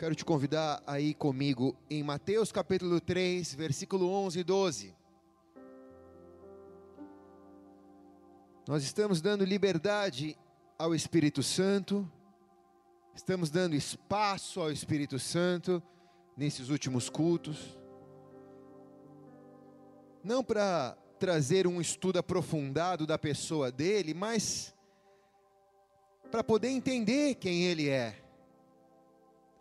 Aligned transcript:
Quero 0.00 0.14
te 0.14 0.24
convidar 0.24 0.82
a 0.86 0.98
ir 0.98 1.12
comigo 1.12 1.76
em 1.90 2.02
Mateus 2.02 2.50
capítulo 2.50 3.02
3, 3.02 3.52
versículo 3.54 4.08
11 4.08 4.40
e 4.40 4.42
12. 4.42 4.96
Nós 8.66 8.82
estamos 8.82 9.20
dando 9.20 9.44
liberdade 9.44 10.38
ao 10.78 10.94
Espírito 10.94 11.42
Santo, 11.42 12.10
estamos 13.14 13.50
dando 13.50 13.76
espaço 13.76 14.62
ao 14.62 14.72
Espírito 14.72 15.18
Santo 15.18 15.82
nesses 16.34 16.70
últimos 16.70 17.10
cultos. 17.10 17.78
Não 20.24 20.42
para 20.42 20.96
trazer 21.18 21.66
um 21.66 21.78
estudo 21.78 22.18
aprofundado 22.18 23.06
da 23.06 23.18
pessoa 23.18 23.70
dele, 23.70 24.14
mas 24.14 24.74
para 26.30 26.42
poder 26.42 26.68
entender 26.68 27.34
quem 27.34 27.64
ele 27.64 27.90
é. 27.90 28.19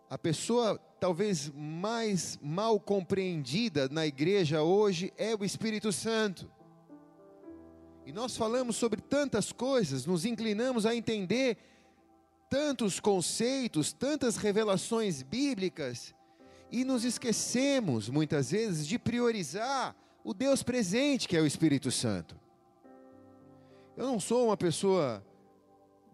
A 0.10 0.18
pessoa 0.18 0.80
talvez 1.00 1.52
mais 1.56 2.40
mal 2.42 2.80
compreendida 2.80 3.88
na 3.90 4.08
igreja 4.08 4.64
hoje 4.64 5.14
é 5.16 5.36
o 5.36 5.46
Espírito 5.46 5.92
Santo. 5.92 6.52
E 8.08 8.12
nós 8.12 8.36
falamos 8.36 8.76
sobre 8.76 9.02
tantas 9.02 9.52
coisas, 9.52 10.08
nos 10.08 10.26
inclinamos 10.26 10.88
a 10.88 10.96
entender 10.96 11.58
tantos 12.50 13.00
conceitos, 13.00 13.94
tantas 13.94 14.36
revelações 14.36 15.22
bíblicas, 15.22 16.16
e 16.72 16.84
nos 16.84 17.04
esquecemos 17.04 18.10
muitas 18.10 18.50
vezes 18.50 18.88
de 18.88 18.98
priorizar 18.98 19.96
o 20.24 20.34
Deus 20.34 20.64
presente 20.64 21.28
que 21.28 21.38
é 21.38 21.42
o 21.42 21.46
Espírito 21.46 21.92
Santo. 21.92 22.36
Eu 23.96 24.08
não 24.08 24.20
sou 24.20 24.48
uma 24.48 24.58
pessoa 24.58 25.24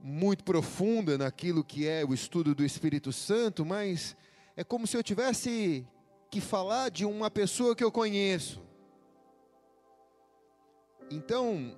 muito 0.07 0.43
profunda 0.43 1.17
naquilo 1.17 1.63
que 1.63 1.87
é 1.87 2.05
o 2.05 2.13
estudo 2.13 2.53
do 2.53 2.63
Espírito 2.63 3.11
Santo, 3.11 3.65
mas 3.65 4.15
é 4.55 4.63
como 4.63 4.85
se 4.85 4.95
eu 4.95 5.01
tivesse 5.01 5.83
que 6.29 6.39
falar 6.39 6.91
de 6.91 7.05
uma 7.05 7.31
pessoa 7.31 7.75
que 7.75 7.83
eu 7.83 7.91
conheço. 7.91 8.61
Então, 11.09 11.75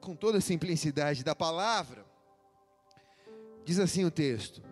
com 0.00 0.14
toda 0.14 0.38
a 0.38 0.40
simplicidade 0.40 1.24
da 1.24 1.34
palavra, 1.34 2.06
diz 3.64 3.80
assim 3.80 4.04
o 4.04 4.12
texto: 4.12 4.62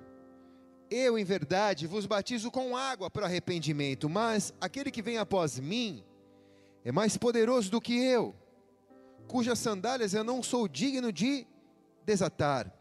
Eu, 0.89 1.19
em 1.19 1.25
verdade, 1.25 1.89
vos 1.89 2.07
batizo 2.07 2.49
com 2.49 2.77
água 2.77 3.11
para 3.11 3.27
arrependimento, 3.27 4.09
mas 4.09 4.55
aquele 4.61 4.93
que 4.93 5.03
vem 5.03 5.19
após 5.19 5.59
mim 5.59 6.05
é 6.85 6.93
mais 6.93 7.17
poderoso 7.17 7.73
do 7.73 7.81
que 7.81 8.05
eu, 8.05 8.37
cujas 9.27 9.59
sandálias 9.59 10.15
eu 10.15 10.23
não 10.23 10.45
sou 10.45 10.69
digno 10.69 11.11
de 11.13 11.45
desatar. 12.07 12.73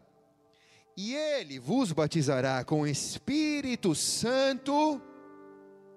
E 0.96 1.14
ele 1.14 1.58
vos 1.58 1.92
batizará 1.92 2.64
com 2.64 2.86
Espírito 2.86 3.94
Santo 3.94 5.02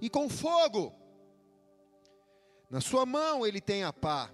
e 0.02 0.10
com 0.10 0.28
fogo. 0.28 0.92
Na 2.70 2.82
sua 2.82 3.06
mão 3.06 3.46
ele 3.48 3.62
tem 3.62 3.84
a 3.84 3.94
pá, 3.94 4.30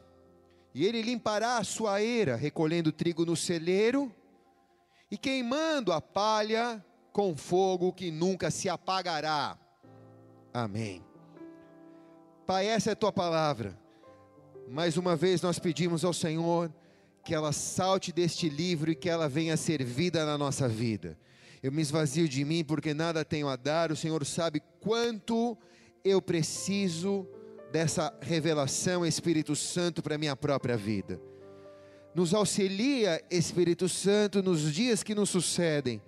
e 0.74 0.86
ele 0.86 1.02
limpará 1.02 1.58
a 1.58 1.64
sua 1.64 2.02
eira, 2.02 2.36
recolhendo 2.36 2.92
trigo 2.92 3.26
no 3.26 3.36
celeiro 3.36 4.12
e 5.12 5.18
queimando 5.18 5.94
a 5.94 6.02
palha 6.02 6.84
com 7.14 7.36
fogo 7.36 7.94
que 7.94 8.12
nunca 8.12 8.50
se 8.50 8.68
apagará. 8.68 9.58
Amém. 10.54 11.04
Pai, 12.46 12.68
essa 12.68 12.90
é 12.90 12.94
a 12.94 12.96
tua 12.96 13.12
palavra. 13.12 13.80
Mais 14.68 14.98
uma 14.98 15.16
vez 15.16 15.42
nós 15.42 15.60
pedimos 15.60 16.04
ao 16.04 16.14
Senhor 16.14 16.74
que 17.26 17.34
ela 17.34 17.52
salte 17.52 18.12
deste 18.12 18.48
livro 18.48 18.92
e 18.92 18.96
que 18.96 19.10
ela 19.10 19.28
venha 19.28 19.58
ser 19.58 19.84
vida 19.84 20.24
na 20.24 20.38
nossa 20.38 20.68
vida. 20.68 21.18
Eu 21.62 21.72
me 21.72 21.82
esvazio 21.82 22.30
de 22.30 22.46
mim 22.46 22.64
porque 22.64 22.94
nada 22.94 23.26
tenho 23.26 23.50
a 23.50 23.56
dar, 23.56 23.92
o 23.92 23.96
Senhor 23.96 24.24
sabe 24.24 24.62
quanto 24.80 25.58
eu 26.04 26.22
preciso 26.22 27.28
dessa 27.72 28.16
revelação, 28.22 29.04
Espírito 29.04 29.56
Santo, 29.56 30.04
para 30.04 30.20
minha 30.20 30.36
própria 30.36 30.78
vida. 30.78 31.20
Nos 32.14 32.32
auxilia, 32.32 33.20
Espírito 33.32 33.90
Santo, 33.90 34.44
nos 34.44 34.72
dias 34.72 35.02
que 35.02 35.16
nos 35.16 35.32
sucedem. 35.32 36.00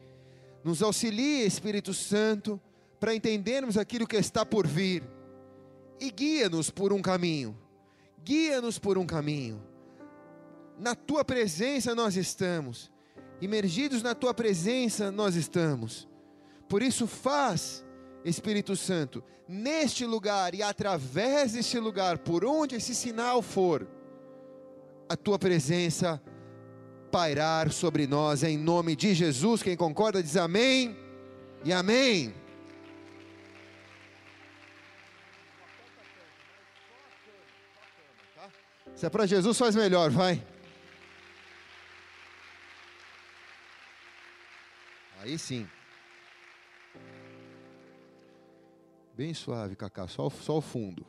Nos 0.64 0.84
auxilia, 0.84 1.46
Espírito 1.46 1.96
Santo, 1.96 2.62
para 3.00 3.16
entendermos 3.16 3.76
aquilo 3.76 4.06
que 4.06 4.18
está 4.18 4.46
por 4.46 4.68
vir. 4.68 5.02
E 6.00 6.12
guia-nos 6.12 6.70
por 6.70 6.94
um 6.94 7.02
caminho. 7.02 7.58
Guia-nos 8.24 8.78
por 8.78 9.00
um 9.00 9.06
caminho 9.06 9.60
na 10.78 10.96
tua 10.96 11.26
presença 11.26 11.96
nós 11.96 12.16
estamos, 12.16 12.92
imergidos 13.42 14.02
na 14.04 14.14
tua 14.14 14.34
presença 14.34 15.12
nós 15.12 15.36
estamos. 15.36 16.08
Por 16.70 16.82
isso, 16.82 17.08
faz, 17.08 17.86
Espírito 18.24 18.76
Santo, 18.76 19.24
neste 19.48 20.06
lugar 20.06 20.54
e 20.54 20.62
através 20.62 21.54
deste 21.54 21.80
lugar, 21.80 22.20
por 22.20 22.46
onde 22.46 22.76
esse 22.76 22.94
sinal 22.94 23.42
for, 23.42 23.88
a 25.10 25.16
tua 25.16 25.40
presença 25.40 26.22
pairar 27.10 27.72
sobre 27.72 28.06
nós, 28.06 28.44
em 28.44 28.58
nome 28.58 28.96
de 28.96 29.14
Jesus. 29.14 29.64
Quem 29.64 29.78
concorda 29.78 30.22
diz 30.22 30.36
amém 30.36 30.98
e 31.64 31.72
amém. 31.72 32.34
Se 38.94 39.06
é 39.06 39.10
para 39.10 39.26
Jesus, 39.26 39.58
faz 39.58 39.76
melhor, 39.76 40.10
vai. 40.10 40.44
Aí 45.28 45.38
sim. 45.38 45.68
Bem 49.14 49.34
suave, 49.34 49.76
Cacá, 49.76 50.08
só, 50.08 50.30
só 50.30 50.60
o 50.60 50.62
fundo. 50.62 51.06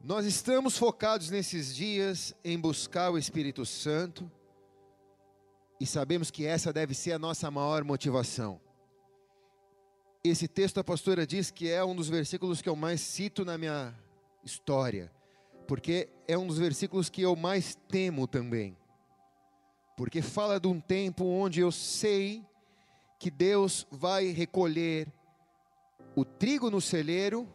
Nós 0.00 0.24
estamos 0.24 0.78
focados 0.78 1.28
nesses 1.28 1.74
dias 1.74 2.36
em 2.44 2.56
buscar 2.56 3.10
o 3.10 3.18
Espírito 3.18 3.66
Santo 3.66 4.30
e 5.80 5.84
sabemos 5.84 6.30
que 6.30 6.46
essa 6.46 6.72
deve 6.72 6.94
ser 6.94 7.10
a 7.14 7.18
nossa 7.18 7.50
maior 7.50 7.82
motivação. 7.82 8.60
Esse 10.22 10.46
texto 10.46 10.78
a 10.78 10.84
pastora 10.84 11.26
diz 11.26 11.50
que 11.50 11.68
é 11.68 11.84
um 11.84 11.96
dos 11.96 12.08
versículos 12.08 12.62
que 12.62 12.68
eu 12.68 12.76
mais 12.76 13.00
cito 13.00 13.44
na 13.44 13.58
minha 13.58 13.92
história, 14.44 15.10
porque 15.66 16.08
é 16.28 16.38
um 16.38 16.46
dos 16.46 16.58
versículos 16.58 17.10
que 17.10 17.22
eu 17.22 17.34
mais 17.34 17.74
temo 17.88 18.28
também. 18.28 18.78
Porque 19.96 20.22
fala 20.22 20.60
de 20.60 20.68
um 20.68 20.80
tempo 20.80 21.24
onde 21.24 21.58
eu 21.58 21.72
sei 21.72 22.46
que 23.18 23.30
Deus 23.30 23.86
vai 23.90 24.28
recolher 24.28 25.12
o 26.14 26.24
trigo 26.24 26.70
no 26.70 26.80
celeiro 26.80 27.48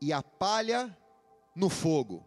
e 0.00 0.12
a 0.12 0.22
palha 0.22 0.96
no 1.54 1.68
fogo. 1.68 2.24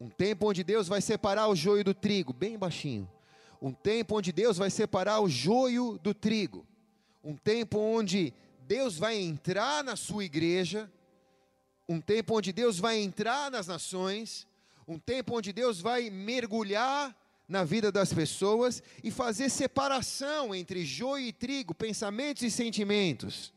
Um 0.00 0.10
tempo 0.10 0.48
onde 0.48 0.62
Deus 0.62 0.88
vai 0.88 1.00
separar 1.00 1.48
o 1.48 1.56
joio 1.56 1.84
do 1.84 1.94
trigo, 1.94 2.32
bem 2.32 2.58
baixinho. 2.58 3.10
Um 3.60 3.72
tempo 3.72 4.18
onde 4.18 4.32
Deus 4.32 4.58
vai 4.58 4.68
separar 4.68 5.20
o 5.20 5.28
joio 5.28 5.98
do 6.02 6.12
trigo. 6.12 6.66
Um 7.22 7.36
tempo 7.36 7.78
onde 7.78 8.34
Deus 8.66 8.98
vai 8.98 9.16
entrar 9.16 9.84
na 9.84 9.94
sua 9.94 10.24
igreja. 10.24 10.90
Um 11.88 12.00
tempo 12.00 12.36
onde 12.36 12.52
Deus 12.52 12.78
vai 12.78 12.98
entrar 12.98 13.50
nas 13.50 13.68
nações. 13.68 14.46
Um 14.88 14.98
tempo 14.98 15.36
onde 15.36 15.52
Deus 15.52 15.80
vai 15.80 16.10
mergulhar 16.10 17.16
na 17.52 17.64
vida 17.64 17.92
das 17.92 18.12
pessoas 18.12 18.82
e 19.04 19.10
fazer 19.10 19.50
separação 19.50 20.54
entre 20.54 20.84
joio 20.84 21.26
e 21.26 21.32
trigo, 21.32 21.74
pensamentos 21.74 22.42
e 22.42 22.50
sentimentos. 22.50 23.52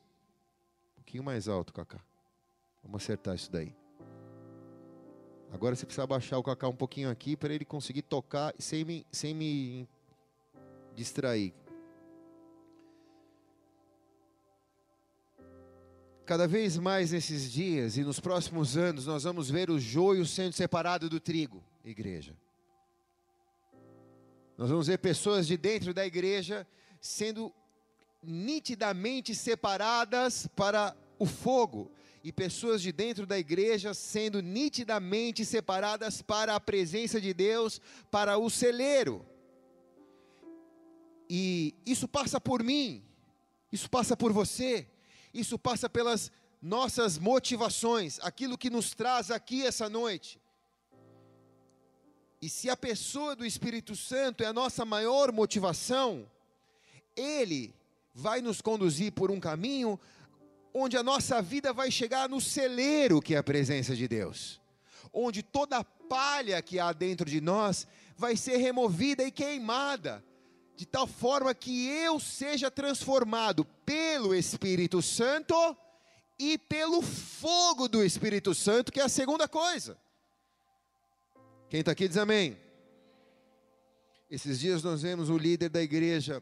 Um 0.92 0.96
pouquinho 0.98 1.24
mais 1.24 1.48
alto, 1.48 1.74
Cacá. 1.74 2.00
Vamos 2.84 3.02
acertar 3.02 3.34
isso 3.36 3.50
daí. 3.50 3.74
Agora 5.52 5.74
você 5.74 5.86
precisa 5.86 6.04
abaixar 6.04 6.38
o 6.38 6.44
Cacá 6.44 6.68
um 6.68 6.76
pouquinho 6.76 7.10
aqui 7.10 7.38
para 7.38 7.54
ele 7.54 7.64
conseguir 7.64 8.02
tocar 8.02 8.54
sem 8.60 8.84
me, 8.84 9.08
sem 9.12 9.34
me 9.34 9.88
distrair. 10.94 11.54
Cada 16.26 16.48
vez 16.48 16.78
mais 16.78 17.12
nesses 17.12 17.50
dias 17.50 17.96
e 17.96 18.04
nos 18.04 18.20
próximos 18.20 18.76
anos 18.76 19.06
nós 19.06 19.24
vamos 19.24 19.50
ver 19.50 19.70
o 19.70 19.80
joio 19.80 20.26
sendo 20.26 20.54
separado 20.54 21.08
do 21.08 21.20
trigo, 21.20 21.64
igreja. 21.86 22.36
Nós 24.58 24.70
vamos 24.70 24.88
ver 24.88 25.00
pessoas 25.00 25.46
de 25.46 25.58
dentro 25.58 25.94
da 25.94 26.06
igreja 26.06 26.66
sendo 27.02 27.54
nitidamente 28.24 29.36
separadas 29.36 30.48
para 30.56 30.96
o 31.20 31.26
fogo, 31.26 31.92
e 32.24 32.32
pessoas 32.32 32.82
de 32.82 32.92
dentro 32.92 33.28
da 33.28 33.38
igreja 33.38 33.94
sendo 33.94 34.42
nitidamente 34.42 35.46
separadas 35.46 36.24
para 36.24 36.56
a 36.56 36.60
presença 36.60 37.22
de 37.22 37.32
Deus, 37.36 37.80
para 38.10 38.36
o 38.40 38.50
celeiro. 38.50 39.24
E 41.30 41.76
isso 41.86 42.08
passa 42.08 42.42
por 42.42 42.64
mim, 42.64 43.04
isso 43.72 43.88
passa 43.88 44.18
por 44.18 44.34
você, 44.34 44.88
isso 45.32 45.60
passa 45.60 45.88
pelas 45.88 46.32
nossas 46.60 47.20
motivações, 47.20 48.20
aquilo 48.22 48.58
que 48.58 48.72
nos 48.72 48.96
traz 48.96 49.30
aqui 49.30 49.64
essa 49.64 49.88
noite. 49.88 50.40
E 52.46 52.50
se 52.50 52.70
a 52.70 52.78
pessoa 52.78 53.36
do 53.36 53.44
Espírito 53.44 53.96
Santo 53.96 54.44
é 54.44 54.46
a 54.46 54.54
nossa 54.54 54.86
maior 54.86 55.32
motivação, 55.32 56.30
ele 57.16 57.74
vai 58.14 58.40
nos 58.40 58.62
conduzir 58.62 59.14
por 59.14 59.32
um 59.32 59.40
caminho 59.40 60.00
onde 60.72 60.96
a 60.96 61.02
nossa 61.02 61.42
vida 61.42 61.74
vai 61.74 61.90
chegar 61.90 62.30
no 62.30 62.40
celeiro 62.40 63.20
que 63.20 63.34
é 63.34 63.40
a 63.40 63.44
presença 63.44 63.96
de 63.96 64.08
Deus, 64.08 64.62
onde 65.12 65.42
toda 65.42 65.78
a 65.78 65.84
palha 65.84 66.62
que 66.62 66.80
há 66.80 66.94
dentro 66.94 67.28
de 67.28 67.42
nós 67.42 67.88
vai 68.16 68.38
ser 68.38 68.58
removida 68.58 69.24
e 69.24 69.32
queimada, 69.32 70.24
de 70.76 70.86
tal 70.86 71.08
forma 71.08 71.52
que 71.56 71.88
eu 71.88 72.20
seja 72.20 72.70
transformado 72.70 73.66
pelo 73.84 74.36
Espírito 74.36 75.02
Santo 75.02 75.56
e 76.38 76.60
pelo 76.60 77.02
fogo 77.02 77.88
do 77.88 78.04
Espírito 78.04 78.54
Santo, 78.54 78.92
que 78.92 79.00
é 79.00 79.04
a 79.04 79.10
segunda 79.10 79.48
coisa. 79.48 79.98
Quem 81.68 81.80
está 81.80 81.94
aqui 81.94 82.08
diz 82.08 82.18
amém. 82.18 82.58
Esses 84.30 84.60
dias 84.60 84.84
nós 84.84 85.02
vemos 85.02 85.30
o 85.30 85.38
líder 85.38 85.70
da 85.70 85.82
igreja 85.82 86.42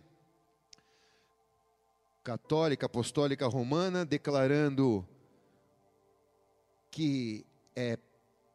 católica, 2.22 2.88
apostólica 2.88 3.48
romana, 3.48 4.06
declarando 4.06 5.08
que 6.92 7.46
é 7.76 7.98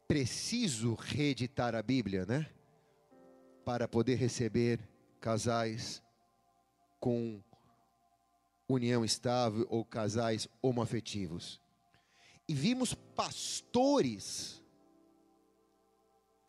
preciso 0.07 0.93
reeditar 0.93 1.73
a 1.73 1.81
Bíblia, 1.81 2.25
né? 2.25 2.47
Para 3.65 3.87
poder 3.87 4.15
receber 4.15 4.79
casais 5.19 6.03
com 6.99 7.41
união 8.67 9.03
estável 9.03 9.65
ou 9.69 9.83
casais 9.83 10.47
homoafetivos. 10.61 11.59
E 12.47 12.53
vimos 12.53 12.93
pastores 12.93 14.58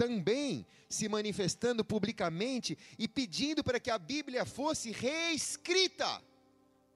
também 0.01 0.67
se 0.89 1.11
manifestando 1.11 1.85
publicamente 1.85 2.79
e 2.99 3.07
pedindo 3.07 3.63
para 3.63 3.79
que 3.79 3.91
a 3.91 3.99
Bíblia 3.99 4.47
fosse 4.47 4.91
reescrita. 4.91 6.23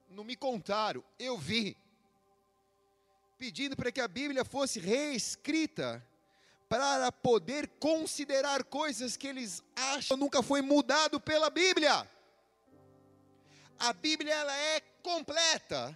Não 0.08 0.24
me 0.24 0.34
contaram, 0.34 1.04
eu 1.18 1.36
vi. 1.36 1.76
Pedindo 3.36 3.76
para 3.76 3.92
que 3.92 4.00
a 4.00 4.08
Bíblia 4.08 4.42
fosse 4.42 4.80
reescrita 4.80 6.02
para 6.66 7.12
poder 7.12 7.68
considerar 7.78 8.64
coisas 8.64 9.18
que 9.18 9.26
eles 9.26 9.62
acham 9.76 10.16
nunca 10.16 10.42
foi 10.42 10.62
mudado 10.62 11.20
pela 11.20 11.50
Bíblia. 11.50 12.08
A 13.78 13.92
Bíblia 13.92 14.32
ela 14.32 14.56
é 14.56 14.80
completa. 15.02 15.94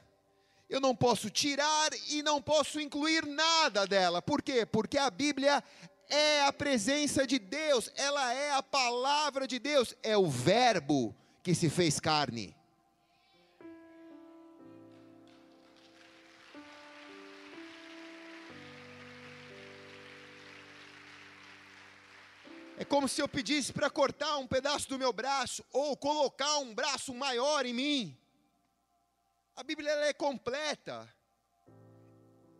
Eu 0.68 0.78
não 0.78 0.94
posso 0.94 1.30
tirar 1.30 1.88
e 2.10 2.22
não 2.22 2.42
posso 2.42 2.78
incluir 2.78 3.24
nada 3.24 3.86
dela. 3.86 4.20
Por 4.20 4.42
quê? 4.42 4.66
Porque 4.66 4.98
a 4.98 5.08
Bíblia 5.08 5.64
é 6.08 6.42
a 6.42 6.52
presença 6.52 7.26
de 7.26 7.38
Deus, 7.38 7.90
ela 7.94 8.32
é 8.32 8.52
a 8.52 8.62
palavra 8.62 9.46
de 9.46 9.58
Deus, 9.58 9.94
é 10.02 10.16
o 10.16 10.26
Verbo 10.26 11.14
que 11.42 11.54
se 11.54 11.68
fez 11.68 12.00
carne. 12.00 12.56
É 22.78 22.84
como 22.84 23.08
se 23.08 23.20
eu 23.20 23.28
pedisse 23.28 23.72
para 23.72 23.90
cortar 23.90 24.38
um 24.38 24.46
pedaço 24.46 24.88
do 24.88 24.98
meu 24.98 25.12
braço 25.12 25.64
ou 25.72 25.96
colocar 25.96 26.58
um 26.58 26.72
braço 26.72 27.12
maior 27.12 27.66
em 27.66 27.74
mim. 27.74 28.16
A 29.56 29.64
Bíblia 29.64 29.90
é 29.90 30.12
completa. 30.12 31.12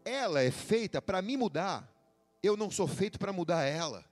Ela 0.05 0.43
é 0.43 0.51
feita 0.51 1.01
para 1.01 1.23
me 1.23 1.37
mudar 1.37 1.98
eu 2.49 2.57
não 2.57 2.71
sou 2.71 2.89
feito 2.89 3.19
para 3.19 3.33
mudar 3.33 3.63
ela, 3.63 4.05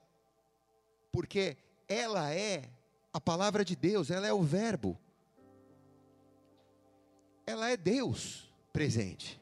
porque 1.10 1.56
ela 1.88 2.32
é 2.32 2.70
a 3.12 3.20
palavra 3.20 3.64
de 3.64 3.74
Deus, 3.74 4.10
ela 4.10 4.26
é 4.26 4.32
o 4.32 4.42
Verbo, 4.42 4.98
ela 7.46 7.70
é 7.70 7.76
Deus 7.76 8.52
presente. 8.72 9.40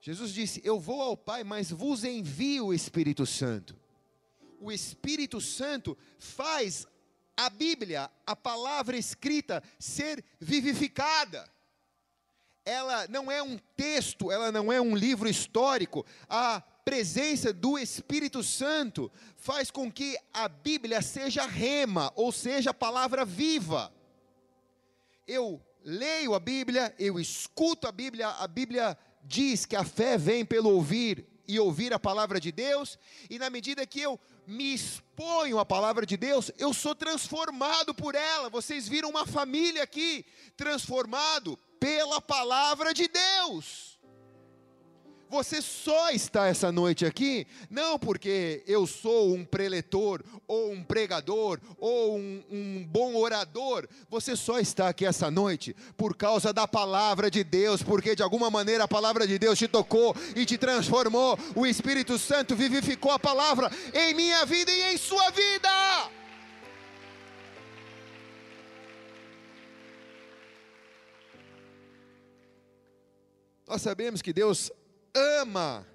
Jesus 0.00 0.32
disse: 0.32 0.60
Eu 0.62 0.78
vou 0.78 1.02
ao 1.02 1.16
Pai, 1.16 1.42
mas 1.42 1.70
vos 1.70 2.04
envio 2.04 2.66
o 2.66 2.74
Espírito 2.74 3.26
Santo. 3.26 3.76
O 4.60 4.70
Espírito 4.70 5.40
Santo 5.40 5.98
faz 6.18 6.86
a 7.36 7.50
Bíblia, 7.50 8.10
a 8.26 8.36
palavra 8.36 8.96
escrita, 8.96 9.62
ser 9.78 10.24
vivificada. 10.38 11.50
Ela 12.64 13.06
não 13.08 13.30
é 13.30 13.42
um 13.42 13.58
texto, 13.76 14.30
ela 14.30 14.50
não 14.52 14.72
é 14.72 14.80
um 14.80 14.96
livro 14.96 15.28
histórico. 15.28 16.04
A 16.28 16.62
presença 16.86 17.52
do 17.52 17.76
Espírito 17.76 18.44
Santo 18.44 19.10
faz 19.36 19.72
com 19.72 19.90
que 19.90 20.16
a 20.32 20.46
Bíblia 20.46 21.02
seja 21.02 21.44
rema, 21.44 22.12
ou 22.14 22.30
seja, 22.30 22.72
palavra 22.72 23.24
viva. 23.24 23.92
Eu 25.26 25.60
leio 25.84 26.32
a 26.32 26.38
Bíblia, 26.38 26.94
eu 26.96 27.18
escuto 27.18 27.88
a 27.88 27.92
Bíblia, 27.92 28.28
a 28.28 28.46
Bíblia 28.46 28.96
diz 29.24 29.66
que 29.66 29.74
a 29.74 29.82
fé 29.82 30.16
vem 30.16 30.44
pelo 30.44 30.70
ouvir 30.70 31.26
e 31.48 31.58
ouvir 31.58 31.92
a 31.92 31.98
palavra 31.98 32.38
de 32.38 32.52
Deus, 32.52 32.96
e 33.28 33.36
na 33.36 33.50
medida 33.50 33.84
que 33.84 34.00
eu 34.00 34.18
me 34.46 34.72
exponho 34.72 35.58
à 35.58 35.66
palavra 35.66 36.06
de 36.06 36.16
Deus, 36.16 36.52
eu 36.56 36.72
sou 36.72 36.94
transformado 36.94 37.92
por 37.96 38.14
ela. 38.14 38.48
Vocês 38.48 38.86
viram 38.86 39.10
uma 39.10 39.26
família 39.26 39.82
aqui 39.82 40.24
transformado 40.56 41.58
pela 41.80 42.20
palavra 42.20 42.94
de 42.94 43.08
Deus. 43.08 43.95
Você 45.28 45.60
só 45.60 46.10
está 46.10 46.46
essa 46.46 46.70
noite 46.70 47.04
aqui, 47.04 47.46
não 47.68 47.98
porque 47.98 48.62
eu 48.66 48.86
sou 48.86 49.34
um 49.34 49.44
preletor, 49.44 50.22
ou 50.46 50.70
um 50.72 50.84
pregador, 50.84 51.60
ou 51.78 52.16
um, 52.16 52.42
um, 52.50 52.86
bom 52.88 53.16
orador. 53.16 53.88
Você 54.08 54.36
só 54.36 54.60
está 54.60 54.88
aqui 54.88 55.04
essa 55.04 55.28
noite 55.28 55.74
por 55.96 56.16
causa 56.16 56.52
da 56.52 56.68
palavra 56.68 57.28
de 57.28 57.42
Deus, 57.42 57.82
porque 57.82 58.14
de 58.14 58.22
alguma 58.22 58.50
maneira 58.50 58.84
a 58.84 58.88
palavra 58.88 59.26
de 59.26 59.36
Deus 59.36 59.58
te 59.58 59.66
tocou 59.66 60.14
e 60.36 60.46
te 60.46 60.56
transformou. 60.56 61.36
O 61.56 61.66
Espírito 61.66 62.18
Santo 62.18 62.54
vivificou 62.54 63.10
a 63.10 63.18
palavra 63.18 63.70
em 63.92 64.14
minha 64.14 64.46
vida 64.46 64.70
e 64.70 64.94
em 64.94 64.96
sua 64.96 65.30
vida. 65.30 65.68
Nós 73.66 73.82
sabemos 73.82 74.22
que 74.22 74.32
Deus 74.32 74.70
ama 75.16 75.86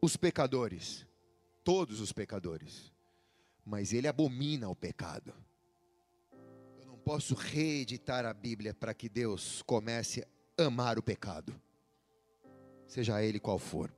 os 0.00 0.16
pecadores, 0.16 1.06
todos 1.62 2.00
os 2.00 2.12
pecadores, 2.12 2.92
mas 3.64 3.92
ele 3.92 4.08
abomina 4.08 4.68
o 4.68 4.74
pecado. 4.74 5.32
Eu 6.80 6.86
não 6.86 6.98
posso 6.98 7.36
reeditar 7.36 8.26
a 8.26 8.34
Bíblia 8.34 8.74
para 8.74 8.92
que 8.92 9.08
Deus 9.08 9.62
comece 9.62 10.26
a 10.58 10.64
amar 10.64 10.98
o 10.98 11.02
pecado, 11.02 11.54
seja 12.84 13.22
ele 13.22 13.38
qual 13.38 13.60
for. 13.60 13.94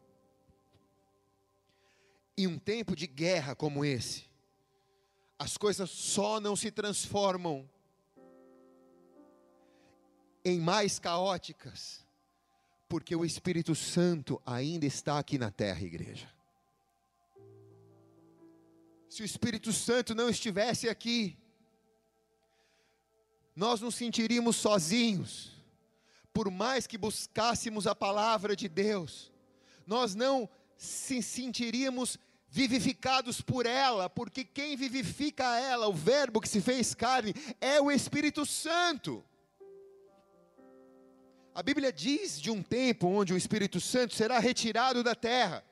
Em 2.37 2.47
um 2.47 2.59
tempo 2.59 2.95
de 2.95 3.07
guerra 3.07 3.55
como 3.55 3.83
esse, 3.83 4.25
as 5.39 5.57
coisas 5.57 5.89
só 5.89 6.39
não 6.39 6.55
se 6.55 6.71
transformam 6.71 7.69
em 10.45 10.61
mais 10.61 10.99
caóticas 10.99 12.04
porque 12.95 13.17
o 13.17 13.25
Espírito 13.25 13.75
Santo 13.75 14.41
ainda 14.47 14.87
está 14.87 15.19
aqui 15.19 15.37
na 15.37 15.51
terra, 15.51 15.83
igreja. 15.83 16.33
Se 19.09 19.21
o 19.21 19.25
Espírito 19.25 19.73
Santo 19.73 20.15
não 20.15 20.29
estivesse 20.29 20.89
aqui, 20.89 21.37
nós 23.57 23.81
nos 23.81 23.97
sentiríamos 23.97 24.55
sozinhos, 24.55 25.51
por 26.33 26.53
mais 26.53 26.87
que 26.87 26.97
buscássemos 26.97 27.89
a 27.89 27.97
palavra 27.97 28.55
de 28.55 28.69
Deus, 28.69 29.33
nós 29.85 30.15
não 30.15 30.49
se 30.77 31.21
sentiríamos 31.21 32.17
vivificados 32.49 33.41
por 33.41 33.67
ela, 33.67 34.09
porque 34.09 34.45
quem 34.45 34.77
vivifica 34.77 35.59
ela, 35.59 35.89
o 35.89 35.93
Verbo 35.93 36.41
que 36.41 36.49
se 36.49 36.61
fez 36.61 36.95
carne, 36.95 37.35
é 37.61 37.81
o 37.81 37.91
Espírito 37.91 38.47
Santo. 38.47 39.25
A 41.55 41.63
Bíblia 41.63 41.93
diz 41.93 42.41
de 42.41 42.51
um 42.51 42.61
tempo 42.61 43.07
onde 43.07 43.33
o 43.33 43.37
Espírito 43.37 43.81
Santo 43.81 44.13
será 44.13 44.41
retirado 44.41 45.05
da 45.05 45.15
terra. 45.15 45.65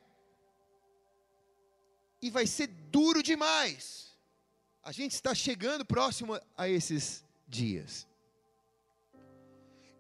E 2.21 2.31
vai 2.31 2.47
ser 2.47 2.69
duro 2.69 3.21
demais. 3.21 4.13
A 4.85 4.93
gente 4.93 5.13
está 5.13 5.35
chegando 5.35 5.85
próximo 5.85 6.39
a 6.57 6.69
esses 6.69 7.25
dias. 7.49 8.07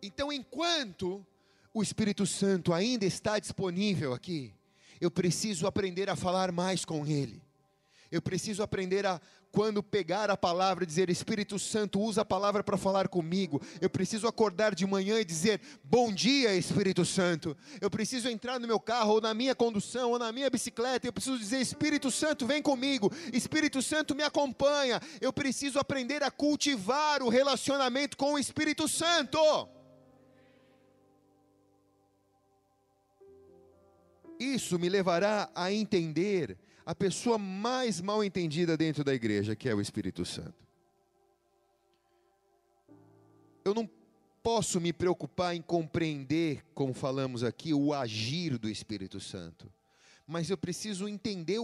Então, 0.00 0.32
enquanto 0.32 1.26
o 1.74 1.82
Espírito 1.82 2.26
Santo 2.26 2.72
ainda 2.72 3.04
está 3.04 3.40
disponível 3.40 4.12
aqui, 4.12 4.54
eu 5.00 5.10
preciso 5.10 5.66
aprender 5.66 6.08
a 6.08 6.14
falar 6.14 6.52
mais 6.52 6.84
com 6.84 7.04
Ele. 7.04 7.42
Eu 8.08 8.22
preciso 8.22 8.62
aprender 8.62 9.04
a, 9.04 9.20
quando 9.52 9.82
pegar 9.82 10.30
a 10.30 10.36
palavra, 10.36 10.86
dizer: 10.86 11.10
Espírito 11.10 11.58
Santo, 11.58 12.00
usa 12.00 12.22
a 12.22 12.24
palavra 12.24 12.64
para 12.64 12.78
falar 12.78 13.06
comigo. 13.06 13.60
Eu 13.80 13.90
preciso 13.90 14.26
acordar 14.26 14.74
de 14.74 14.86
manhã 14.86 15.20
e 15.20 15.24
dizer: 15.24 15.60
Bom 15.84 16.10
dia, 16.10 16.56
Espírito 16.56 17.04
Santo. 17.04 17.54
Eu 17.78 17.90
preciso 17.90 18.28
entrar 18.28 18.58
no 18.58 18.66
meu 18.66 18.80
carro, 18.80 19.12
ou 19.12 19.20
na 19.20 19.34
minha 19.34 19.54
condução, 19.54 20.10
ou 20.10 20.18
na 20.18 20.32
minha 20.32 20.48
bicicleta. 20.48 21.06
Eu 21.06 21.12
preciso 21.12 21.38
dizer: 21.38 21.60
Espírito 21.60 22.10
Santo, 22.10 22.46
vem 22.46 22.62
comigo. 22.62 23.12
Espírito 23.32 23.82
Santo, 23.82 24.14
me 24.14 24.22
acompanha. 24.22 24.98
Eu 25.20 25.32
preciso 25.32 25.78
aprender 25.78 26.22
a 26.22 26.30
cultivar 26.30 27.22
o 27.22 27.28
relacionamento 27.28 28.16
com 28.16 28.32
o 28.32 28.38
Espírito 28.38 28.88
Santo. 28.88 29.38
Isso 34.40 34.78
me 34.78 34.88
levará 34.88 35.50
a 35.54 35.70
entender 35.70 36.58
a 36.84 36.94
pessoa 36.94 37.38
mais 37.38 38.00
mal 38.00 38.22
entendida 38.24 38.76
dentro 38.76 39.04
da 39.04 39.14
igreja, 39.14 39.54
que 39.54 39.68
é 39.68 39.74
o 39.74 39.80
Espírito 39.80 40.24
Santo. 40.24 40.54
Eu 43.64 43.74
não 43.74 43.88
posso 44.42 44.80
me 44.80 44.92
preocupar 44.92 45.54
em 45.54 45.62
compreender, 45.62 46.64
como 46.74 46.92
falamos 46.92 47.44
aqui, 47.44 47.72
o 47.72 47.94
agir 47.94 48.58
do 48.58 48.68
Espírito 48.68 49.20
Santo, 49.20 49.72
mas 50.26 50.50
eu 50.50 50.58
preciso 50.58 51.08
entender 51.08 51.60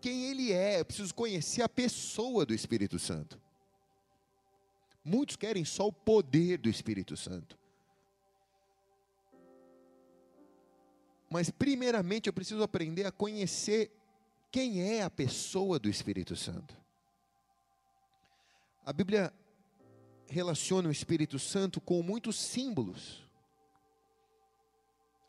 quem 0.00 0.26
ele 0.26 0.52
é, 0.52 0.80
eu 0.80 0.84
preciso 0.84 1.14
conhecer 1.14 1.62
a 1.62 1.68
pessoa 1.68 2.44
do 2.44 2.54
Espírito 2.54 2.98
Santo. 2.98 3.40
Muitos 5.04 5.36
querem 5.36 5.64
só 5.64 5.86
o 5.86 5.92
poder 5.92 6.58
do 6.58 6.68
Espírito 6.68 7.16
Santo. 7.16 7.58
Mas, 11.30 11.50
primeiramente, 11.50 12.26
eu 12.26 12.32
preciso 12.32 12.62
aprender 12.62 13.04
a 13.04 13.12
conhecer 13.12 13.90
quem 14.50 14.82
é 14.82 15.02
a 15.02 15.10
pessoa 15.10 15.78
do 15.78 15.88
Espírito 15.88 16.34
Santo? 16.34 16.76
A 18.84 18.92
Bíblia 18.92 19.32
relaciona 20.26 20.88
o 20.88 20.92
Espírito 20.92 21.38
Santo 21.38 21.80
com 21.80 22.02
muitos 22.02 22.36
símbolos: 22.36 23.26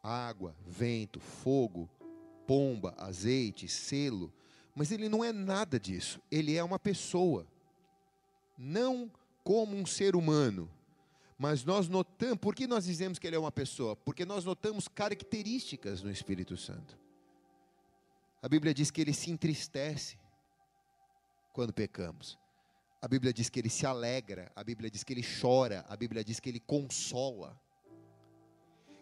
água, 0.02 0.56
vento, 0.66 1.20
fogo, 1.20 1.90
pomba, 2.48 2.96
azeite, 2.98 3.68
selo. 3.68 4.34
Mas 4.74 4.92
ele 4.92 5.10
não 5.10 5.24
é 5.24 5.34
nada 5.34 5.80
disso. 5.80 6.22
Ele 6.32 6.56
é 6.56 6.64
uma 6.64 6.80
pessoa. 6.80 7.46
Não 8.58 9.12
como 9.44 9.76
um 9.76 9.86
ser 9.86 10.16
humano. 10.16 10.70
Mas 11.38 11.64
nós 11.64 11.88
notamos, 11.88 12.38
por 12.40 12.54
que 12.54 12.68
nós 12.68 12.86
dizemos 12.86 13.20
que 13.20 13.28
ele 13.28 13.36
é 13.36 13.40
uma 13.40 13.52
pessoa? 13.52 13.96
Porque 13.96 14.26
nós 14.26 14.46
notamos 14.46 14.88
características 14.88 16.02
no 16.02 16.12
Espírito 16.12 16.56
Santo. 16.56 16.98
A 18.42 18.48
Bíblia 18.48 18.74
diz 18.74 18.90
que 18.90 19.02
ele 19.02 19.14
se 19.14 19.30
entristece 19.30 20.18
quando 21.52 21.74
pecamos. 21.74 22.38
A 23.02 23.08
Bíblia 23.08 23.34
diz 23.34 23.50
que 23.50 23.60
ele 23.60 23.70
se 23.70 23.86
alegra, 23.86 24.52
a 24.56 24.64
Bíblia 24.64 24.90
diz 24.90 25.04
que 25.04 25.14
ele 25.14 25.24
chora, 25.42 25.86
a 25.88 25.96
Bíblia 25.96 26.24
diz 26.24 26.40
que 26.40 26.50
ele 26.50 26.60
consola. 26.60 27.60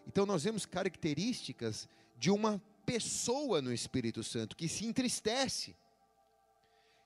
Então 0.06 0.24
nós 0.24 0.44
vemos 0.44 0.64
características 0.64 1.88
de 2.16 2.30
uma 2.30 2.62
pessoa 2.86 3.60
no 3.60 3.72
Espírito 3.72 4.24
Santo 4.24 4.56
que 4.56 4.68
se 4.68 4.86
entristece, 4.86 5.76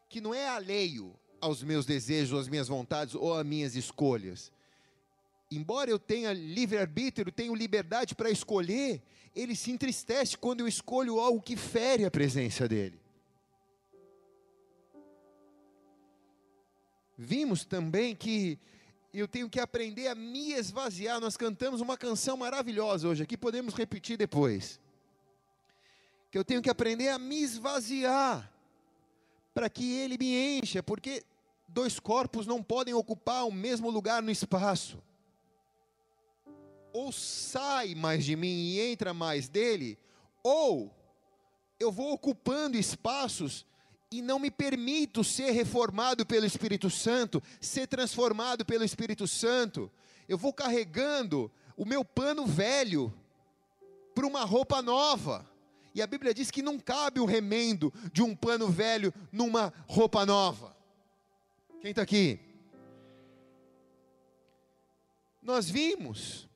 que 0.08 0.20
não 0.20 0.32
é 0.32 0.48
alheio 0.48 1.18
aos 1.40 1.62
meus 1.62 1.84
desejos, 1.84 2.38
às 2.38 2.48
minhas 2.48 2.68
vontades 2.68 3.14
ou 3.14 3.36
às 3.36 3.44
minhas 3.44 3.74
escolhas. 3.74 4.52
Embora 5.54 5.90
eu 5.90 5.98
tenha 5.98 6.32
livre-arbítrio, 6.32 7.30
tenho 7.30 7.54
liberdade 7.54 8.14
para 8.14 8.30
escolher, 8.30 9.02
ele 9.36 9.54
se 9.54 9.70
entristece 9.70 10.36
quando 10.36 10.60
eu 10.60 10.68
escolho 10.68 11.20
algo 11.20 11.42
que 11.42 11.56
fere 11.56 12.06
a 12.06 12.10
presença 12.10 12.66
dele. 12.66 12.98
Vimos 17.18 17.66
também 17.66 18.16
que 18.16 18.58
eu 19.12 19.28
tenho 19.28 19.48
que 19.50 19.60
aprender 19.60 20.08
a 20.08 20.14
me 20.14 20.52
esvaziar. 20.52 21.20
Nós 21.20 21.36
cantamos 21.36 21.82
uma 21.82 21.98
canção 21.98 22.34
maravilhosa 22.38 23.08
hoje, 23.08 23.22
aqui 23.22 23.36
podemos 23.36 23.74
repetir 23.74 24.16
depois. 24.16 24.80
Que 26.30 26.38
eu 26.38 26.44
tenho 26.44 26.62
que 26.62 26.70
aprender 26.70 27.08
a 27.08 27.18
me 27.18 27.42
esvaziar, 27.42 28.50
para 29.52 29.68
que 29.68 29.98
ele 29.98 30.16
me 30.16 30.58
encha, 30.58 30.82
porque 30.82 31.22
dois 31.68 32.00
corpos 32.00 32.46
não 32.46 32.62
podem 32.62 32.94
ocupar 32.94 33.46
o 33.46 33.52
mesmo 33.52 33.90
lugar 33.90 34.22
no 34.22 34.30
espaço 34.30 34.98
ou 36.92 37.12
sai 37.12 37.94
mais 37.94 38.24
de 38.24 38.36
mim 38.36 38.46
e 38.46 38.80
entra 38.80 39.14
mais 39.14 39.48
dele, 39.48 39.98
ou 40.42 40.94
eu 41.78 41.90
vou 41.90 42.12
ocupando 42.12 42.76
espaços 42.76 43.66
e 44.10 44.20
não 44.20 44.38
me 44.38 44.50
permito 44.50 45.24
ser 45.24 45.50
reformado 45.52 46.26
pelo 46.26 46.46
Espírito 46.46 46.90
Santo, 46.90 47.42
ser 47.60 47.86
transformado 47.86 48.64
pelo 48.64 48.84
Espírito 48.84 49.26
Santo. 49.26 49.90
Eu 50.28 50.36
vou 50.36 50.52
carregando 50.52 51.50
o 51.76 51.84
meu 51.84 52.04
pano 52.04 52.46
velho 52.46 53.12
para 54.14 54.26
uma 54.26 54.44
roupa 54.44 54.82
nova. 54.82 55.50
E 55.94 56.00
a 56.00 56.06
Bíblia 56.06 56.32
diz 56.32 56.50
que 56.50 56.62
não 56.62 56.78
cabe 56.78 57.20
o 57.20 57.24
remendo 57.24 57.92
de 58.12 58.22
um 58.22 58.34
pano 58.34 58.68
velho 58.68 59.12
numa 59.30 59.72
roupa 59.86 60.24
nova. 60.24 60.76
Quem 61.80 61.90
está 61.90 62.02
aqui? 62.02 62.38
Nós 65.42 65.68
vimos 65.68 66.48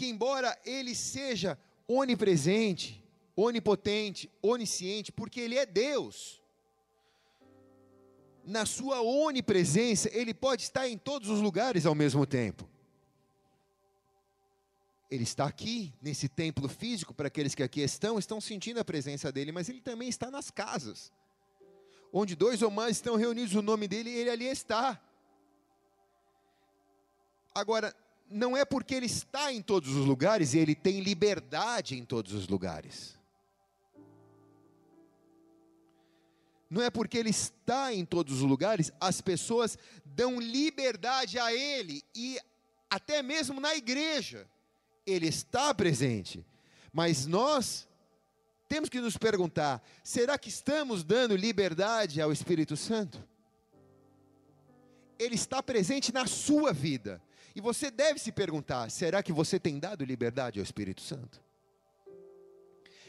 que, 0.00 0.06
embora 0.06 0.58
ele 0.64 0.94
seja 0.94 1.58
onipresente, 1.86 3.04
onipotente, 3.36 4.30
onisciente, 4.40 5.12
porque 5.12 5.38
ele 5.38 5.58
é 5.58 5.66
Deus, 5.66 6.42
na 8.42 8.64
sua 8.64 9.02
onipresença, 9.02 10.08
ele 10.10 10.32
pode 10.32 10.62
estar 10.62 10.88
em 10.88 10.96
todos 10.96 11.28
os 11.28 11.42
lugares 11.42 11.84
ao 11.84 11.94
mesmo 11.94 12.24
tempo. 12.24 12.66
Ele 15.10 15.24
está 15.24 15.44
aqui, 15.44 15.92
nesse 16.00 16.30
templo 16.30 16.66
físico, 16.66 17.12
para 17.12 17.28
aqueles 17.28 17.54
que 17.54 17.62
aqui 17.62 17.82
estão, 17.82 18.18
estão 18.18 18.40
sentindo 18.40 18.80
a 18.80 18.84
presença 18.84 19.30
dele, 19.30 19.52
mas 19.52 19.68
ele 19.68 19.82
também 19.82 20.08
está 20.08 20.30
nas 20.30 20.50
casas, 20.50 21.12
onde 22.10 22.34
dois 22.34 22.62
ou 22.62 22.70
mais 22.70 22.96
estão 22.96 23.16
reunidos 23.16 23.54
o 23.54 23.60
nome 23.60 23.86
dele, 23.86 24.08
ele 24.08 24.30
ali 24.30 24.46
está. 24.46 24.98
Agora, 27.54 27.94
não 28.30 28.56
é 28.56 28.64
porque 28.64 28.94
ele 28.94 29.06
está 29.06 29.52
em 29.52 29.60
todos 29.60 29.90
os 29.96 30.06
lugares 30.06 30.54
e 30.54 30.58
ele 30.58 30.74
tem 30.74 31.00
liberdade 31.00 31.98
em 31.98 32.04
todos 32.04 32.32
os 32.32 32.46
lugares. 32.46 33.18
Não 36.70 36.80
é 36.80 36.88
porque 36.88 37.18
ele 37.18 37.30
está 37.30 37.92
em 37.92 38.04
todos 38.04 38.36
os 38.36 38.42
lugares, 38.42 38.92
as 39.00 39.20
pessoas 39.20 39.76
dão 40.04 40.38
liberdade 40.38 41.36
a 41.36 41.52
ele 41.52 42.04
e 42.14 42.38
até 42.88 43.20
mesmo 43.20 43.60
na 43.60 43.74
igreja 43.74 44.48
ele 45.04 45.26
está 45.26 45.74
presente. 45.74 46.46
Mas 46.92 47.26
nós 47.26 47.88
temos 48.68 48.88
que 48.88 49.00
nos 49.00 49.16
perguntar: 49.16 49.82
será 50.04 50.38
que 50.38 50.48
estamos 50.48 51.02
dando 51.02 51.34
liberdade 51.34 52.20
ao 52.20 52.30
Espírito 52.30 52.76
Santo? 52.76 53.20
Ele 55.18 55.34
está 55.34 55.60
presente 55.60 56.12
na 56.12 56.26
sua 56.26 56.72
vida. 56.72 57.20
E 57.54 57.60
você 57.60 57.90
deve 57.90 58.18
se 58.18 58.30
perguntar: 58.32 58.90
será 58.90 59.22
que 59.22 59.32
você 59.32 59.58
tem 59.58 59.78
dado 59.78 60.04
liberdade 60.04 60.58
ao 60.58 60.64
Espírito 60.64 61.00
Santo? 61.00 61.40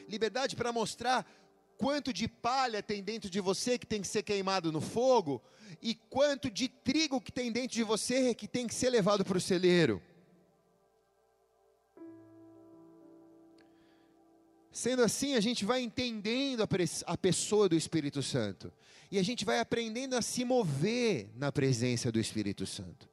Liberdade 0.08 0.56
para 0.56 0.74
mostrar 0.74 1.26
quanto 1.78 2.14
de 2.14 2.28
palha 2.28 2.84
tem 2.84 3.04
dentro 3.04 3.30
de 3.30 3.40
você 3.40 3.78
que 3.78 3.88
tem 3.88 4.02
que 4.02 4.08
ser 4.08 4.24
queimado 4.24 4.72
no 4.72 4.82
fogo, 4.82 5.42
e 5.82 5.96
quanto 5.96 6.50
de 6.50 6.68
trigo 6.68 7.22
que 7.22 7.32
tem 7.32 7.52
dentro 7.52 7.76
de 7.76 7.84
você 7.84 8.36
que 8.36 8.48
tem 8.48 8.68
que 8.68 8.74
ser 8.74 8.90
levado 8.90 9.24
para 9.24 9.38
o 9.38 9.42
celeiro. 9.42 10.02
Sendo 14.72 15.04
assim, 15.04 15.36
a 15.36 15.42
gente 15.42 15.66
vai 15.66 15.82
entendendo 15.82 16.64
a, 17.06 17.18
pessoa 17.18 17.68
do 17.68 17.76
Espírito 17.76 18.24
Santo. 18.24 18.72
E 19.12 19.20
a 19.20 19.24
gente 19.24 19.44
vai 19.44 19.60
aprendendo 19.60 20.16
a 20.16 20.22
se 20.22 20.46
mover 20.46 21.30
na 21.36 21.52
presença 21.52 22.10
do 22.10 22.20
Espírito 22.20 22.66
Santo 22.66 23.11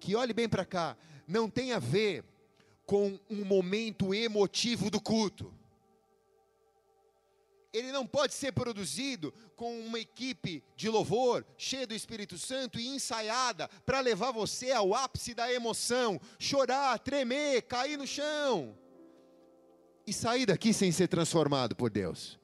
que 0.00 0.14
olhe 0.14 0.32
bem 0.32 0.48
para 0.48 0.64
cá, 0.64 0.96
não 1.26 1.48
tem 1.48 1.72
a 1.72 1.78
ver 1.78 2.24
com 2.84 3.18
um 3.28 3.44
momento 3.44 4.14
emotivo 4.14 4.90
do 4.90 5.00
culto. 5.00 5.52
Ele 7.72 7.92
não 7.92 8.06
pode 8.06 8.32
ser 8.32 8.52
produzido 8.52 9.34
com 9.54 9.80
uma 9.80 9.98
equipe 9.98 10.62
de 10.76 10.88
louvor 10.88 11.44
cheia 11.58 11.86
do 11.86 11.94
Espírito 11.94 12.38
Santo 12.38 12.78
e 12.78 12.86
ensaiada 12.86 13.68
para 13.84 14.00
levar 14.00 14.30
você 14.30 14.72
ao 14.72 14.94
ápice 14.94 15.34
da 15.34 15.52
emoção, 15.52 16.18
chorar, 16.38 16.98
tremer, 16.98 17.62
cair 17.62 17.98
no 17.98 18.06
chão 18.06 18.76
e 20.06 20.12
sair 20.12 20.46
daqui 20.46 20.72
sem 20.72 20.92
ser 20.92 21.08
transformado 21.08 21.74
por 21.74 21.90
Deus. 21.90 22.38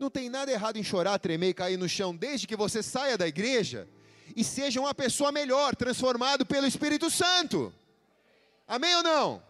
Não 0.00 0.10
tem 0.10 0.28
nada 0.28 0.50
errado 0.50 0.78
em 0.78 0.82
chorar, 0.82 1.18
tremer 1.18 1.50
e 1.50 1.54
cair 1.54 1.76
no 1.76 1.88
chão, 1.88 2.16
desde 2.16 2.46
que 2.46 2.56
você 2.56 2.82
saia 2.82 3.16
da 3.16 3.28
igreja 3.28 3.88
e 4.36 4.44
seja 4.44 4.80
uma 4.80 4.94
pessoa 4.94 5.32
melhor, 5.32 5.76
transformado 5.76 6.44
pelo 6.46 6.66
Espírito 6.66 7.10
Santo. 7.10 7.72
Amém 8.66 8.94
ou 8.96 9.02
não? 9.02 9.42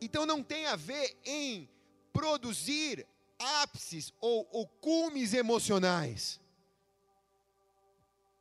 Então 0.00 0.26
não 0.26 0.42
tem 0.42 0.66
a 0.66 0.76
ver 0.76 1.16
em 1.24 1.68
produzir 2.12 3.06
ápices 3.38 4.12
ou, 4.20 4.48
ou 4.52 4.66
cumes 4.66 5.34
emocionais. 5.34 6.40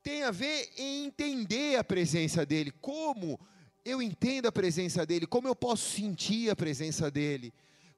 Tem 0.01 0.23
a 0.23 0.31
ver 0.31 0.69
em 0.77 1.05
entender 1.05 1.77
a 1.77 1.83
presença 1.83 2.45
dele, 2.45 2.71
como 2.71 3.39
eu 3.85 4.01
entendo 4.01 4.47
a 4.47 4.51
presença 4.51 5.05
dele, 5.05 5.25
como 5.25 5.47
eu 5.47 5.55
posso 5.55 5.91
sentir 5.91 6.49
a 6.49 6.55
presença 6.55 7.09
dele, 7.09 7.53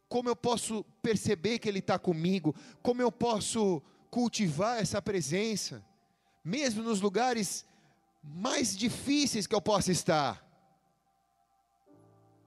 como 0.07 0.29
eu 0.29 0.35
posso 0.35 0.83
perceber 1.01 1.59
que 1.59 1.67
ele 1.67 1.79
está 1.79 1.97
comigo, 1.97 2.55
como 2.81 3.01
eu 3.01 3.11
posso 3.11 3.81
cultivar 4.15 4.81
essa 4.81 5.01
presença, 5.01 5.85
mesmo 6.41 6.81
nos 6.81 7.01
lugares 7.01 7.65
mais 8.23 8.73
difíceis 8.73 9.45
que 9.45 9.53
eu 9.53 9.61
possa 9.61 9.91
estar. 9.91 10.41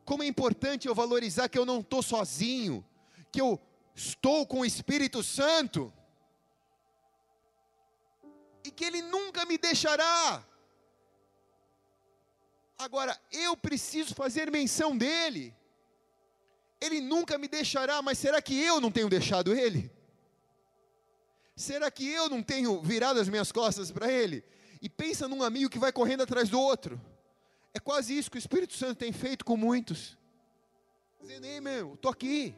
Como 0.03 0.23
é 0.23 0.27
importante 0.27 0.89
eu 0.89 0.95
valorizar 0.95 1.47
que 1.47 1.59
eu 1.59 1.67
não 1.67 1.81
estou 1.81 2.03
sozinho, 2.03 2.83
que 3.31 3.39
eu 3.39 3.61
estou 3.95 4.47
com 4.47 4.61
o 4.61 4.65
Espírito 4.65 5.23
Santo, 5.23 5.93
e 8.65 8.71
que 8.71 8.87
Ele 8.87 9.03
nunca 9.03 9.45
me 9.45 9.59
deixará. 9.59 10.43
Agora, 12.79 13.21
eu 13.31 13.55
preciso 13.59 14.15
fazer 14.15 14.51
menção 14.51 14.97
dele. 14.97 15.55
Ele 16.81 17.03
nunca 17.03 17.37
me 17.37 17.47
deixará, 17.47 18.01
mas 18.01 18.17
será 18.17 18.41
que 18.41 18.59
eu 18.59 18.81
não 18.81 18.91
tenho 18.91 19.11
deixado 19.11 19.55
ele? 19.55 19.98
Será 21.59 21.91
que 21.91 22.09
eu 22.09 22.31
não 22.31 22.41
tenho 22.41 22.81
virado 22.81 23.19
as 23.19 23.29
minhas 23.29 23.51
costas 23.51 23.91
para 23.91 24.11
ele? 24.13 24.45
E 24.81 24.89
pensa 24.89 25.27
num 25.27 25.43
amigo 25.43 25.69
que 25.69 25.79
vai 25.79 25.91
correndo 25.91 26.23
atrás 26.23 26.49
do 26.49 26.61
outro. 26.61 27.01
É 27.75 27.81
quase 27.81 28.17
isso 28.17 28.31
que 28.31 28.37
o 28.37 28.39
Espírito 28.39 28.75
Santo 28.75 28.99
tem 28.99 29.13
feito 29.13 29.45
com 29.45 29.57
muitos. 29.57 30.17
Dizendo, 31.21 31.45
ei 31.47 31.61
meu, 31.61 31.95
estou 31.95 32.13
aqui. 32.13 32.55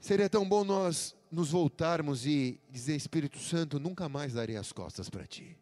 Seria 0.00 0.30
tão 0.30 0.48
bom 0.48 0.64
nós 0.64 1.14
nos 1.30 1.50
voltarmos 1.50 2.24
e 2.24 2.58
dizer, 2.70 2.96
Espírito 2.96 3.38
Santo, 3.38 3.78
nunca 3.78 4.08
mais 4.08 4.32
darei 4.32 4.56
as 4.56 4.72
costas 4.72 5.10
para 5.10 5.26
ti. 5.26 5.58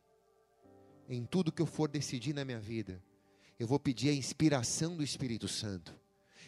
Em 1.08 1.26
tudo 1.26 1.50
que 1.50 1.60
eu 1.60 1.66
for 1.66 1.88
decidir 1.88 2.32
na 2.32 2.44
minha 2.44 2.60
vida, 2.60 3.02
eu 3.58 3.66
vou 3.66 3.80
pedir 3.80 4.10
a 4.10 4.14
inspiração 4.14 4.96
do 4.96 5.02
Espírito 5.02 5.48
Santo. 5.48 5.92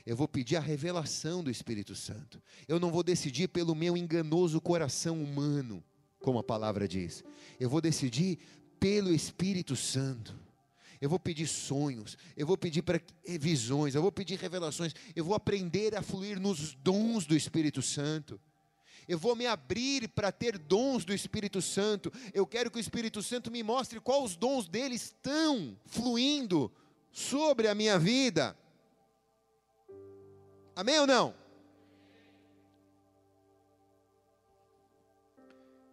Eu 0.07 0.17
vou 0.17 0.29
pedir 0.29 0.55
a 0.55 0.61
revelação 0.61 1.43
do 1.43 1.51
Espírito 1.51 1.97
Santo. 1.97 2.41
Eu 2.69 2.79
não 2.79 2.93
vou 2.93 3.03
decidir 3.03 3.49
pelo 3.49 3.75
meu 3.75 3.97
enganoso 3.97 4.61
coração 4.61 5.21
humano, 5.21 5.83
como 6.21 6.39
a 6.39 6.45
palavra 6.45 6.87
diz. 6.87 7.25
Eu 7.59 7.69
vou 7.69 7.81
decidir 7.81 8.39
pelo 8.79 9.13
Espírito 9.13 9.75
Santo. 9.75 10.39
Eu 11.01 11.11
vou 11.11 11.19
pedir 11.19 11.47
sonhos, 11.47 12.17
eu 12.37 12.47
vou 12.47 12.57
pedir 12.57 12.83
para 12.83 13.01
visões, 13.39 13.95
eu 13.95 14.01
vou 14.01 14.13
pedir 14.13 14.39
revelações, 14.39 14.95
eu 15.15 15.25
vou 15.25 15.35
aprender 15.35 15.95
a 15.95 16.01
fluir 16.01 16.41
nos 16.41 16.73
dons 16.75 17.27
do 17.27 17.37
Espírito 17.37 17.83
Santo. 17.83 18.41
Eu 19.09 19.19
vou 19.19 19.37
me 19.37 19.47
abrir 19.47 20.09
para 20.09 20.33
ter 20.33 20.57
dons 20.57 21.05
do 21.05 21.13
Espírito 21.13 21.61
Santo. 21.61 22.13
Eu 22.33 22.47
quero 22.47 22.71
que 22.71 22.79
o 22.79 22.81
Espírito 22.81 23.23
Santo 23.23 23.51
me 23.51 23.63
mostre 23.63 24.01
quais 24.01 24.25
os 24.25 24.37
dons 24.37 24.69
dele 24.69 24.95
estão 24.95 25.77
fluindo 25.85 26.73
sobre 27.13 27.69
a 27.69 27.75
minha 27.75 27.99
vida. 27.99 28.57
Amém 30.77 31.01
ou 31.01 31.07
não? 31.07 31.35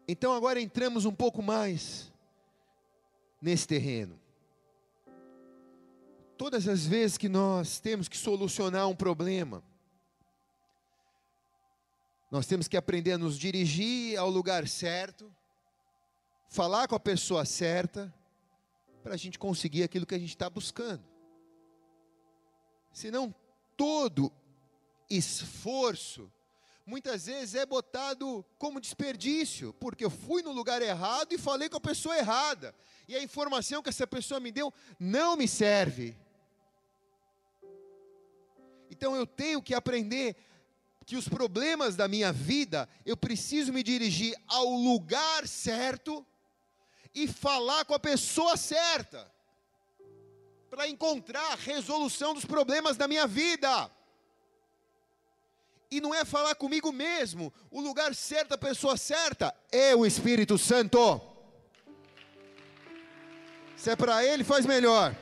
Então 0.05 0.33
agora 0.33 0.59
entramos 0.59 1.05
um 1.05 1.15
pouco 1.15 1.41
mais 1.41 2.11
nesse 3.41 3.65
terreno. 3.65 4.19
Todas 6.37 6.67
as 6.67 6.85
vezes 6.85 7.17
que 7.17 7.29
nós 7.29 7.79
temos 7.79 8.09
que 8.09 8.17
solucionar 8.17 8.89
um 8.89 8.95
problema, 8.95 9.63
nós 12.29 12.45
temos 12.45 12.67
que 12.67 12.75
aprender 12.75 13.13
a 13.13 13.17
nos 13.17 13.39
dirigir 13.39 14.17
ao 14.17 14.29
lugar 14.29 14.67
certo, 14.67 15.33
falar 16.49 16.89
com 16.89 16.95
a 16.95 16.99
pessoa 16.99 17.45
certa, 17.45 18.13
para 19.01 19.13
a 19.13 19.17
gente 19.17 19.39
conseguir 19.39 19.83
aquilo 19.83 20.05
que 20.05 20.15
a 20.15 20.19
gente 20.19 20.29
está 20.29 20.49
buscando. 20.49 21.03
Senão, 22.91 23.33
todo 23.77 24.31
esforço, 25.17 26.31
muitas 26.85 27.25
vezes 27.25 27.55
é 27.55 27.65
botado 27.65 28.45
como 28.57 28.81
desperdício, 28.81 29.73
porque 29.73 30.03
eu 30.05 30.09
fui 30.09 30.41
no 30.41 30.51
lugar 30.51 30.81
errado 30.81 31.33
e 31.33 31.37
falei 31.37 31.69
com 31.69 31.77
a 31.77 31.81
pessoa 31.81 32.17
errada, 32.17 32.75
e 33.07 33.15
a 33.15 33.23
informação 33.23 33.81
que 33.81 33.89
essa 33.89 34.07
pessoa 34.07 34.39
me 34.39 34.51
deu 34.51 34.73
não 34.99 35.35
me 35.35 35.47
serve. 35.47 36.15
Então 38.89 39.15
eu 39.15 39.25
tenho 39.25 39.61
que 39.61 39.73
aprender 39.73 40.35
que 41.05 41.15
os 41.15 41.27
problemas 41.27 41.95
da 41.95 42.07
minha 42.07 42.31
vida, 42.31 42.87
eu 43.05 43.17
preciso 43.17 43.73
me 43.73 43.83
dirigir 43.83 44.35
ao 44.47 44.69
lugar 44.69 45.47
certo 45.47 46.25
e 47.13 47.27
falar 47.27 47.85
com 47.85 47.93
a 47.93 47.99
pessoa 47.99 48.55
certa, 48.55 49.31
para 50.69 50.87
encontrar 50.87 51.51
a 51.51 51.55
resolução 51.55 52.33
dos 52.33 52.45
problemas 52.45 52.97
da 52.97 53.07
minha 53.07 53.27
vida. 53.27 53.91
E 55.93 56.01
não 56.01 56.11
é 56.11 56.25
falar 56.25 56.55
comigo 56.55 56.91
mesmo, 56.91 57.53
o 57.69 57.79
lugar 57.79 58.15
certo, 58.15 58.53
a 58.53 58.57
pessoa 58.57 58.97
certa, 58.97 59.55
é 59.71 59.95
o 59.95 60.03
Espírito 60.03 60.57
Santo. 60.57 61.21
Se 63.77 63.91
é 63.91 63.95
para 63.95 64.25
Ele, 64.25 64.43
faz 64.43 64.65
melhor. 64.65 65.15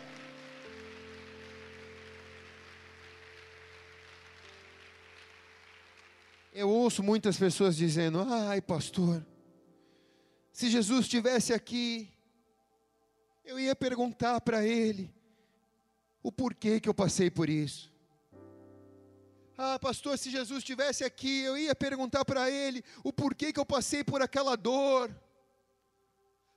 Eu 6.54 6.70
ouço 6.70 7.04
muitas 7.04 7.36
pessoas 7.36 7.76
dizendo: 7.76 8.22
ai, 8.22 8.62
pastor, 8.62 9.26
se 10.54 10.70
Jesus 10.70 11.02
estivesse 11.02 11.52
aqui, 11.52 12.10
eu 13.44 13.60
ia 13.60 13.76
perguntar 13.76 14.40
para 14.40 14.66
Ele 14.66 15.14
o 16.24 16.32
porquê 16.32 16.80
que 16.80 16.88
eu 16.88 16.94
passei 16.94 17.30
por 17.30 17.50
isso. 17.50 17.91
Ah, 19.64 19.78
pastor, 19.78 20.18
se 20.18 20.32
Jesus 20.32 20.58
estivesse 20.58 21.04
aqui, 21.04 21.42
eu 21.42 21.56
ia 21.56 21.76
perguntar 21.76 22.26
para 22.26 22.50
ele 22.50 22.84
o 23.04 23.14
porquê 23.14 23.54
que 23.54 23.60
eu 23.60 23.66
passei 23.66 24.04
por 24.04 24.20
aquela 24.20 24.56
dor. 24.56 25.16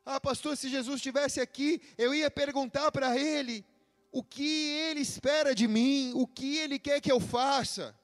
Ah, 0.06 0.18
pastor, 0.18 0.56
se 0.56 0.70
Jesus 0.70 0.96
estivesse 0.96 1.38
aqui, 1.38 1.82
eu 1.98 2.14
ia 2.14 2.30
perguntar 2.30 2.90
para 2.90 3.14
ele 3.18 3.62
o 4.10 4.24
que 4.24 4.70
ele 4.88 5.00
espera 5.00 5.54
de 5.54 5.68
mim, 5.68 6.12
o 6.14 6.26
que 6.26 6.56
ele 6.56 6.78
quer 6.78 6.98
que 6.98 7.12
eu 7.12 7.20
faça. 7.20 7.94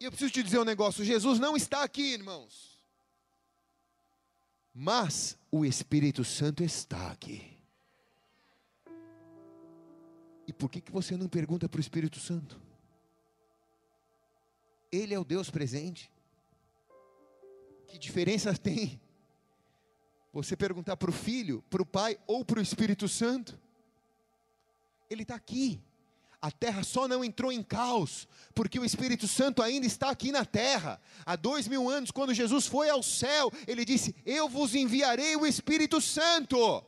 E 0.00 0.04
eu 0.04 0.10
preciso 0.10 0.32
te 0.32 0.42
dizer 0.42 0.58
um 0.58 0.64
negócio: 0.64 1.04
Jesus 1.04 1.38
não 1.38 1.56
está 1.56 1.84
aqui, 1.84 2.14
irmãos. 2.14 2.82
Mas 4.74 5.38
o 5.52 5.64
Espírito 5.64 6.24
Santo 6.24 6.64
está 6.64 7.12
aqui. 7.12 7.55
E 10.46 10.52
por 10.52 10.70
que, 10.70 10.80
que 10.80 10.92
você 10.92 11.16
não 11.16 11.28
pergunta 11.28 11.68
para 11.68 11.78
o 11.78 11.80
Espírito 11.80 12.20
Santo? 12.20 12.60
Ele 14.92 15.12
é 15.12 15.18
o 15.18 15.24
Deus 15.24 15.50
presente. 15.50 16.10
Que 17.88 17.98
diferença 17.98 18.54
tem? 18.56 19.00
Você 20.32 20.56
perguntar 20.56 20.96
para 20.96 21.10
o 21.10 21.12
Filho, 21.12 21.64
para 21.68 21.82
o 21.82 21.86
Pai 21.86 22.18
ou 22.26 22.44
para 22.44 22.60
o 22.60 22.62
Espírito 22.62 23.08
Santo? 23.08 23.58
Ele 25.10 25.22
está 25.22 25.34
aqui. 25.34 25.80
A 26.40 26.50
terra 26.50 26.84
só 26.84 27.08
não 27.08 27.24
entrou 27.24 27.50
em 27.50 27.62
caos, 27.62 28.28
porque 28.54 28.78
o 28.78 28.84
Espírito 28.84 29.26
Santo 29.26 29.62
ainda 29.62 29.86
está 29.86 30.10
aqui 30.10 30.30
na 30.30 30.44
terra. 30.44 31.00
Há 31.24 31.34
dois 31.34 31.66
mil 31.66 31.88
anos, 31.88 32.10
quando 32.10 32.34
Jesus 32.34 32.66
foi 32.66 32.88
ao 32.88 33.02
céu, 33.02 33.50
ele 33.66 33.84
disse: 33.84 34.14
Eu 34.24 34.48
vos 34.48 34.74
enviarei 34.74 35.34
o 35.34 35.46
Espírito 35.46 36.00
Santo. 36.00 36.84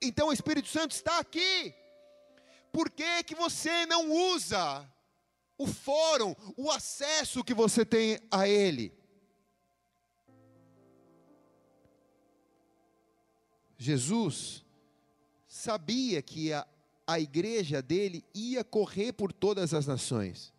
Então 0.00 0.28
o 0.28 0.32
Espírito 0.32 0.68
Santo 0.68 0.92
está 0.92 1.18
aqui 1.18 1.74
por 2.74 2.90
que, 2.90 3.22
que 3.22 3.36
você 3.36 3.86
não 3.86 4.10
usa 4.34 4.84
o 5.56 5.64
fórum, 5.64 6.34
o 6.56 6.72
acesso 6.72 7.44
que 7.44 7.54
você 7.54 7.84
tem 7.84 8.18
a 8.28 8.48
ele? 8.48 8.92
Jesus 13.78 14.64
sabia 15.46 16.20
que 16.20 16.52
a, 16.52 16.66
a 17.06 17.20
igreja 17.20 17.80
dele 17.80 18.24
ia 18.34 18.64
correr 18.64 19.12
por 19.12 19.32
todas 19.32 19.72
as 19.72 19.86
nações. 19.86 20.52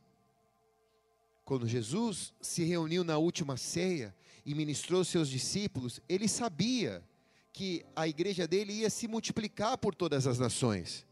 Quando 1.44 1.68
Jesus 1.68 2.34
se 2.40 2.64
reuniu 2.64 3.04
na 3.04 3.18
última 3.18 3.58
ceia 3.58 4.16
e 4.46 4.56
ministrou 4.56 5.04
seus 5.04 5.28
discípulos, 5.28 6.00
ele 6.08 6.30
sabia 6.30 7.04
que 7.52 7.86
a 7.94 8.08
igreja 8.08 8.48
dele 8.48 8.72
ia 8.72 8.90
se 8.90 9.06
multiplicar 9.06 9.78
por 9.78 9.94
todas 9.94 10.26
as 10.26 10.40
nações 10.40 11.06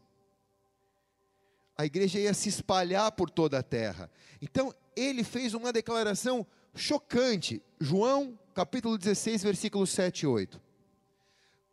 a 1.76 1.84
igreja 1.84 2.18
ia 2.18 2.32
se 2.32 2.48
espalhar 2.48 3.10
por 3.12 3.28
toda 3.28 3.58
a 3.58 3.62
terra. 3.62 4.10
Então, 4.40 4.72
ele 4.96 5.24
fez 5.24 5.54
uma 5.54 5.72
declaração 5.72 6.46
chocante. 6.74 7.62
João, 7.80 8.38
capítulo 8.54 8.96
16, 8.96 9.42
versículos 9.42 9.90
7 9.90 10.20
e 10.20 10.26
8. 10.26 10.60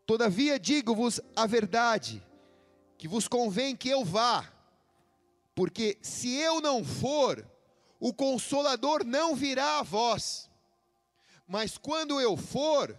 Todavia 0.05 0.59
digo-vos 0.59 1.21
a 1.35 1.45
verdade, 1.45 2.25
que 2.97 3.07
vos 3.07 3.27
convém 3.27 3.75
que 3.75 3.89
eu 3.89 4.03
vá, 4.03 4.51
Porque 5.53 5.97
se 6.01 6.33
eu 6.35 6.61
não 6.61 6.83
for, 6.83 7.45
o 7.99 8.13
consolador 8.13 9.03
não 9.05 9.35
virá 9.35 9.79
a 9.79 9.83
vós. 9.83 10.49
Mas 11.45 11.77
quando 11.77 12.19
eu 12.19 12.35
for, 12.37 12.97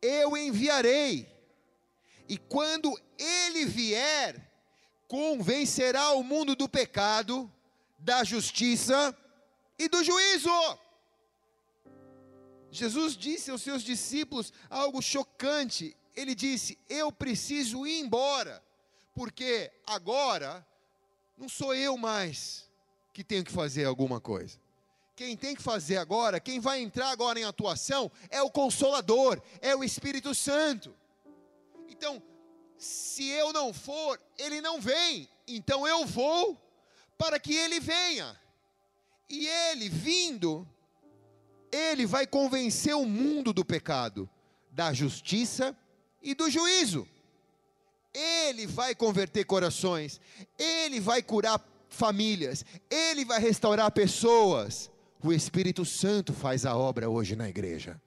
eu 0.00 0.36
enviarei. 0.36 1.28
E 2.28 2.36
quando 2.36 2.96
ele 3.18 3.64
vier, 3.64 4.49
convencerá 5.10 6.12
o 6.12 6.22
mundo 6.22 6.54
do 6.54 6.68
pecado, 6.68 7.52
da 7.98 8.22
justiça 8.22 9.12
e 9.76 9.88
do 9.88 10.04
juízo. 10.04 10.48
Jesus 12.70 13.16
disse 13.16 13.50
aos 13.50 13.60
seus 13.60 13.82
discípulos 13.82 14.52
algo 14.70 15.02
chocante. 15.02 15.96
Ele 16.14 16.32
disse: 16.32 16.78
Eu 16.88 17.10
preciso 17.10 17.84
ir 17.84 17.98
embora, 17.98 18.62
porque 19.12 19.72
agora 19.84 20.64
não 21.36 21.48
sou 21.48 21.74
eu 21.74 21.96
mais 21.96 22.70
que 23.12 23.24
tenho 23.24 23.42
que 23.42 23.50
fazer 23.50 23.86
alguma 23.86 24.20
coisa. 24.20 24.60
Quem 25.16 25.36
tem 25.36 25.56
que 25.56 25.62
fazer 25.62 25.96
agora, 25.96 26.38
quem 26.38 26.60
vai 26.60 26.80
entrar 26.80 27.10
agora 27.10 27.40
em 27.40 27.44
atuação, 27.44 28.12
é 28.30 28.40
o 28.40 28.50
Consolador, 28.50 29.42
é 29.60 29.74
o 29.74 29.82
Espírito 29.82 30.36
Santo. 30.36 30.94
Então, 31.88 32.22
se 32.80 33.28
eu 33.28 33.52
não 33.52 33.74
for, 33.74 34.18
ele 34.38 34.62
não 34.62 34.80
vem. 34.80 35.28
Então 35.46 35.86
eu 35.86 36.06
vou 36.06 36.58
para 37.18 37.38
que 37.38 37.54
ele 37.54 37.78
venha. 37.78 38.34
E 39.28 39.46
ele 39.46 39.90
vindo, 39.90 40.66
ele 41.70 42.06
vai 42.06 42.26
convencer 42.26 42.96
o 42.96 43.04
mundo 43.04 43.52
do 43.52 43.66
pecado, 43.66 44.28
da 44.70 44.94
justiça 44.94 45.76
e 46.22 46.34
do 46.34 46.48
juízo. 46.50 47.06
Ele 48.14 48.66
vai 48.66 48.94
converter 48.94 49.44
corações, 49.44 50.18
ele 50.58 50.98
vai 51.00 51.22
curar 51.22 51.62
famílias, 51.90 52.64
ele 52.88 53.26
vai 53.26 53.38
restaurar 53.38 53.92
pessoas. 53.92 54.90
O 55.22 55.34
Espírito 55.34 55.84
Santo 55.84 56.32
faz 56.32 56.64
a 56.64 56.74
obra 56.74 57.10
hoje 57.10 57.36
na 57.36 57.46
igreja. 57.46 58.00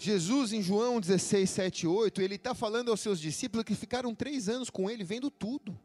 Jesus, 0.00 0.52
em 0.52 0.62
João 0.62 1.00
16, 1.00 1.50
7 1.50 1.86
8, 1.88 2.22
ele 2.22 2.36
está 2.36 2.54
falando 2.54 2.88
aos 2.88 3.00
seus 3.00 3.18
discípulos 3.18 3.64
que 3.64 3.74
ficaram 3.74 4.14
três 4.14 4.48
anos 4.48 4.70
com 4.70 4.88
ele, 4.88 5.02
vendo 5.02 5.28
tudo. 5.28 5.76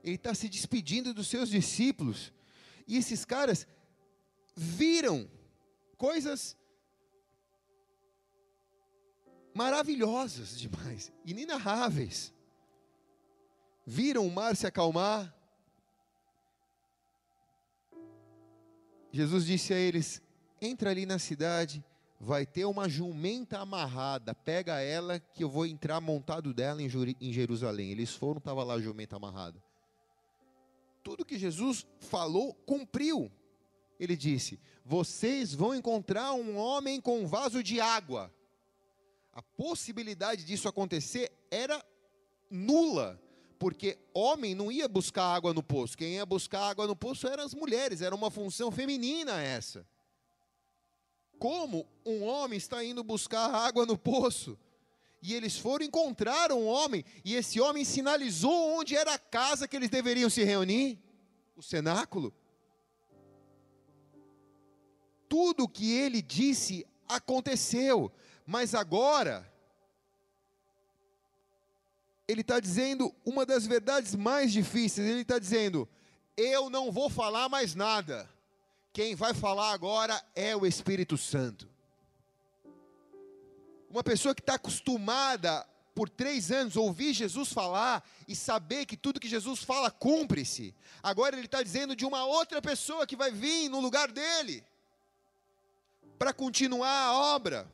Ele 0.00 0.14
está 0.14 0.32
se 0.32 0.48
despedindo 0.48 1.12
dos 1.12 1.26
seus 1.26 1.48
discípulos. 1.48 2.32
E 2.86 2.96
esses 2.96 3.24
caras 3.24 3.66
viram 4.54 5.28
coisas 5.96 6.56
maravilhosas 9.52 10.56
demais, 10.56 11.12
inenarráveis. 11.24 12.32
Viram 13.84 14.24
o 14.24 14.30
mar 14.30 14.54
se 14.54 14.68
acalmar. 14.68 15.34
Jesus 19.10 19.44
disse 19.46 19.74
a 19.74 19.76
eles: 19.76 20.22
entra 20.60 20.90
ali 20.90 21.06
na 21.06 21.18
cidade 21.18 21.84
vai 22.24 22.46
ter 22.46 22.64
uma 22.64 22.88
jumenta 22.88 23.58
amarrada, 23.58 24.34
pega 24.34 24.80
ela 24.80 25.20
que 25.20 25.44
eu 25.44 25.50
vou 25.50 25.66
entrar 25.66 26.00
montado 26.00 26.54
dela 26.54 26.80
em 26.82 27.32
Jerusalém. 27.32 27.90
Eles 27.90 28.14
foram, 28.14 28.38
estava 28.38 28.64
lá 28.64 28.74
a 28.74 28.80
jumenta 28.80 29.16
amarrada. 29.16 29.62
Tudo 31.02 31.24
que 31.24 31.38
Jesus 31.38 31.86
falou, 32.00 32.54
cumpriu. 32.66 33.30
Ele 34.00 34.16
disse: 34.16 34.58
Vocês 34.84 35.52
vão 35.52 35.74
encontrar 35.74 36.32
um 36.32 36.56
homem 36.56 36.98
com 36.98 37.20
um 37.20 37.26
vaso 37.26 37.62
de 37.62 37.78
água. 37.78 38.32
A 39.34 39.42
possibilidade 39.42 40.44
disso 40.44 40.66
acontecer 40.66 41.30
era 41.50 41.84
nula, 42.50 43.20
porque 43.58 43.98
homem 44.14 44.54
não 44.54 44.72
ia 44.72 44.88
buscar 44.88 45.26
água 45.26 45.52
no 45.52 45.62
poço. 45.62 45.98
Quem 45.98 46.14
ia 46.14 46.24
buscar 46.24 46.70
água 46.70 46.86
no 46.86 46.96
poço 46.96 47.28
eram 47.28 47.44
as 47.44 47.52
mulheres, 47.52 48.00
era 48.00 48.14
uma 48.14 48.30
função 48.30 48.70
feminina 48.70 49.42
essa 49.42 49.86
como 51.38 51.86
um 52.04 52.22
homem 52.24 52.56
está 52.56 52.84
indo 52.84 53.02
buscar 53.02 53.52
água 53.54 53.86
no 53.86 53.96
poço. 53.98 54.58
E 55.22 55.32
eles 55.34 55.56
foram 55.56 55.86
encontrar 55.86 56.52
um 56.52 56.66
homem, 56.66 57.04
e 57.24 57.34
esse 57.34 57.58
homem 57.58 57.84
sinalizou 57.84 58.78
onde 58.78 58.94
era 58.94 59.14
a 59.14 59.18
casa 59.18 59.66
que 59.66 59.74
eles 59.74 59.88
deveriam 59.88 60.28
se 60.28 60.44
reunir 60.44 60.98
o 61.56 61.62
cenáculo. 61.62 62.34
Tudo 65.28 65.64
o 65.64 65.68
que 65.68 65.92
ele 65.92 66.20
disse 66.20 66.86
aconteceu, 67.08 68.12
mas 68.46 68.74
agora, 68.74 69.50
ele 72.28 72.42
está 72.42 72.60
dizendo 72.60 73.14
uma 73.24 73.46
das 73.46 73.66
verdades 73.66 74.14
mais 74.14 74.52
difíceis: 74.52 75.08
ele 75.08 75.22
está 75.22 75.38
dizendo, 75.38 75.88
eu 76.36 76.68
não 76.68 76.92
vou 76.92 77.08
falar 77.08 77.48
mais 77.48 77.74
nada 77.74 78.28
quem 78.94 79.16
vai 79.16 79.34
falar 79.34 79.72
agora 79.72 80.24
é 80.36 80.54
o 80.54 80.64
Espírito 80.64 81.18
Santo. 81.18 81.68
Uma 83.90 84.04
pessoa 84.04 84.32
que 84.32 84.40
está 84.40 84.54
acostumada 84.54 85.66
por 85.92 86.08
três 86.08 86.52
anos 86.52 86.76
ouvir 86.76 87.12
Jesus 87.12 87.52
falar 87.52 88.08
e 88.28 88.36
saber 88.36 88.86
que 88.86 88.96
tudo 88.96 89.18
que 89.18 89.28
Jesus 89.28 89.64
fala 89.64 89.90
cumpre-se. 89.90 90.72
Agora 91.02 91.34
ele 91.34 91.46
está 91.46 91.60
dizendo 91.60 91.96
de 91.96 92.06
uma 92.06 92.24
outra 92.24 92.62
pessoa 92.62 93.04
que 93.04 93.16
vai 93.16 93.32
vir 93.32 93.68
no 93.68 93.80
lugar 93.80 94.12
dele 94.12 94.64
para 96.16 96.32
continuar 96.32 97.06
a 97.08 97.34
obra. 97.34 97.68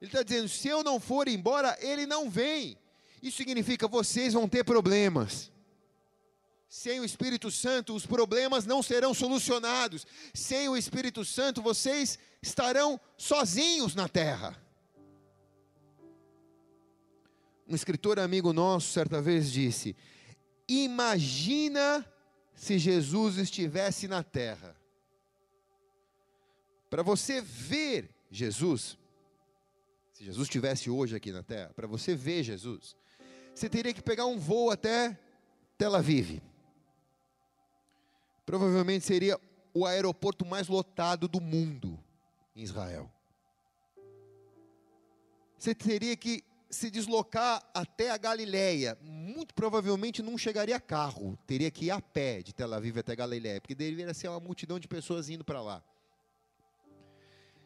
Ele 0.00 0.08
está 0.08 0.22
dizendo: 0.22 0.48
se 0.48 0.66
eu 0.66 0.82
não 0.82 0.98
for 0.98 1.28
embora, 1.28 1.76
ele 1.78 2.06
não 2.06 2.30
vem. 2.30 2.78
Isso 3.22 3.36
significa 3.36 3.86
vocês 3.86 4.32
vão 4.32 4.48
ter 4.48 4.64
problemas. 4.64 5.52
Sem 6.68 6.98
o 6.98 7.04
Espírito 7.04 7.50
Santo, 7.50 7.94
os 7.94 8.06
problemas 8.06 8.66
não 8.66 8.82
serão 8.82 9.14
solucionados. 9.14 10.06
Sem 10.34 10.68
o 10.68 10.76
Espírito 10.76 11.24
Santo, 11.24 11.62
vocês 11.62 12.18
estarão 12.42 13.00
sozinhos 13.16 13.94
na 13.94 14.08
terra. 14.08 14.60
Um 17.68 17.74
escritor 17.74 18.18
amigo 18.18 18.52
nosso, 18.52 18.92
certa 18.92 19.22
vez, 19.22 19.50
disse: 19.50 19.96
Imagina 20.68 22.04
se 22.54 22.78
Jesus 22.78 23.38
estivesse 23.38 24.08
na 24.08 24.22
terra. 24.22 24.76
Para 26.90 27.02
você 27.02 27.40
ver 27.40 28.10
Jesus, 28.30 28.98
se 30.12 30.24
Jesus 30.24 30.46
estivesse 30.46 30.90
hoje 30.90 31.14
aqui 31.14 31.30
na 31.30 31.42
terra, 31.42 31.72
para 31.74 31.86
você 31.86 32.14
ver 32.14 32.42
Jesus, 32.42 32.96
você 33.54 33.68
teria 33.68 33.92
que 33.94 34.02
pegar 34.02 34.26
um 34.26 34.38
voo 34.38 34.70
até 34.70 35.18
Tel 35.76 35.94
Aviv 35.94 36.40
provavelmente 38.46 39.04
seria 39.04 39.38
o 39.74 39.84
aeroporto 39.84 40.46
mais 40.46 40.68
lotado 40.68 41.28
do 41.28 41.40
mundo 41.40 41.98
em 42.54 42.62
Israel. 42.62 43.10
Você 45.58 45.74
teria 45.74 46.16
que 46.16 46.44
se 46.70 46.90
deslocar 46.90 47.62
até 47.74 48.10
a 48.10 48.16
Galileia. 48.16 48.96
Muito 49.02 49.54
provavelmente 49.54 50.22
não 50.22 50.38
chegaria 50.38 50.80
carro, 50.80 51.38
teria 51.46 51.70
que 51.70 51.86
ir 51.86 51.90
a 51.90 52.00
pé 52.00 52.42
de 52.42 52.54
Tel 52.54 52.72
Aviv 52.72 52.98
até 52.98 53.16
Galileia, 53.16 53.60
porque 53.60 53.74
deveria 53.74 54.14
ser 54.14 54.28
uma 54.28 54.40
multidão 54.40 54.78
de 54.78 54.88
pessoas 54.88 55.28
indo 55.28 55.44
para 55.44 55.60
lá. 55.60 55.82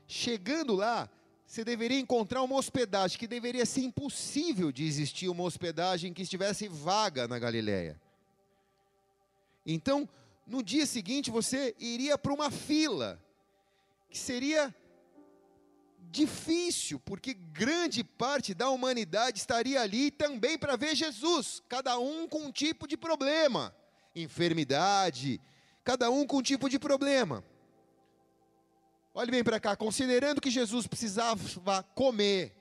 Chegando 0.07 0.75
lá, 0.75 1.09
você 1.47 1.65
deveria 1.65 1.99
encontrar 1.99 2.43
uma 2.43 2.57
hospedagem 2.57 3.19
que 3.19 3.27
deveria 3.27 3.67
ser 3.67 3.83
impossível 3.83 4.73
de 4.73 4.85
existir 4.85 5.29
uma 5.29 5.45
hospedagem 5.45 6.13
que 6.13 6.23
estivesse 6.23 6.69
vaga 6.69 7.27
na 7.27 7.39
Galileia. 7.39 8.01
Então, 9.67 10.09
no 10.51 10.65
dia 10.65 10.85
seguinte 10.85 11.31
você 11.31 11.77
iria 11.79 12.19
para 12.19 12.35
uma 12.35 12.51
fila, 12.51 13.23
que 14.11 14.19
seria 14.19 14.75
difícil, 16.11 16.99
porque 16.99 17.33
grande 17.33 18.03
parte 18.03 18.53
da 18.53 18.69
humanidade 18.69 19.39
estaria 19.39 19.81
ali 19.81 20.11
também 20.11 20.59
para 20.59 20.75
ver 20.75 20.97
Jesus, 20.97 21.63
cada 21.69 21.97
um 22.01 22.27
com 22.27 22.47
um 22.47 22.51
tipo 22.51 22.89
de 22.89 22.97
problema, 22.97 23.73
enfermidade, 24.13 25.41
cada 25.85 26.11
um 26.11 26.27
com 26.27 26.39
um 26.39 26.43
tipo 26.43 26.69
de 26.69 26.81
problema. 26.81 27.45
Olhe 29.15 29.31
bem 29.31 29.45
para 29.45 29.61
cá, 29.61 29.77
considerando 29.77 30.41
que 30.41 30.51
Jesus 30.51 30.85
precisava 30.85 31.41
comer, 31.95 32.57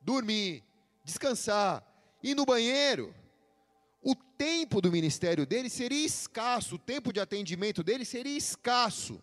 dormir, 0.00 0.64
descansar, 1.04 1.84
ir 2.22 2.34
no 2.34 2.46
banheiro, 2.46 3.14
o 4.08 4.14
tempo 4.14 4.80
do 4.80 4.92
ministério 4.92 5.44
dele 5.44 5.68
seria 5.68 6.06
escasso, 6.06 6.76
o 6.76 6.78
tempo 6.78 7.12
de 7.12 7.18
atendimento 7.18 7.82
dele 7.82 8.04
seria 8.04 8.38
escasso. 8.38 9.20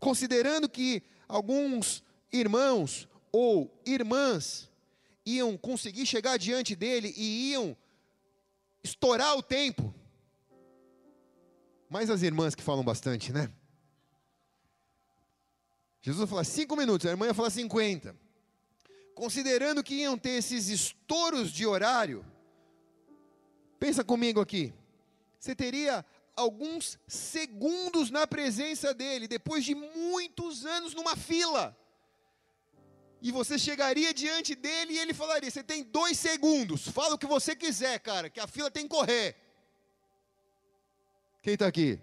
Considerando 0.00 0.70
que 0.70 1.02
alguns 1.28 2.02
irmãos 2.32 3.06
ou 3.30 3.70
irmãs 3.84 4.70
iam 5.26 5.54
conseguir 5.58 6.06
chegar 6.06 6.38
diante 6.38 6.74
dele 6.74 7.12
e 7.14 7.50
iam 7.50 7.76
estourar 8.82 9.36
o 9.36 9.42
tempo. 9.42 9.94
Mas 11.90 12.08
as 12.08 12.22
irmãs 12.22 12.54
que 12.54 12.62
falam 12.62 12.82
bastante, 12.82 13.34
né? 13.34 13.52
Jesus 16.00 16.20
vai 16.20 16.26
falar 16.26 16.44
cinco 16.44 16.74
minutos, 16.74 17.06
a 17.06 17.10
irmã 17.10 17.26
ia 17.26 17.34
falar 17.34 17.50
50. 17.50 18.16
Considerando 19.14 19.84
que 19.84 19.96
iam 19.96 20.16
ter 20.16 20.38
esses 20.38 20.68
estouros 20.68 21.52
de 21.52 21.66
horário, 21.66 22.24
pensa 23.78 24.04
comigo 24.04 24.40
aqui. 24.40 24.72
Você 25.38 25.54
teria 25.54 26.04
alguns 26.36 26.98
segundos 27.06 28.10
na 28.10 28.26
presença 28.26 28.94
dele, 28.94 29.28
depois 29.28 29.64
de 29.64 29.74
muitos 29.74 30.64
anos 30.64 30.94
numa 30.94 31.16
fila. 31.16 31.76
E 33.20 33.32
você 33.32 33.58
chegaria 33.58 34.14
diante 34.14 34.54
dele 34.54 34.94
e 34.94 34.98
ele 34.98 35.12
falaria: 35.12 35.50
Você 35.50 35.62
tem 35.62 35.82
dois 35.82 36.18
segundos, 36.18 36.88
fala 36.88 37.14
o 37.14 37.18
que 37.18 37.26
você 37.26 37.56
quiser, 37.56 37.98
cara, 37.98 38.30
que 38.30 38.40
a 38.40 38.46
fila 38.46 38.70
tem 38.70 38.84
que 38.84 38.90
correr. 38.90 39.36
Quem 41.42 41.54
está 41.54 41.66
aqui? 41.66 42.00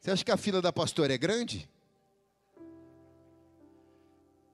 Você 0.00 0.10
acha 0.10 0.24
que 0.24 0.30
a 0.30 0.36
fila 0.36 0.62
da 0.62 0.72
pastora 0.72 1.14
é 1.14 1.18
grande? 1.18 1.68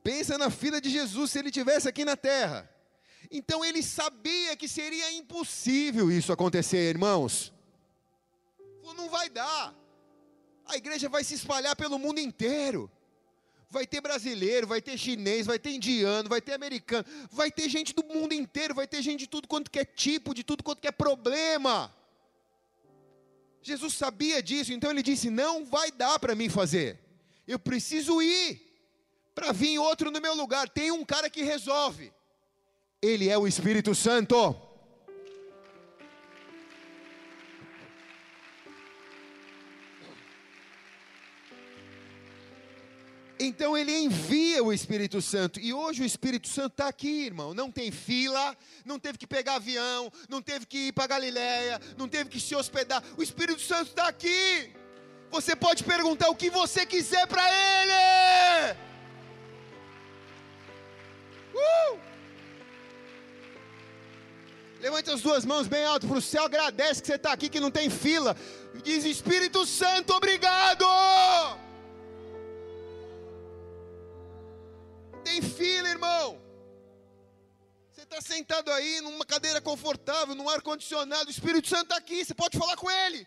Pensa 0.02 0.38
na 0.38 0.50
fila 0.50 0.80
de 0.80 0.88
Jesus 0.88 1.30
se 1.30 1.38
ele 1.38 1.50
tivesse 1.50 1.88
aqui 1.88 2.04
na 2.04 2.16
terra. 2.16 2.70
Então 3.30 3.64
ele 3.64 3.82
sabia 3.82 4.56
que 4.56 4.68
seria 4.68 5.12
impossível 5.12 6.10
isso 6.10 6.32
acontecer, 6.32 6.88
irmãos. 6.88 7.52
Não 8.96 9.08
vai 9.10 9.28
dar. 9.28 9.74
A 10.66 10.76
igreja 10.76 11.08
vai 11.08 11.22
se 11.22 11.34
espalhar 11.34 11.76
pelo 11.76 11.98
mundo 11.98 12.18
inteiro. 12.18 12.90
Vai 13.68 13.86
ter 13.86 14.00
brasileiro, 14.00 14.66
vai 14.66 14.80
ter 14.80 14.96
chinês, 14.96 15.46
vai 15.46 15.58
ter 15.58 15.70
indiano, 15.70 16.28
vai 16.28 16.40
ter 16.40 16.54
americano, 16.54 17.04
vai 17.30 17.50
ter 17.50 17.68
gente 17.68 17.92
do 17.92 18.04
mundo 18.04 18.32
inteiro, 18.32 18.74
vai 18.74 18.86
ter 18.86 19.02
gente 19.02 19.20
de 19.20 19.26
tudo 19.26 19.48
quanto 19.48 19.70
que 19.70 19.78
é 19.78 19.84
tipo, 19.84 20.32
de 20.32 20.44
tudo 20.44 20.62
quanto 20.62 20.80
que 20.80 20.88
é 20.88 20.92
problema. 20.92 21.94
Jesus 23.60 23.94
sabia 23.94 24.42
disso, 24.42 24.72
então 24.72 24.90
ele 24.90 25.02
disse: 25.02 25.28
Não 25.28 25.64
vai 25.64 25.90
dar 25.90 26.18
para 26.18 26.34
mim 26.34 26.48
fazer. 26.48 26.98
Eu 27.46 27.58
preciso 27.58 28.22
ir 28.22 28.62
para 29.34 29.52
vir 29.52 29.78
outro 29.78 30.10
no 30.10 30.20
meu 30.20 30.34
lugar. 30.34 30.68
Tem 30.68 30.90
um 30.90 31.04
cara 31.04 31.28
que 31.28 31.42
resolve. 31.42 32.12
Ele 33.02 33.28
é 33.28 33.36
o 33.36 33.46
Espírito 33.46 33.94
Santo. 33.94 34.56
Então 43.38 43.76
ele 43.76 43.94
envia 43.94 44.64
o 44.64 44.72
Espírito 44.72 45.20
Santo. 45.20 45.60
E 45.60 45.72
hoje 45.72 46.02
o 46.02 46.06
Espírito 46.06 46.48
Santo 46.48 46.72
está 46.72 46.88
aqui, 46.88 47.26
irmão. 47.26 47.52
Não 47.52 47.70
tem 47.70 47.90
fila, 47.90 48.56
não 48.84 48.98
teve 48.98 49.18
que 49.18 49.26
pegar 49.26 49.56
avião, 49.56 50.10
não 50.28 50.40
teve 50.40 50.64
que 50.64 50.88
ir 50.88 50.92
para 50.92 51.06
Galiléia, 51.06 51.80
não 51.98 52.08
teve 52.08 52.30
que 52.30 52.40
se 52.40 52.54
hospedar. 52.56 53.02
O 53.16 53.22
Espírito 53.22 53.60
Santo 53.60 53.90
está 53.90 54.08
aqui. 54.08 54.72
Você 55.30 55.54
pode 55.54 55.84
perguntar 55.84 56.30
o 56.30 56.34
que 56.34 56.48
você 56.48 56.86
quiser 56.86 57.26
para 57.26 57.44
ele. 57.52 58.78
Uh! 61.54 62.15
Levante 64.80 65.10
as 65.10 65.22
duas 65.22 65.44
mãos 65.44 65.66
bem 65.66 65.84
alto 65.84 66.06
para 66.06 66.18
o 66.18 66.22
céu, 66.22 66.44
agradece 66.44 67.00
que 67.00 67.06
você 67.06 67.14
está 67.14 67.32
aqui, 67.32 67.48
que 67.48 67.60
não 67.60 67.70
tem 67.70 67.88
fila. 67.88 68.36
Diz 68.82 69.04
Espírito 69.04 69.64
Santo, 69.64 70.12
obrigado. 70.12 70.84
Tem 75.24 75.40
fila, 75.40 75.88
irmão. 75.88 76.38
Você 77.90 78.02
está 78.02 78.20
sentado 78.20 78.70
aí 78.70 79.00
numa 79.00 79.24
cadeira 79.24 79.60
confortável, 79.60 80.34
num 80.34 80.48
ar 80.48 80.60
condicionado. 80.60 81.28
O 81.28 81.30
Espírito 81.30 81.68
Santo 81.68 81.84
está 81.84 81.96
aqui, 81.96 82.24
você 82.24 82.34
pode 82.34 82.58
falar 82.58 82.76
com 82.76 82.90
ele. 82.90 83.26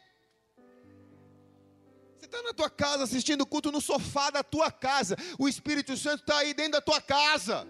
Você 2.18 2.26
está 2.26 2.44
na 2.44 2.54
tua 2.54 2.70
casa 2.70 3.06
assistindo 3.06 3.42
o 3.42 3.46
culto 3.46 3.72
no 3.72 3.82
sofá 3.82 4.30
da 4.30 4.44
tua 4.44 4.72
casa. 4.72 5.18
O 5.40 5.50
Espírito 5.50 5.98
Santo 5.98 6.22
está 6.22 6.38
aí 6.38 6.54
dentro 6.54 6.74
da 6.74 6.82
tua 6.82 7.02
casa. 7.02 7.68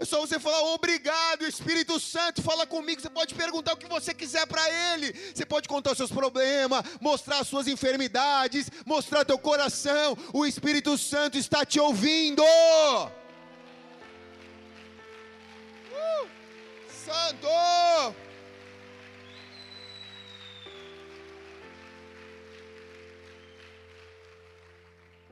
É 0.00 0.04
só 0.06 0.18
você 0.18 0.40
falar 0.40 0.62
obrigado, 0.72 1.46
Espírito 1.46 2.00
Santo, 2.00 2.40
fala 2.40 2.66
comigo. 2.66 3.02
Você 3.02 3.10
pode 3.10 3.34
perguntar 3.34 3.74
o 3.74 3.76
que 3.76 3.86
você 3.86 4.14
quiser 4.14 4.46
para 4.46 4.62
Ele. 4.94 5.12
Você 5.12 5.44
pode 5.44 5.68
contar 5.68 5.92
os 5.92 5.98
seus 5.98 6.10
problemas, 6.10 6.82
mostrar 6.98 7.40
as 7.40 7.46
suas 7.46 7.68
enfermidades, 7.68 8.70
mostrar 8.86 9.26
teu 9.26 9.38
coração. 9.38 10.16
O 10.32 10.46
Espírito 10.46 10.96
Santo 10.96 11.36
está 11.36 11.66
te 11.66 11.78
ouvindo. 11.78 12.42
Uh, 12.42 13.10
Santo! 16.88 18.16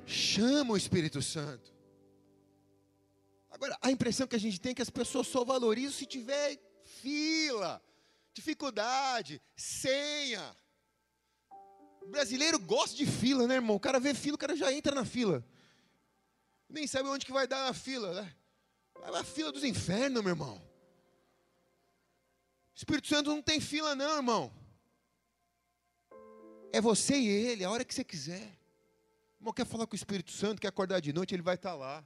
Chama 0.04 0.74
o 0.74 0.76
Espírito 0.76 1.22
Santo. 1.22 1.77
Agora, 3.58 3.76
a 3.82 3.90
impressão 3.90 4.24
que 4.24 4.36
a 4.36 4.38
gente 4.38 4.60
tem 4.60 4.70
é 4.70 4.74
que 4.76 4.82
as 4.82 4.88
pessoas 4.88 5.26
só 5.26 5.44
valorizam 5.44 5.90
se 5.90 6.06
tiver 6.06 6.56
fila, 6.84 7.82
dificuldade, 8.32 9.42
senha. 9.56 10.56
O 12.00 12.06
brasileiro 12.06 12.56
gosta 12.60 12.96
de 12.96 13.04
fila, 13.04 13.48
né, 13.48 13.56
irmão? 13.56 13.74
O 13.74 13.80
cara 13.80 13.98
vê 13.98 14.14
fila, 14.14 14.36
o 14.36 14.38
cara 14.38 14.54
já 14.54 14.72
entra 14.72 14.94
na 14.94 15.04
fila. 15.04 15.44
Nem 16.68 16.86
sabe 16.86 17.08
onde 17.08 17.26
que 17.26 17.32
vai 17.32 17.48
dar 17.48 17.66
na 17.66 17.74
fila, 17.74 18.22
né? 18.22 18.32
Vai 19.00 19.10
na 19.10 19.24
fila 19.24 19.50
dos 19.50 19.64
infernos, 19.64 20.22
meu 20.22 20.30
irmão. 20.30 20.62
Espírito 22.76 23.08
Santo 23.08 23.30
não 23.30 23.42
tem 23.42 23.58
fila, 23.58 23.96
não, 23.96 24.18
irmão. 24.18 24.52
É 26.72 26.80
você 26.80 27.18
e 27.18 27.26
ele, 27.26 27.64
a 27.64 27.70
hora 27.70 27.84
que 27.84 27.92
você 27.92 28.04
quiser. 28.04 28.56
Irmão 29.40 29.52
quer 29.52 29.66
falar 29.66 29.84
com 29.84 29.94
o 29.94 29.96
Espírito 29.96 30.30
Santo, 30.30 30.60
quer 30.60 30.68
acordar 30.68 31.00
de 31.00 31.12
noite, 31.12 31.34
ele 31.34 31.42
vai 31.42 31.56
estar 31.56 31.74
lá. 31.74 32.04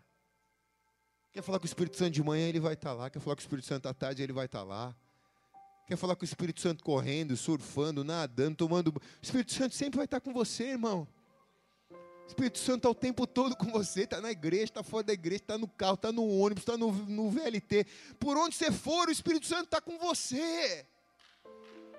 Quer 1.32 1.40
falar 1.40 1.58
com 1.58 1.64
o 1.64 1.66
Espírito 1.66 1.96
Santo 1.96 2.10
de 2.10 2.22
manhã, 2.22 2.46
ele 2.46 2.60
vai 2.60 2.74
estar 2.74 2.92
lá. 2.92 3.08
Quer 3.08 3.18
falar 3.18 3.34
com 3.34 3.40
o 3.40 3.42
Espírito 3.42 3.66
Santo 3.66 3.88
à 3.88 3.94
tarde, 3.94 4.22
ele 4.22 4.34
vai 4.34 4.44
estar 4.44 4.62
lá. 4.62 4.94
Quer 5.86 5.96
falar 5.96 6.14
com 6.14 6.22
o 6.22 6.24
Espírito 6.26 6.60
Santo 6.60 6.84
correndo, 6.84 7.34
surfando, 7.38 8.04
nadando, 8.04 8.54
tomando. 8.54 8.88
O 8.88 9.00
Espírito 9.22 9.50
Santo 9.50 9.74
sempre 9.74 9.96
vai 9.96 10.04
estar 10.04 10.20
com 10.20 10.30
você, 10.30 10.72
irmão. 10.72 11.08
O 11.90 12.26
Espírito 12.28 12.58
Santo 12.58 12.76
está 12.76 12.90
o 12.90 12.94
tempo 12.94 13.26
todo 13.26 13.56
com 13.56 13.72
você, 13.72 14.02
está 14.02 14.20
na 14.20 14.30
igreja, 14.30 14.64
está 14.64 14.82
fora 14.82 15.04
da 15.04 15.12
igreja, 15.14 15.42
está 15.42 15.56
no 15.56 15.66
carro, 15.66 15.94
está 15.94 16.12
no 16.12 16.28
ônibus, 16.28 16.62
está 16.62 16.76
no, 16.76 16.92
no 16.92 17.30
VLT. 17.30 17.86
Por 18.20 18.36
onde 18.36 18.54
você 18.54 18.70
for, 18.70 19.08
o 19.08 19.12
Espírito 19.12 19.46
Santo 19.46 19.64
está 19.64 19.80
com 19.80 19.98
você. 19.98 20.86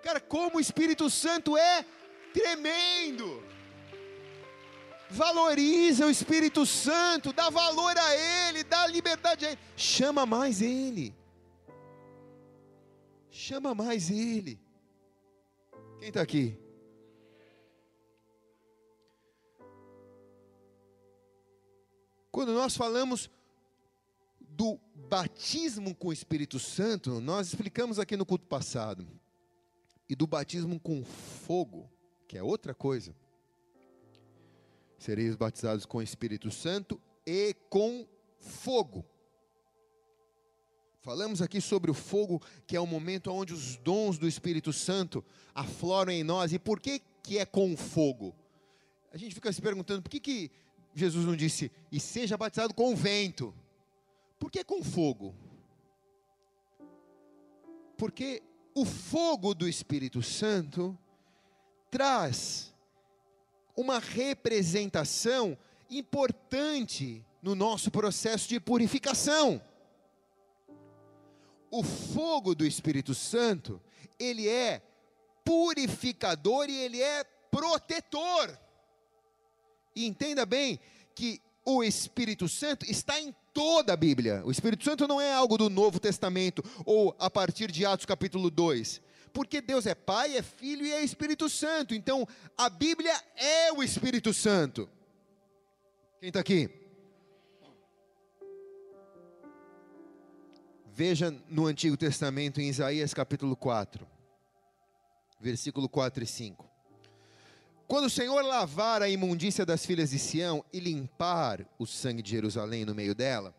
Cara, 0.03 0.19
como 0.19 0.57
o 0.57 0.61
Espírito 0.61 1.09
Santo 1.09 1.57
é 1.57 1.83
tremendo 2.31 3.43
valoriza 5.13 6.07
o 6.07 6.09
Espírito 6.09 6.65
Santo, 6.65 7.31
dá 7.31 7.49
valor 7.49 7.95
a 7.97 8.15
Ele, 8.15 8.63
dá 8.63 8.87
liberdade 8.87 9.45
a 9.45 9.51
Ele, 9.51 9.59
chama 9.77 10.25
mais 10.25 10.61
Ele, 10.61 11.15
chama 13.29 13.75
mais 13.75 14.09
Ele. 14.09 14.59
Quem 15.99 16.09
está 16.09 16.21
aqui? 16.21 16.57
Quando 22.31 22.51
nós 22.53 22.75
falamos 22.75 23.29
do 24.41 24.79
batismo 25.07 25.93
com 25.95 26.07
o 26.07 26.13
Espírito 26.13 26.59
Santo, 26.59 27.21
nós 27.21 27.47
explicamos 27.47 27.99
aqui 27.99 28.17
no 28.17 28.25
culto 28.25 28.47
passado, 28.47 29.07
e 30.09 30.15
do 30.15 30.25
batismo 30.25 30.79
com 30.79 31.03
fogo, 31.05 31.89
que 32.27 32.37
é 32.37 32.43
outra 32.43 32.73
coisa 32.73 33.15
sereis 35.03 35.35
batizados 35.35 35.85
com 35.85 35.97
o 35.97 36.01
Espírito 36.01 36.49
Santo 36.49 36.99
e 37.25 37.53
com 37.69 38.07
fogo. 38.39 39.05
Falamos 41.01 41.41
aqui 41.41 41.59
sobre 41.59 41.91
o 41.91 41.93
fogo, 41.93 42.41
que 42.65 42.77
é 42.77 42.79
o 42.79 42.87
momento 42.87 43.29
onde 43.29 43.53
os 43.53 43.75
dons 43.75 44.17
do 44.17 44.25
Espírito 44.25 44.71
Santo 44.71 45.23
afloram 45.53 46.13
em 46.13 46.23
nós. 46.23 46.53
E 46.53 46.59
por 46.59 46.79
que, 46.79 47.01
que 47.21 47.37
é 47.37 47.45
com 47.45 47.75
fogo? 47.75 48.33
A 49.11 49.17
gente 49.17 49.35
fica 49.35 49.51
se 49.51 49.61
perguntando, 49.61 50.01
por 50.01 50.09
que, 50.09 50.21
que 50.21 50.51
Jesus 50.95 51.25
não 51.25 51.35
disse, 51.35 51.69
e 51.91 51.99
seja 51.99 52.37
batizado 52.37 52.73
com 52.73 52.95
vento? 52.95 53.53
Por 54.39 54.49
que 54.49 54.63
com 54.63 54.81
fogo? 54.81 55.35
Porque 57.97 58.41
o 58.73 58.85
fogo 58.85 59.53
do 59.53 59.67
Espírito 59.67 60.21
Santo 60.21 60.97
traz 61.91 62.72
uma 63.75 63.99
representação 63.99 65.57
importante 65.89 67.25
no 67.41 67.55
nosso 67.55 67.91
processo 67.91 68.47
de 68.47 68.59
purificação. 68.59 69.61
O 71.69 71.83
fogo 71.83 72.53
do 72.53 72.65
Espírito 72.65 73.13
Santo, 73.15 73.81
ele 74.19 74.47
é 74.47 74.81
purificador 75.43 76.69
e 76.69 76.75
ele 76.75 77.01
é 77.01 77.23
protetor. 77.51 78.57
E 79.95 80.05
entenda 80.05 80.45
bem 80.45 80.79
que 81.15 81.41
o 81.65 81.83
Espírito 81.83 82.47
Santo 82.47 82.85
está 82.89 83.19
em 83.19 83.33
toda 83.53 83.93
a 83.93 83.97
Bíblia. 83.97 84.41
O 84.45 84.51
Espírito 84.51 84.83
Santo 84.83 85.07
não 85.07 85.19
é 85.19 85.33
algo 85.33 85.57
do 85.57 85.69
Novo 85.69 85.99
Testamento 85.99 86.63
ou 86.85 87.15
a 87.19 87.29
partir 87.29 87.71
de 87.71 87.85
Atos 87.85 88.05
capítulo 88.05 88.49
2 88.49 89.01
porque 89.33 89.59
Deus 89.59 89.87
é 89.87 89.95
Pai, 89.95 90.37
é 90.37 90.43
Filho 90.43 90.85
e 90.85 90.91
é 90.91 91.03
Espírito 91.03 91.49
Santo. 91.49 91.95
Então, 91.95 92.27
a 92.55 92.69
Bíblia 92.69 93.13
é 93.35 93.73
o 93.73 93.81
Espírito 93.81 94.31
Santo. 94.33 94.87
Quem 96.19 96.29
está 96.29 96.39
aqui? 96.39 96.69
Veja 100.85 101.31
no 101.49 101.65
Antigo 101.65 101.97
Testamento, 101.97 102.61
em 102.61 102.69
Isaías 102.69 103.15
capítulo 103.15 103.55
4, 103.55 104.07
versículo 105.39 105.89
4 105.89 106.23
e 106.23 106.27
5. 106.27 106.69
Quando 107.87 108.05
o 108.05 108.09
Senhor 108.09 108.41
lavar 108.43 109.01
a 109.01 109.09
imundícia 109.09 109.65
das 109.65 109.85
filhas 109.85 110.11
de 110.11 110.19
Sião 110.19 110.63
e 110.71 110.79
limpar 110.79 111.67
o 111.79 111.87
sangue 111.87 112.21
de 112.21 112.29
Jerusalém 112.29 112.85
no 112.85 112.93
meio 112.93 113.15
dela, 113.15 113.55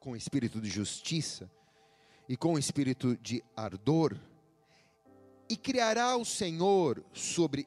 com 0.00 0.16
espírito 0.16 0.60
de 0.60 0.68
justiça 0.68 1.50
e 2.28 2.36
com 2.36 2.58
espírito 2.58 3.16
de 3.16 3.42
ardor, 3.56 4.18
e 5.48 5.56
criará 5.56 6.16
o 6.16 6.24
Senhor 6.24 7.04
sobre 7.12 7.66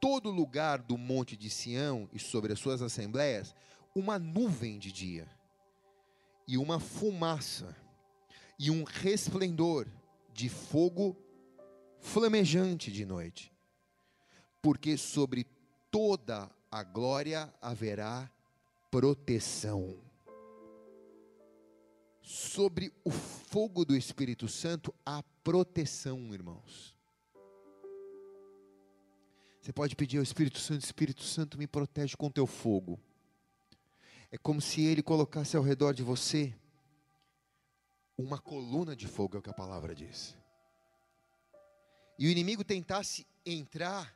todo 0.00 0.30
lugar 0.30 0.78
do 0.80 0.98
monte 0.98 1.36
de 1.36 1.48
Sião 1.48 2.08
e 2.12 2.18
sobre 2.18 2.52
as 2.52 2.58
suas 2.58 2.82
assembleias 2.82 3.54
uma 3.94 4.18
nuvem 4.18 4.78
de 4.78 4.90
dia 4.90 5.28
e 6.48 6.56
uma 6.58 6.80
fumaça 6.80 7.76
e 8.58 8.70
um 8.70 8.84
resplendor 8.84 9.86
de 10.32 10.48
fogo 10.48 11.16
flamejante 12.00 12.90
de 12.90 13.04
noite, 13.04 13.52
porque 14.60 14.96
sobre 14.96 15.46
toda 15.90 16.50
a 16.70 16.82
glória 16.82 17.52
haverá 17.60 18.30
proteção. 18.90 20.00
Sobre 22.20 22.92
o 23.04 23.10
fogo 23.10 23.84
do 23.84 23.96
Espírito 23.96 24.48
Santo 24.48 24.94
há 25.04 25.22
proteção, 25.42 26.32
irmãos. 26.32 26.94
Você 29.62 29.72
pode 29.72 29.94
pedir 29.94 30.16
ao 30.16 30.24
Espírito 30.24 30.58
Santo: 30.58 30.84
Espírito 30.84 31.22
Santo, 31.22 31.56
me 31.56 31.68
protege 31.68 32.16
com 32.16 32.28
teu 32.28 32.48
fogo. 32.48 33.00
É 34.28 34.36
como 34.36 34.60
se 34.60 34.82
ele 34.82 35.02
colocasse 35.02 35.56
ao 35.56 35.62
redor 35.62 35.94
de 35.94 36.02
você 36.02 36.52
uma 38.18 38.38
coluna 38.38 38.96
de 38.96 39.06
fogo, 39.06 39.36
é 39.36 39.38
o 39.38 39.42
que 39.42 39.50
a 39.50 39.54
palavra 39.54 39.94
diz. 39.94 40.36
E 42.18 42.26
o 42.26 42.30
inimigo 42.30 42.64
tentasse 42.64 43.24
entrar 43.46 44.12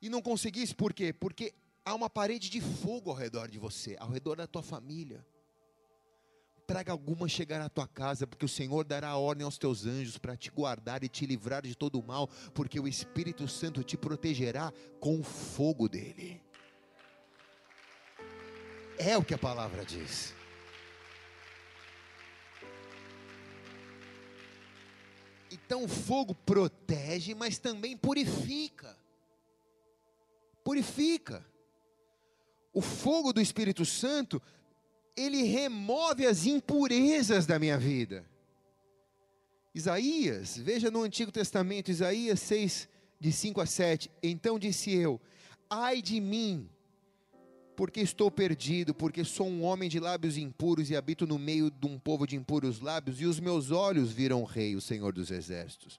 e 0.00 0.08
não 0.08 0.22
conseguisse, 0.22 0.74
por 0.74 0.94
quê? 0.94 1.12
Porque 1.12 1.52
há 1.84 1.94
uma 1.94 2.08
parede 2.08 2.48
de 2.48 2.60
fogo 2.60 3.10
ao 3.10 3.16
redor 3.16 3.48
de 3.48 3.58
você, 3.58 3.94
ao 4.00 4.08
redor 4.08 4.36
da 4.36 4.46
tua 4.46 4.62
família. 4.62 5.24
Praga 6.72 6.90
alguma 6.90 7.28
chegará 7.28 7.66
à 7.66 7.68
tua 7.68 7.86
casa, 7.86 8.26
porque 8.26 8.46
o 8.46 8.48
Senhor 8.48 8.82
dará 8.82 9.14
ordem 9.14 9.44
aos 9.44 9.58
teus 9.58 9.84
anjos 9.84 10.16
para 10.16 10.34
te 10.34 10.50
guardar 10.50 11.04
e 11.04 11.08
te 11.08 11.26
livrar 11.26 11.60
de 11.60 11.74
todo 11.74 12.00
o 12.00 12.02
mal, 12.02 12.28
porque 12.54 12.80
o 12.80 12.88
Espírito 12.88 13.46
Santo 13.46 13.84
te 13.84 13.94
protegerá 13.94 14.72
com 14.98 15.20
o 15.20 15.22
fogo 15.22 15.86
dele. 15.86 16.40
É 18.96 19.18
o 19.18 19.22
que 19.22 19.34
a 19.34 19.38
palavra 19.38 19.84
diz. 19.84 20.34
Então 25.50 25.84
o 25.84 25.88
fogo 25.88 26.34
protege, 26.34 27.34
mas 27.34 27.58
também 27.58 27.98
purifica. 27.98 28.96
Purifica. 30.64 31.44
O 32.72 32.80
fogo 32.80 33.30
do 33.30 33.42
Espírito 33.42 33.84
Santo, 33.84 34.40
ele 35.16 35.42
remove 35.42 36.26
as 36.26 36.46
impurezas 36.46 37.46
da 37.46 37.58
minha 37.58 37.78
vida. 37.78 38.24
Isaías, 39.74 40.56
veja 40.56 40.90
no 40.90 41.02
Antigo 41.02 41.32
Testamento, 41.32 41.90
Isaías 41.90 42.40
6, 42.40 42.88
de 43.18 43.32
5 43.32 43.60
a 43.60 43.66
7. 43.66 44.10
Então 44.22 44.58
disse 44.58 44.92
eu: 44.92 45.20
Ai 45.70 46.02
de 46.02 46.20
mim, 46.20 46.68
porque 47.76 48.00
estou 48.00 48.30
perdido, 48.30 48.94
porque 48.94 49.24
sou 49.24 49.46
um 49.46 49.64
homem 49.64 49.88
de 49.88 49.98
lábios 49.98 50.36
impuros 50.36 50.90
e 50.90 50.96
habito 50.96 51.26
no 51.26 51.38
meio 51.38 51.70
de 51.70 51.86
um 51.86 51.98
povo 51.98 52.26
de 52.26 52.36
impuros 52.36 52.80
lábios, 52.80 53.20
e 53.20 53.26
os 53.26 53.40
meus 53.40 53.70
olhos 53.70 54.12
viram 54.12 54.42
o 54.42 54.46
rei, 54.46 54.76
o 54.76 54.80
Senhor 54.80 55.12
dos 55.12 55.30
exércitos. 55.30 55.98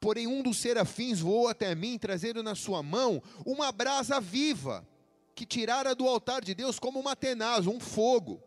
Porém, 0.00 0.26
um 0.26 0.42
dos 0.42 0.58
serafins 0.58 1.20
voou 1.20 1.46
até 1.46 1.74
mim, 1.74 1.98
trazendo 1.98 2.42
na 2.42 2.54
sua 2.54 2.82
mão 2.82 3.22
uma 3.44 3.70
brasa 3.70 4.18
viva, 4.18 4.86
que 5.40 5.46
tirara 5.46 5.94
do 5.94 6.06
altar 6.06 6.44
de 6.44 6.54
Deus 6.54 6.78
como 6.78 7.00
uma 7.00 7.16
tenaz, 7.16 7.66
um 7.66 7.80
fogo. 7.80 8.42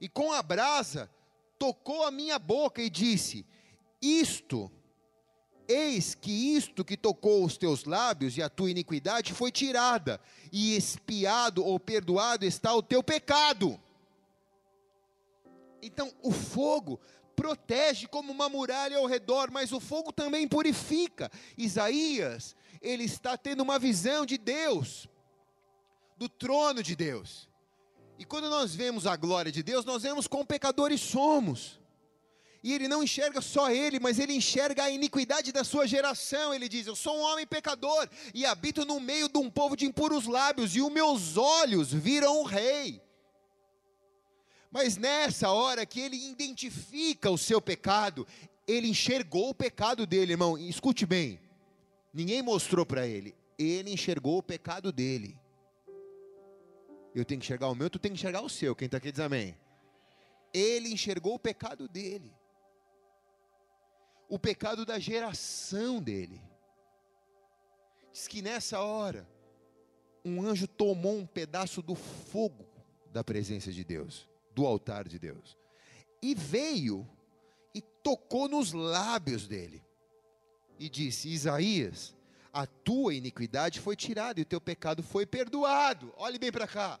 E 0.00 0.08
com 0.08 0.32
a 0.32 0.42
brasa 0.42 1.10
tocou 1.58 2.04
a 2.04 2.10
minha 2.10 2.38
boca 2.38 2.80
e 2.80 2.88
disse: 2.88 3.44
Isto 4.00 4.72
Eis 5.68 6.14
que 6.14 6.30
isto 6.56 6.84
que 6.84 6.96
tocou 6.96 7.44
os 7.44 7.56
teus 7.56 7.84
lábios 7.84 8.36
e 8.36 8.42
a 8.42 8.50
tua 8.50 8.70
iniquidade 8.70 9.32
foi 9.32 9.50
tirada, 9.50 10.20
e 10.52 10.76
espiado 10.76 11.64
ou 11.64 11.80
perdoado 11.80 12.44
está 12.44 12.74
o 12.74 12.82
teu 12.82 13.02
pecado. 13.02 13.80
Então, 15.82 16.12
o 16.22 16.30
fogo 16.30 17.00
protege 17.34 18.06
como 18.06 18.30
uma 18.30 18.48
muralha 18.48 18.98
ao 18.98 19.06
redor, 19.06 19.50
mas 19.50 19.72
o 19.72 19.80
fogo 19.80 20.12
também 20.12 20.46
purifica. 20.46 21.30
Isaías, 21.56 22.54
ele 22.82 23.04
está 23.04 23.36
tendo 23.36 23.62
uma 23.62 23.78
visão 23.78 24.26
de 24.26 24.36
Deus, 24.36 25.08
do 26.24 26.28
trono 26.28 26.82
de 26.82 26.96
Deus. 26.96 27.48
E 28.18 28.24
quando 28.24 28.48
nós 28.48 28.74
vemos 28.74 29.06
a 29.06 29.14
glória 29.14 29.52
de 29.52 29.62
Deus, 29.62 29.84
nós 29.84 30.02
vemos 30.02 30.26
quão 30.26 30.44
pecadores 30.44 31.00
somos. 31.00 31.78
E 32.62 32.72
ele 32.72 32.88
não 32.88 33.02
enxerga 33.02 33.42
só 33.42 33.70
ele, 33.70 34.00
mas 34.00 34.18
ele 34.18 34.32
enxerga 34.32 34.84
a 34.84 34.90
iniquidade 34.90 35.52
da 35.52 35.62
sua 35.62 35.86
geração. 35.86 36.54
Ele 36.54 36.66
diz: 36.66 36.86
Eu 36.86 36.96
sou 36.96 37.18
um 37.18 37.20
homem 37.20 37.46
pecador 37.46 38.08
e 38.32 38.46
habito 38.46 38.86
no 38.86 38.98
meio 38.98 39.28
de 39.28 39.36
um 39.36 39.50
povo 39.50 39.76
de 39.76 39.84
impuros 39.84 40.26
lábios, 40.26 40.74
e 40.74 40.80
os 40.80 40.90
meus 40.90 41.36
olhos 41.36 41.92
viram 41.92 42.40
o 42.40 42.44
rei. 42.44 43.02
Mas 44.70 44.96
nessa 44.96 45.50
hora 45.50 45.84
que 45.84 46.00
ele 46.00 46.16
identifica 46.16 47.30
o 47.30 47.36
seu 47.36 47.60
pecado, 47.60 48.26
ele 48.66 48.88
enxergou 48.88 49.50
o 49.50 49.54
pecado 49.54 50.06
dele, 50.06 50.32
irmão. 50.32 50.56
Escute 50.56 51.04
bem. 51.04 51.38
Ninguém 52.14 52.40
mostrou 52.40 52.86
para 52.86 53.06
ele. 53.06 53.34
Ele 53.58 53.92
enxergou 53.92 54.38
o 54.38 54.42
pecado 54.42 54.90
dele. 54.90 55.36
Eu 57.14 57.24
tenho 57.24 57.40
que 57.40 57.46
enxergar 57.46 57.68
o 57.68 57.74
meu, 57.74 57.88
tu 57.88 57.98
tem 57.98 58.12
que 58.12 58.18
enxergar 58.18 58.42
o 58.42 58.48
seu. 58.48 58.74
Quem 58.74 58.86
está 58.86 58.98
aqui 58.98 59.12
diz 59.12 59.20
amém. 59.20 59.56
Ele 60.52 60.92
enxergou 60.92 61.34
o 61.34 61.38
pecado 61.38 61.88
dele 61.88 62.32
o 64.28 64.38
pecado 64.38 64.84
da 64.84 64.98
geração 64.98 66.02
dele. 66.02 66.40
Diz 68.12 68.26
que 68.28 68.42
nessa 68.42 68.80
hora, 68.80 69.28
um 70.24 70.42
anjo 70.42 70.66
tomou 70.66 71.16
um 71.16 71.26
pedaço 71.26 71.82
do 71.82 71.94
fogo 71.94 72.66
da 73.12 73.22
presença 73.22 73.72
de 73.72 73.84
Deus, 73.84 74.28
do 74.54 74.66
altar 74.66 75.06
de 75.06 75.18
Deus, 75.18 75.56
e 76.22 76.34
veio 76.34 77.08
e 77.74 77.80
tocou 77.80 78.48
nos 78.48 78.72
lábios 78.72 79.46
dele, 79.46 79.84
e 80.78 80.88
disse: 80.88 81.28
Isaías, 81.28 82.14
a 82.52 82.66
tua 82.66 83.14
iniquidade 83.14 83.80
foi 83.80 83.96
tirada 83.96 84.40
e 84.40 84.42
o 84.42 84.46
teu 84.46 84.60
pecado 84.60 85.02
foi 85.02 85.26
perdoado. 85.26 86.12
Olhe 86.16 86.38
bem 86.38 86.52
para 86.52 86.66
cá. 86.66 87.00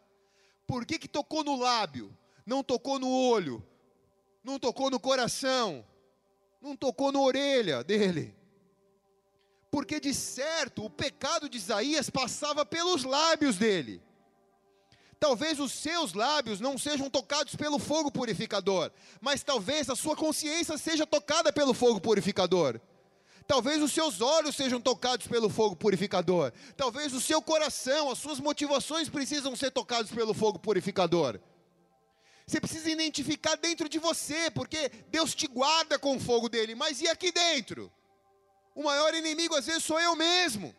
Por 0.66 0.84
que, 0.86 0.98
que 0.98 1.08
tocou 1.08 1.44
no 1.44 1.56
lábio? 1.56 2.16
Não 2.44 2.62
tocou 2.62 2.98
no 2.98 3.10
olho? 3.10 3.64
Não 4.42 4.58
tocou 4.58 4.90
no 4.90 5.00
coração? 5.00 5.84
não 6.64 6.74
tocou 6.74 7.12
na 7.12 7.20
orelha 7.20 7.84
dele. 7.84 8.34
Porque 9.70 10.00
de 10.00 10.14
certo 10.14 10.84
o 10.84 10.90
pecado 10.90 11.46
de 11.46 11.58
Isaías 11.58 12.08
passava 12.08 12.64
pelos 12.64 13.04
lábios 13.04 13.58
dele. 13.58 14.02
Talvez 15.20 15.60
os 15.60 15.72
seus 15.72 16.14
lábios 16.14 16.60
não 16.60 16.78
sejam 16.78 17.10
tocados 17.10 17.54
pelo 17.54 17.78
fogo 17.78 18.10
purificador, 18.10 18.90
mas 19.20 19.42
talvez 19.42 19.90
a 19.90 19.96
sua 19.96 20.16
consciência 20.16 20.78
seja 20.78 21.06
tocada 21.06 21.52
pelo 21.52 21.74
fogo 21.74 22.00
purificador. 22.00 22.80
Talvez 23.46 23.82
os 23.82 23.92
seus 23.92 24.20
olhos 24.20 24.56
sejam 24.56 24.80
tocados 24.80 25.26
pelo 25.26 25.50
fogo 25.50 25.76
purificador. 25.76 26.52
Talvez 26.76 27.12
o 27.12 27.20
seu 27.20 27.42
coração, 27.42 28.10
as 28.10 28.18
suas 28.18 28.40
motivações 28.40 29.08
precisam 29.08 29.54
ser 29.54 29.70
tocados 29.70 30.10
pelo 30.10 30.32
fogo 30.32 30.58
purificador. 30.58 31.38
Você 32.46 32.60
precisa 32.60 32.90
identificar 32.90 33.56
dentro 33.56 33.88
de 33.88 33.98
você, 33.98 34.50
porque 34.50 34.90
Deus 35.08 35.34
te 35.34 35.46
guarda 35.46 35.98
com 35.98 36.16
o 36.16 36.20
fogo 36.20 36.48
dele, 36.48 36.74
mas 36.74 37.00
e 37.00 37.08
aqui 37.08 37.32
dentro? 37.32 37.90
O 38.74 38.82
maior 38.82 39.14
inimigo 39.14 39.54
às 39.54 39.66
vezes 39.66 39.84
sou 39.84 40.00
eu 40.00 40.14
mesmo. 40.14 40.74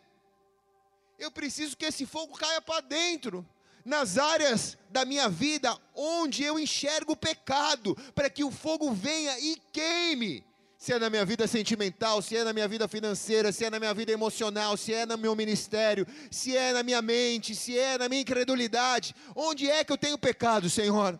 Eu 1.18 1.30
preciso 1.30 1.76
que 1.76 1.86
esse 1.86 2.06
fogo 2.06 2.36
caia 2.36 2.60
para 2.60 2.80
dentro, 2.82 3.44
nas 3.84 4.18
áreas 4.18 4.76
da 4.90 5.04
minha 5.04 5.28
vida 5.28 5.76
onde 5.94 6.44
eu 6.44 6.58
enxergo 6.58 7.12
o 7.12 7.16
pecado, 7.16 7.96
para 8.14 8.30
que 8.30 8.44
o 8.44 8.50
fogo 8.50 8.92
venha 8.92 9.38
e 9.40 9.56
queime. 9.72 10.45
Se 10.78 10.92
é 10.92 10.98
na 10.98 11.08
minha 11.08 11.24
vida 11.24 11.46
sentimental, 11.46 12.20
se 12.20 12.36
é 12.36 12.44
na 12.44 12.52
minha 12.52 12.68
vida 12.68 12.86
financeira, 12.86 13.50
se 13.50 13.64
é 13.64 13.70
na 13.70 13.78
minha 13.78 13.94
vida 13.94 14.12
emocional, 14.12 14.76
se 14.76 14.92
é 14.92 15.06
no 15.06 15.16
meu 15.16 15.34
ministério, 15.34 16.06
se 16.30 16.56
é 16.56 16.72
na 16.72 16.82
minha 16.82 17.00
mente, 17.00 17.54
se 17.54 17.78
é 17.78 17.96
na 17.96 18.08
minha 18.08 18.20
incredulidade, 18.20 19.14
onde 19.34 19.70
é 19.70 19.82
que 19.82 19.92
eu 19.92 19.96
tenho 19.96 20.18
pecado, 20.18 20.68
Senhor? 20.68 21.18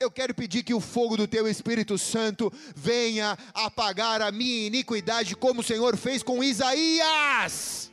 Eu 0.00 0.10
quero 0.10 0.32
pedir 0.32 0.62
que 0.62 0.72
o 0.72 0.80
fogo 0.80 1.16
do 1.16 1.26
teu 1.26 1.46
Espírito 1.48 1.98
Santo 1.98 2.52
venha 2.74 3.36
apagar 3.52 4.22
a 4.22 4.30
minha 4.30 4.68
iniquidade, 4.68 5.36
como 5.36 5.60
o 5.60 5.64
Senhor 5.64 5.96
fez 5.96 6.22
com 6.22 6.42
Isaías. 6.42 7.90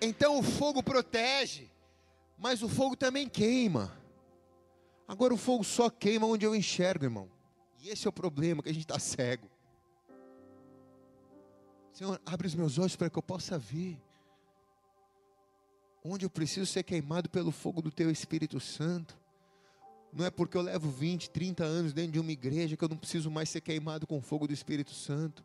Então 0.00 0.38
o 0.38 0.42
fogo 0.42 0.82
protege, 0.82 1.70
mas 2.38 2.62
o 2.62 2.68
fogo 2.68 2.96
também 2.96 3.28
queima. 3.28 3.92
Agora 5.08 5.32
o 5.32 5.36
fogo 5.38 5.64
só 5.64 5.88
queima 5.88 6.26
onde 6.26 6.44
eu 6.44 6.54
enxergo, 6.54 7.04
irmão. 7.04 7.30
E 7.80 7.88
esse 7.88 8.06
é 8.06 8.10
o 8.10 8.12
problema, 8.12 8.62
que 8.62 8.68
a 8.68 8.72
gente 8.72 8.84
está 8.84 8.98
cego. 8.98 9.48
Senhor, 11.92 12.20
abre 12.26 12.46
os 12.46 12.54
meus 12.54 12.78
olhos 12.78 12.96
para 12.96 13.08
que 13.08 13.18
eu 13.18 13.22
possa 13.22 13.58
ver. 13.58 13.96
Onde 16.04 16.26
eu 16.26 16.30
preciso 16.30 16.66
ser 16.66 16.82
queimado 16.82 17.30
pelo 17.30 17.50
fogo 17.50 17.80
do 17.80 17.90
Teu 17.90 18.10
Espírito 18.10 18.60
Santo. 18.60 19.16
Não 20.12 20.24
é 20.24 20.30
porque 20.30 20.56
eu 20.56 20.62
levo 20.62 20.90
20, 20.90 21.30
30 21.30 21.64
anos 21.64 21.92
dentro 21.92 22.12
de 22.12 22.20
uma 22.20 22.32
igreja 22.32 22.76
que 22.76 22.84
eu 22.84 22.88
não 22.88 22.96
preciso 22.96 23.30
mais 23.30 23.48
ser 23.48 23.60
queimado 23.60 24.06
com 24.06 24.18
o 24.18 24.20
fogo 24.20 24.46
do 24.46 24.52
Espírito 24.52 24.92
Santo. 24.92 25.44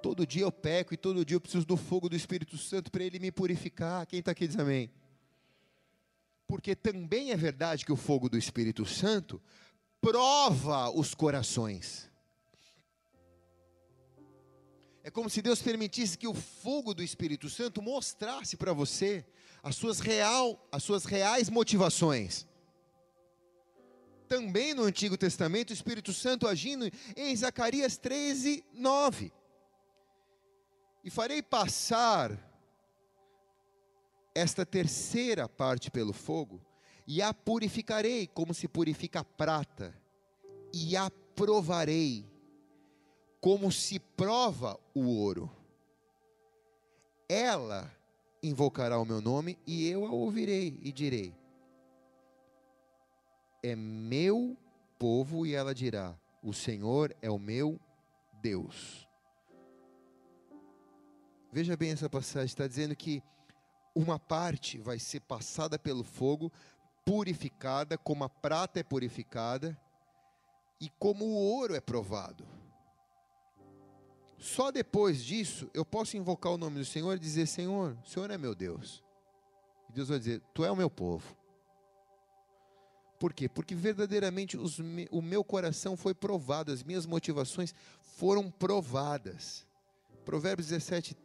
Todo 0.00 0.26
dia 0.26 0.42
eu 0.42 0.52
peco 0.52 0.94
e 0.94 0.96
todo 0.96 1.24
dia 1.24 1.36
eu 1.36 1.40
preciso 1.40 1.66
do 1.66 1.76
fogo 1.76 2.08
do 2.08 2.14
Espírito 2.14 2.56
Santo 2.56 2.90
para 2.90 3.02
ele 3.02 3.18
me 3.18 3.32
purificar. 3.32 4.06
Quem 4.06 4.20
está 4.20 4.30
aqui 4.30 4.46
diz 4.46 4.56
amém. 4.56 4.90
Porque 6.46 6.76
também 6.76 7.32
é 7.32 7.36
verdade 7.36 7.84
que 7.84 7.92
o 7.92 7.96
fogo 7.96 8.28
do 8.28 8.38
Espírito 8.38 8.86
Santo 8.86 9.42
prova 10.00 10.88
os 10.90 11.14
corações. 11.14 12.08
É 15.02 15.10
como 15.10 15.28
se 15.28 15.42
Deus 15.42 15.60
permitisse 15.60 16.16
que 16.16 16.28
o 16.28 16.34
fogo 16.34 16.94
do 16.94 17.02
Espírito 17.02 17.50
Santo 17.50 17.82
mostrasse 17.82 18.56
para 18.56 18.72
você 18.72 19.26
as 19.62 19.74
suas, 19.74 19.98
real, 19.98 20.64
as 20.70 20.84
suas 20.84 21.04
reais 21.04 21.50
motivações. 21.50 22.46
Também 24.28 24.74
no 24.74 24.84
Antigo 24.84 25.16
Testamento, 25.16 25.70
o 25.70 25.72
Espírito 25.72 26.12
Santo 26.12 26.46
agindo 26.46 26.88
em 27.16 27.34
Zacarias 27.34 27.96
13, 27.96 28.64
9 28.72 29.32
e 31.08 31.10
farei 31.10 31.42
passar 31.42 32.38
esta 34.34 34.66
terceira 34.66 35.48
parte 35.48 35.90
pelo 35.90 36.12
fogo, 36.12 36.60
e 37.06 37.22
a 37.22 37.32
purificarei 37.32 38.26
como 38.26 38.52
se 38.52 38.68
purifica 38.68 39.20
a 39.20 39.24
prata, 39.24 39.98
e 40.70 40.98
a 40.98 41.10
provarei 41.34 42.26
como 43.40 43.72
se 43.72 43.98
prova 43.98 44.78
o 44.94 45.06
ouro. 45.06 45.50
Ela 47.26 47.90
invocará 48.42 48.98
o 48.98 49.06
meu 49.06 49.22
nome, 49.22 49.58
e 49.66 49.88
eu 49.88 50.04
a 50.04 50.10
ouvirei 50.10 50.78
e 50.82 50.92
direi: 50.92 51.34
É 53.62 53.74
meu 53.74 54.58
povo, 54.98 55.46
e 55.46 55.54
ela 55.54 55.74
dirá: 55.74 56.14
O 56.42 56.52
Senhor 56.52 57.16
é 57.22 57.30
o 57.30 57.38
meu 57.38 57.80
Deus. 58.42 59.07
Veja 61.52 61.76
bem 61.76 61.90
essa 61.90 62.10
passagem, 62.10 62.46
está 62.46 62.66
dizendo 62.66 62.94
que 62.94 63.22
uma 63.94 64.18
parte 64.18 64.78
vai 64.78 64.98
ser 64.98 65.20
passada 65.20 65.78
pelo 65.78 66.04
fogo, 66.04 66.52
purificada, 67.04 67.96
como 67.96 68.24
a 68.24 68.28
prata 68.28 68.78
é 68.80 68.82
purificada 68.82 69.78
e 70.80 70.90
como 70.98 71.24
o 71.24 71.34
ouro 71.34 71.74
é 71.74 71.80
provado. 71.80 72.46
Só 74.36 74.70
depois 74.70 75.24
disso 75.24 75.68
eu 75.74 75.84
posso 75.84 76.16
invocar 76.16 76.52
o 76.52 76.58
nome 76.58 76.78
do 76.78 76.84
Senhor 76.84 77.16
e 77.16 77.18
dizer: 77.18 77.46
Senhor, 77.46 77.96
o 78.04 78.08
Senhor 78.08 78.30
é 78.30 78.38
meu 78.38 78.54
Deus. 78.54 79.02
E 79.88 79.92
Deus 79.92 80.08
vai 80.08 80.18
dizer: 80.18 80.40
Tu 80.54 80.64
é 80.64 80.70
o 80.70 80.76
meu 80.76 80.88
povo. 80.88 81.36
Por 83.18 83.32
quê? 83.32 83.48
Porque 83.48 83.74
verdadeiramente 83.74 84.56
os, 84.56 84.78
o 85.10 85.20
meu 85.20 85.42
coração 85.42 85.96
foi 85.96 86.14
provado, 86.14 86.70
as 86.70 86.84
minhas 86.84 87.04
motivações 87.04 87.74
foram 88.00 88.48
provadas. 88.48 89.66
Provérbios 90.24 90.68
17, 90.68 91.16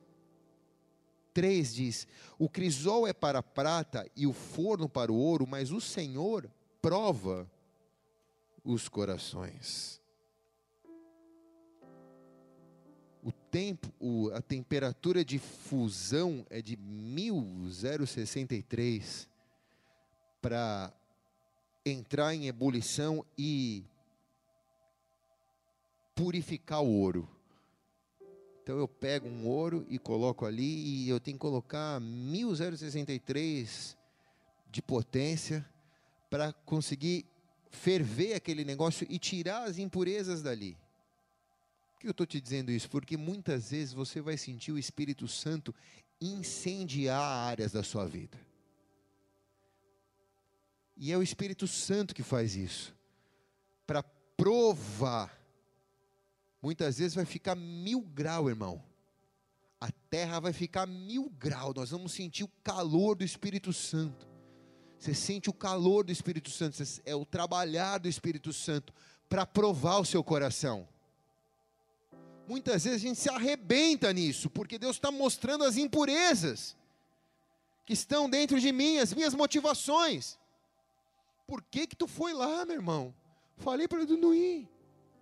3 1.34 1.74
diz: 1.74 2.08
O 2.38 2.48
crisol 2.48 3.08
é 3.08 3.14
para 3.14 3.40
a 3.40 3.44
prata 3.44 4.08
e 4.16 4.28
o 4.28 4.34
forno 4.34 4.88
para 4.88 5.12
o 5.12 5.16
ouro, 5.16 5.48
mas 5.48 5.72
o 5.72 5.82
Senhor 5.82 6.48
prova 6.82 7.50
os 8.64 8.88
corações. 8.88 10.00
O 13.24 13.32
tempo, 13.32 14.30
a 14.34 14.42
temperatura 14.42 15.24
de 15.24 15.40
fusão 15.40 16.46
é 16.50 16.62
de 16.62 16.76
1063 16.76 19.30
para 20.42 20.92
entrar 21.86 22.36
em 22.36 22.48
ebulição 22.48 23.26
e 23.38 23.86
purificar 26.14 26.82
o 26.82 27.00
ouro. 27.00 27.33
Então 28.64 28.78
eu 28.78 28.88
pego 28.88 29.28
um 29.28 29.46
ouro 29.46 29.86
e 29.90 30.00
coloco 30.00 30.46
ali 30.46 31.04
e 31.04 31.10
eu 31.10 31.20
tenho 31.20 31.36
que 31.36 31.42
colocar 31.42 32.00
1063 32.00 33.98
de 34.72 34.82
potência 34.82 35.70
para 36.30 36.54
conseguir 36.54 37.26
ferver 37.70 38.36
aquele 38.36 38.64
negócio 38.64 39.06
e 39.10 39.20
tirar 39.20 39.66
as 39.66 39.78
impurezas 39.78 40.42
dali. 40.42 40.78
Por 41.92 42.00
que 42.00 42.08
eu 42.08 42.12
estou 42.12 42.26
te 42.26 42.40
dizendo 42.40 42.72
isso? 42.72 42.90
Porque 42.90 43.18
muitas 43.18 43.72
vezes 43.72 43.94
você 43.94 44.22
vai 44.22 44.38
sentir 44.38 44.72
o 44.72 44.80
Espírito 44.80 45.28
Santo 45.28 45.76
incendiar 46.22 47.22
áreas 47.22 47.74
da 47.74 47.84
sua 47.84 48.06
vida. 48.06 48.40
E 50.96 51.12
é 51.12 51.18
o 51.18 51.24
Espírito 51.24 51.68
Santo 51.68 52.16
que 52.16 52.24
faz 52.24 52.56
isso 52.56 52.96
para 53.86 54.02
provar 54.02 55.43
muitas 56.64 56.98
vezes 56.98 57.14
vai 57.14 57.26
ficar 57.26 57.56
mil 57.56 58.00
grau, 58.00 58.50
irmão. 58.50 58.82
A 59.82 59.92
terra 60.10 60.40
vai 60.40 60.54
ficar 60.54 60.88
mil 60.88 61.30
grau. 61.38 61.74
Nós 61.76 61.92
vamos 61.92 62.14
sentir 62.14 62.46
o 62.46 62.52
calor 62.64 63.16
do 63.16 63.24
Espírito 63.26 63.74
Santo. 63.74 64.26
Você 64.98 65.14
sente 65.14 65.50
o 65.50 65.54
calor 65.54 66.06
do 66.06 66.12
Espírito 66.14 66.50
Santo. 66.50 66.82
É 67.04 67.14
o 67.14 67.26
trabalhar 67.26 67.98
do 67.98 68.08
Espírito 68.08 68.54
Santo 68.54 68.94
para 69.28 69.46
provar 69.46 70.00
o 70.00 70.06
seu 70.06 70.24
coração. 70.24 70.88
Muitas 72.48 72.86
vezes 72.86 73.04
a 73.04 73.08
gente 73.08 73.20
se 73.20 73.30
arrebenta 73.30 74.14
nisso, 74.14 74.50
porque 74.50 74.80
Deus 74.80 74.96
está 74.96 75.12
mostrando 75.12 75.66
as 75.66 75.76
impurezas 75.76 76.78
que 77.86 77.92
estão 77.92 78.30
dentro 78.30 78.58
de 78.60 78.72
mim, 78.72 79.00
as 79.00 79.14
minhas 79.14 79.34
motivações. 79.34 80.40
Por 81.46 81.62
que 81.62 81.88
que 81.88 81.96
tu 81.96 82.08
foi 82.08 82.34
lá, 82.34 82.66
meu 82.66 82.76
irmão? 82.76 83.14
Falei 83.58 83.86
para 83.86 84.02
ele 84.02 84.16
não 84.16 84.34
ir. 84.34 84.70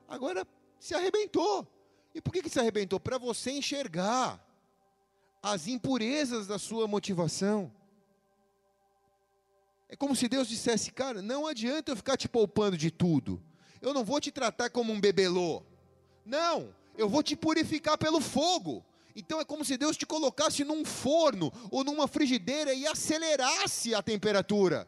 Agora 0.07 0.45
se 0.81 0.95
arrebentou. 0.95 1.67
E 2.13 2.19
por 2.19 2.33
que, 2.33 2.41
que 2.41 2.49
se 2.49 2.59
arrebentou? 2.59 2.99
Para 2.99 3.19
você 3.19 3.51
enxergar 3.51 4.43
as 5.41 5.67
impurezas 5.67 6.47
da 6.47 6.57
sua 6.57 6.87
motivação. 6.87 7.71
É 9.87 9.95
como 9.95 10.15
se 10.15 10.27
Deus 10.27 10.47
dissesse, 10.47 10.91
cara, 10.91 11.21
não 11.21 11.45
adianta 11.45 11.91
eu 11.91 11.95
ficar 11.95 12.17
te 12.17 12.27
poupando 12.27 12.75
de 12.75 12.89
tudo. 12.89 13.41
Eu 13.79 13.93
não 13.93 14.03
vou 14.03 14.19
te 14.19 14.31
tratar 14.31 14.69
como 14.71 14.91
um 14.91 14.99
bebelô. 14.99 15.63
Não, 16.25 16.73
eu 16.97 17.07
vou 17.07 17.21
te 17.21 17.35
purificar 17.35 17.97
pelo 17.97 18.19
fogo. 18.19 18.83
Então 19.15 19.39
é 19.39 19.45
como 19.45 19.63
se 19.63 19.77
Deus 19.77 19.95
te 19.95 20.05
colocasse 20.05 20.63
num 20.63 20.83
forno 20.83 21.53
ou 21.69 21.83
numa 21.83 22.07
frigideira 22.07 22.73
e 22.73 22.87
acelerasse 22.87 23.93
a 23.93 24.01
temperatura 24.01 24.87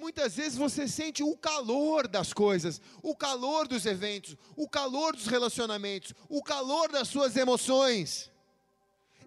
muitas 0.00 0.34
vezes 0.34 0.56
você 0.56 0.88
sente 0.88 1.22
o 1.22 1.36
calor 1.36 2.08
das 2.08 2.32
coisas, 2.32 2.80
o 3.02 3.14
calor 3.14 3.68
dos 3.68 3.84
eventos, 3.84 4.36
o 4.56 4.68
calor 4.68 5.14
dos 5.14 5.26
relacionamentos, 5.26 6.14
o 6.28 6.42
calor 6.42 6.90
das 6.90 7.06
suas 7.06 7.36
emoções. 7.36 8.30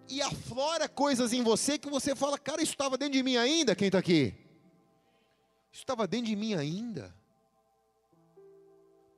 E 0.08 0.20
aflora 0.20 0.88
coisas 0.88 1.32
em 1.32 1.42
você 1.42 1.78
que 1.78 1.88
você 1.88 2.14
fala, 2.14 2.38
cara, 2.38 2.60
isso 2.60 2.72
estava 2.72 2.98
dentro 2.98 3.14
de 3.14 3.22
mim 3.22 3.36
ainda, 3.36 3.74
quem 3.74 3.86
está 3.86 3.98
aqui? 4.00 4.34
Isso 5.72 5.82
estava 5.82 6.06
dentro 6.06 6.26
de 6.26 6.36
mim 6.36 6.54
ainda. 6.54 7.14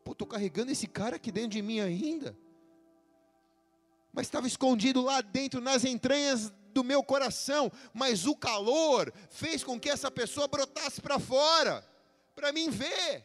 Pô, 0.04 0.12
estou 0.12 0.26
carregando 0.26 0.70
esse 0.70 0.86
cara 0.86 1.16
aqui 1.16 1.32
dentro 1.32 1.50
de 1.50 1.62
mim 1.62 1.80
ainda. 1.80 2.38
Mas 4.12 4.26
estava 4.26 4.46
escondido 4.46 5.02
lá 5.02 5.20
dentro, 5.20 5.60
nas 5.60 5.84
entranhas 5.84 6.52
do 6.76 6.84
meu 6.84 7.02
coração, 7.02 7.72
mas 7.94 8.26
o 8.26 8.36
calor 8.36 9.10
fez 9.30 9.64
com 9.64 9.80
que 9.80 9.88
essa 9.88 10.10
pessoa 10.10 10.46
brotasse 10.46 11.00
para 11.00 11.18
fora, 11.18 11.82
para 12.34 12.52
mim 12.52 12.68
ver 12.68 13.24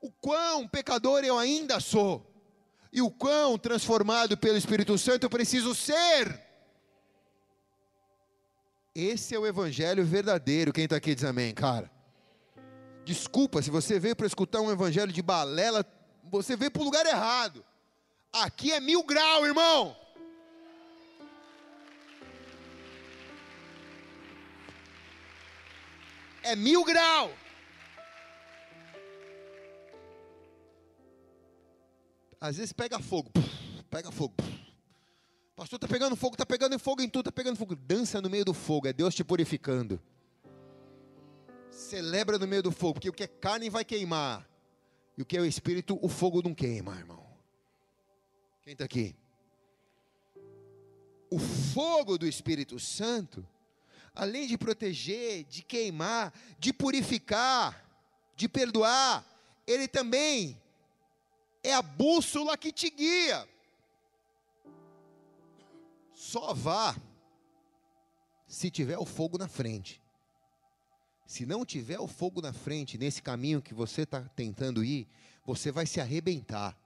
o 0.00 0.08
quão 0.12 0.68
pecador 0.68 1.24
eu 1.24 1.36
ainda 1.36 1.80
sou, 1.80 2.24
e 2.92 3.02
o 3.02 3.10
quão 3.10 3.58
transformado 3.58 4.36
pelo 4.38 4.56
Espírito 4.56 4.96
Santo 4.96 5.24
eu 5.24 5.30
preciso 5.30 5.74
ser. 5.74 6.40
Esse 8.94 9.34
é 9.34 9.38
o 9.38 9.46
evangelho 9.46 10.04
verdadeiro. 10.04 10.72
Quem 10.72 10.84
está 10.84 10.96
aqui 10.96 11.14
diz 11.14 11.24
amém, 11.24 11.52
cara. 11.52 11.90
Desculpa, 13.04 13.62
se 13.62 13.70
você 13.70 13.98
veio 13.98 14.14
para 14.14 14.26
escutar 14.26 14.60
um 14.60 14.70
evangelho 14.70 15.10
de 15.10 15.22
balela, 15.22 15.84
você 16.24 16.54
veio 16.54 16.70
para 16.70 16.82
o 16.82 16.84
lugar 16.84 17.04
errado. 17.06 17.64
Aqui 18.32 18.70
é 18.70 18.78
mil 18.78 19.02
grau, 19.02 19.44
irmão. 19.44 19.96
É 26.42 26.56
mil 26.56 26.84
grau. 26.84 27.32
Às 32.40 32.56
vezes 32.56 32.72
pega 32.72 32.98
fogo, 32.98 33.30
pega 33.88 34.10
fogo. 34.10 34.34
Pastor, 35.54 35.76
está 35.76 35.86
pegando 35.86 36.16
fogo, 36.16 36.34
está 36.34 36.44
pegando 36.44 36.78
fogo 36.78 37.02
em 37.02 37.08
tudo, 37.08 37.28
está 37.28 37.32
pegando 37.32 37.56
fogo. 37.56 37.76
Dança 37.76 38.20
no 38.20 38.28
meio 38.28 38.44
do 38.44 38.52
fogo, 38.52 38.88
é 38.88 38.92
Deus 38.92 39.14
te 39.14 39.22
purificando. 39.22 40.02
Celebra 41.70 42.38
no 42.38 42.46
meio 42.46 42.62
do 42.62 42.72
fogo, 42.72 42.94
porque 42.94 43.08
o 43.08 43.12
que 43.12 43.22
é 43.22 43.28
carne 43.28 43.70
vai 43.70 43.84
queimar, 43.84 44.48
e 45.16 45.22
o 45.22 45.24
que 45.24 45.36
é 45.36 45.40
o 45.40 45.44
espírito, 45.44 45.98
o 46.02 46.08
fogo 46.08 46.42
não 46.42 46.54
queima, 46.54 46.96
irmão. 46.96 47.24
Quem 48.62 48.72
está 48.72 48.84
aqui? 48.84 49.14
O 51.30 51.38
fogo 51.38 52.18
do 52.18 52.26
Espírito 52.26 52.78
Santo, 52.78 53.46
além 54.14 54.46
de 54.46 54.58
proteger, 54.58 55.44
de 55.44 55.62
queimar, 55.62 56.32
de 56.58 56.72
purificar, 56.72 57.84
de 58.36 58.48
perdoar, 58.48 59.24
ele 59.66 59.88
também 59.88 60.60
é 61.62 61.72
a 61.72 61.82
bússola 61.82 62.56
que 62.56 62.72
te 62.72 62.90
guia. 62.90 63.48
Só 66.12 66.52
vá 66.52 66.96
se 68.46 68.70
tiver 68.70 68.98
o 68.98 69.06
fogo 69.06 69.38
na 69.38 69.48
frente. 69.48 70.00
Se 71.26 71.46
não 71.46 71.64
tiver 71.64 71.98
o 71.98 72.06
fogo 72.06 72.42
na 72.42 72.52
frente, 72.52 72.98
nesse 72.98 73.22
caminho 73.22 73.62
que 73.62 73.72
você 73.72 74.02
está 74.02 74.20
tentando 74.20 74.84
ir, 74.84 75.08
você 75.44 75.72
vai 75.72 75.86
se 75.86 76.00
arrebentar. 76.00 76.76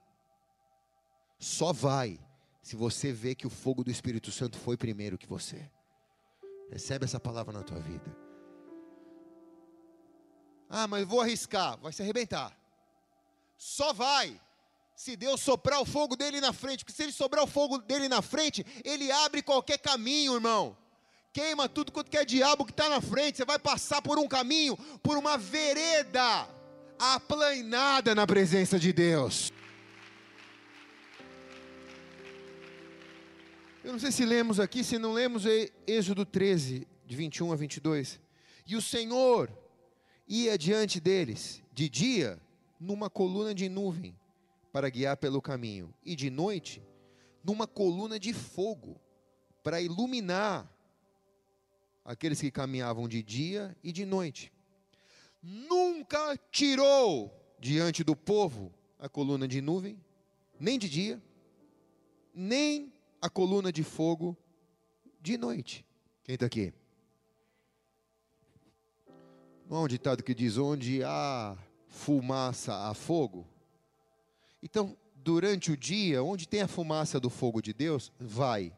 Só 1.37 1.73
vai 1.73 2.19
se 2.61 2.75
você 2.75 3.11
vê 3.11 3.35
que 3.35 3.45
o 3.45 3.49
fogo 3.49 3.83
do 3.83 3.91
Espírito 3.91 4.31
Santo 4.31 4.57
foi 4.57 4.77
primeiro 4.77 5.17
que 5.17 5.27
você. 5.27 5.69
Recebe 6.69 7.05
essa 7.05 7.19
palavra 7.19 7.53
na 7.53 7.63
tua 7.63 7.79
vida. 7.79 8.15
Ah, 10.69 10.87
mas 10.87 11.07
vou 11.07 11.21
arriscar. 11.21 11.77
Vai 11.77 11.93
se 11.93 12.01
arrebentar. 12.01 12.57
Só 13.57 13.93
vai 13.93 14.39
se 14.95 15.15
Deus 15.15 15.41
soprar 15.41 15.79
o 15.79 15.85
fogo 15.85 16.15
dele 16.15 16.41
na 16.41 16.51
frente, 16.51 16.83
porque 16.83 16.95
se 16.95 17.03
ele 17.03 17.11
sobrar 17.11 17.43
o 17.43 17.47
fogo 17.47 17.77
dele 17.77 18.09
na 18.09 18.21
frente, 18.21 18.65
ele 18.83 19.11
abre 19.11 19.43
qualquer 19.43 19.77
caminho, 19.77 20.33
irmão. 20.33 20.75
Queima 21.31 21.69
tudo 21.69 21.91
quanto 21.91 22.09
que 22.09 22.17
é 22.17 22.25
diabo 22.25 22.65
que 22.65 22.71
está 22.71 22.89
na 22.89 22.99
frente. 22.99 23.37
Você 23.37 23.45
vai 23.45 23.59
passar 23.59 24.01
por 24.01 24.17
um 24.17 24.27
caminho, 24.27 24.75
por 25.03 25.15
uma 25.15 25.37
vereda 25.37 26.47
aplanada 26.97 28.15
na 28.15 28.25
presença 28.25 28.79
de 28.79 28.91
Deus. 28.91 29.51
Eu 33.87 33.93
não 33.93 33.99
sei 34.01 34.11
se 34.11 34.25
lemos 34.25 34.59
aqui, 34.59 34.83
se 34.83 34.97
não 34.97 35.13
lemos 35.13 35.45
Êxodo 35.87 36.25
13, 36.25 36.85
de 37.05 37.15
21 37.15 37.53
a 37.53 37.55
22. 37.55 38.19
E 38.65 38.75
o 38.75 38.81
Senhor 38.81 39.49
ia 40.27 40.57
diante 40.57 40.99
deles, 40.99 41.63
de 41.71 41.87
dia, 41.87 42.37
numa 42.77 43.09
coluna 43.09 43.55
de 43.55 43.69
nuvem 43.69 44.13
para 44.73 44.89
guiar 44.89 45.15
pelo 45.15 45.41
caminho, 45.41 45.93
e 46.03 46.17
de 46.17 46.29
noite, 46.29 46.83
numa 47.41 47.65
coluna 47.65 48.19
de 48.19 48.33
fogo, 48.33 48.99
para 49.63 49.79
iluminar 49.79 50.69
aqueles 52.03 52.41
que 52.41 52.51
caminhavam 52.51 53.07
de 53.07 53.23
dia 53.23 53.73
e 53.81 53.93
de 53.93 54.05
noite. 54.05 54.51
Nunca 55.41 56.37
tirou 56.51 57.33
diante 57.57 58.03
do 58.03 58.17
povo 58.17 58.69
a 58.99 59.07
coluna 59.07 59.47
de 59.47 59.61
nuvem, 59.61 59.97
nem 60.59 60.77
de 60.77 60.89
dia, 60.89 61.23
nem 62.35 62.91
a 63.21 63.29
coluna 63.29 63.71
de 63.71 63.83
fogo 63.83 64.37
de 65.19 65.37
noite. 65.37 65.85
Quem 66.23 66.35
está 66.35 66.45
aqui? 66.45 66.73
Não 69.69 69.77
há 69.77 69.81
um 69.81 69.87
ditado 69.87 70.23
que 70.23 70.33
diz: 70.33 70.57
onde 70.57 71.03
há 71.03 71.57
fumaça, 71.87 72.89
há 72.89 72.93
fogo? 72.93 73.47
Então, 74.61 74.97
durante 75.15 75.71
o 75.71 75.77
dia, 75.77 76.23
onde 76.23 76.47
tem 76.47 76.61
a 76.61 76.67
fumaça 76.67 77.19
do 77.19 77.29
fogo 77.29 77.61
de 77.61 77.73
Deus, 77.73 78.11
vai. 78.19 78.73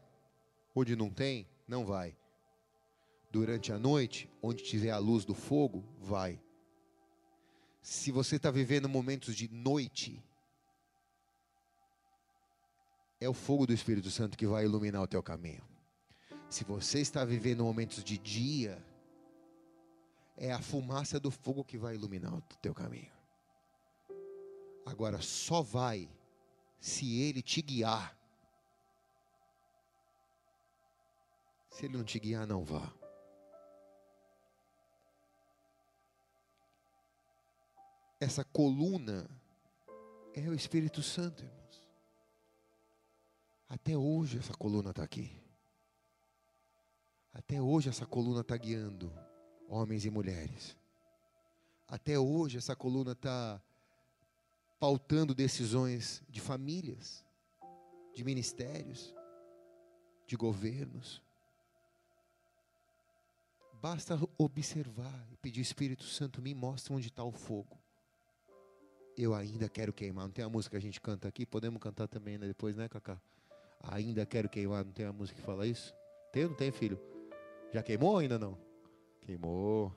Onde 0.74 0.96
não 0.96 1.10
tem, 1.10 1.46
não 1.66 1.84
vai. 1.84 2.16
Durante 3.30 3.72
a 3.72 3.78
noite, 3.78 4.28
onde 4.42 4.62
tiver 4.64 4.90
a 4.90 4.98
luz 4.98 5.24
do 5.24 5.34
fogo, 5.34 5.84
vai. 5.98 6.40
Se 7.80 8.10
você 8.10 8.36
está 8.36 8.50
vivendo 8.50 8.88
momentos 8.88 9.34
de 9.34 9.48
noite, 9.48 10.22
é 13.20 13.28
o 13.28 13.34
fogo 13.34 13.66
do 13.66 13.72
Espírito 13.72 14.10
Santo 14.10 14.36
que 14.36 14.46
vai 14.46 14.64
iluminar 14.64 15.02
o 15.02 15.06
teu 15.06 15.22
caminho. 15.22 15.62
Se 16.48 16.64
você 16.64 17.00
está 17.00 17.24
vivendo 17.24 17.62
momentos 17.62 18.02
de 18.02 18.16
dia, 18.16 18.82
é 20.36 20.50
a 20.50 20.60
fumaça 20.60 21.20
do 21.20 21.30
fogo 21.30 21.62
que 21.62 21.76
vai 21.76 21.94
iluminar 21.94 22.34
o 22.34 22.40
teu 22.62 22.74
caminho. 22.74 23.12
Agora, 24.86 25.20
só 25.20 25.60
vai 25.60 26.08
se 26.80 27.20
ele 27.20 27.42
te 27.42 27.60
guiar. 27.60 28.16
Se 31.68 31.84
ele 31.84 31.96
não 31.98 32.04
te 32.04 32.18
guiar, 32.18 32.46
não 32.46 32.64
vá. 32.64 32.90
Essa 38.18 38.44
coluna 38.44 39.28
é 40.34 40.40
o 40.48 40.54
Espírito 40.54 41.02
Santo, 41.02 41.44
irmãos. 41.44 41.59
Até 43.70 43.96
hoje 43.96 44.36
essa 44.36 44.52
coluna 44.52 44.90
está 44.90 45.04
aqui. 45.04 45.30
Até 47.32 47.62
hoje 47.62 47.88
essa 47.88 48.04
coluna 48.04 48.40
está 48.40 48.56
guiando 48.56 49.12
homens 49.68 50.04
e 50.04 50.10
mulheres. 50.10 50.76
Até 51.86 52.18
hoje 52.18 52.58
essa 52.58 52.74
coluna 52.74 53.12
está 53.12 53.62
pautando 54.80 55.36
decisões 55.36 56.20
de 56.28 56.40
famílias, 56.40 57.24
de 58.12 58.24
ministérios, 58.24 59.14
de 60.26 60.34
governos. 60.36 61.22
Basta 63.80 64.18
observar 64.36 65.28
e 65.30 65.36
pedir, 65.36 65.60
Espírito 65.60 66.02
Santo, 66.02 66.42
me 66.42 66.54
mostra 66.54 66.92
onde 66.92 67.06
está 67.06 67.22
o 67.22 67.30
fogo. 67.30 67.78
Eu 69.16 69.32
ainda 69.32 69.68
quero 69.68 69.92
queimar. 69.92 70.24
Não 70.24 70.32
tem 70.32 70.44
a 70.44 70.48
música 70.48 70.72
que 70.72 70.76
a 70.76 70.82
gente 70.82 71.00
canta 71.00 71.28
aqui? 71.28 71.46
Podemos 71.46 71.80
cantar 71.80 72.08
também 72.08 72.36
né? 72.36 72.48
depois, 72.48 72.74
né, 72.74 72.88
Cacá? 72.88 73.20
Ainda 73.80 74.26
quero 74.26 74.48
queimar. 74.48 74.84
Não 74.84 74.92
tem 74.92 75.06
a 75.06 75.12
música 75.12 75.38
que 75.38 75.46
fala 75.46 75.66
isso? 75.66 75.94
Tem 76.32 76.44
ou 76.44 76.50
não 76.50 76.56
tem, 76.56 76.70
filho? 76.70 77.00
Já 77.72 77.82
queimou 77.82 78.12
ou 78.12 78.18
ainda 78.18 78.38
não? 78.38 78.58
Queimou. 79.20 79.94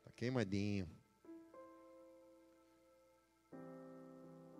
Está 0.00 0.12
queimadinho. 0.12 0.88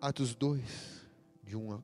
Atos 0.01 0.35
2, 0.37 1.09
de 1.43 1.57
1 1.57 1.73
a 1.73 1.83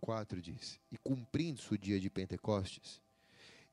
4 0.00 0.40
diz: 0.40 0.80
E 0.90 0.98
cumprindo-se 0.98 1.72
o 1.72 1.78
dia 1.78 2.00
de 2.00 2.10
Pentecostes, 2.10 3.00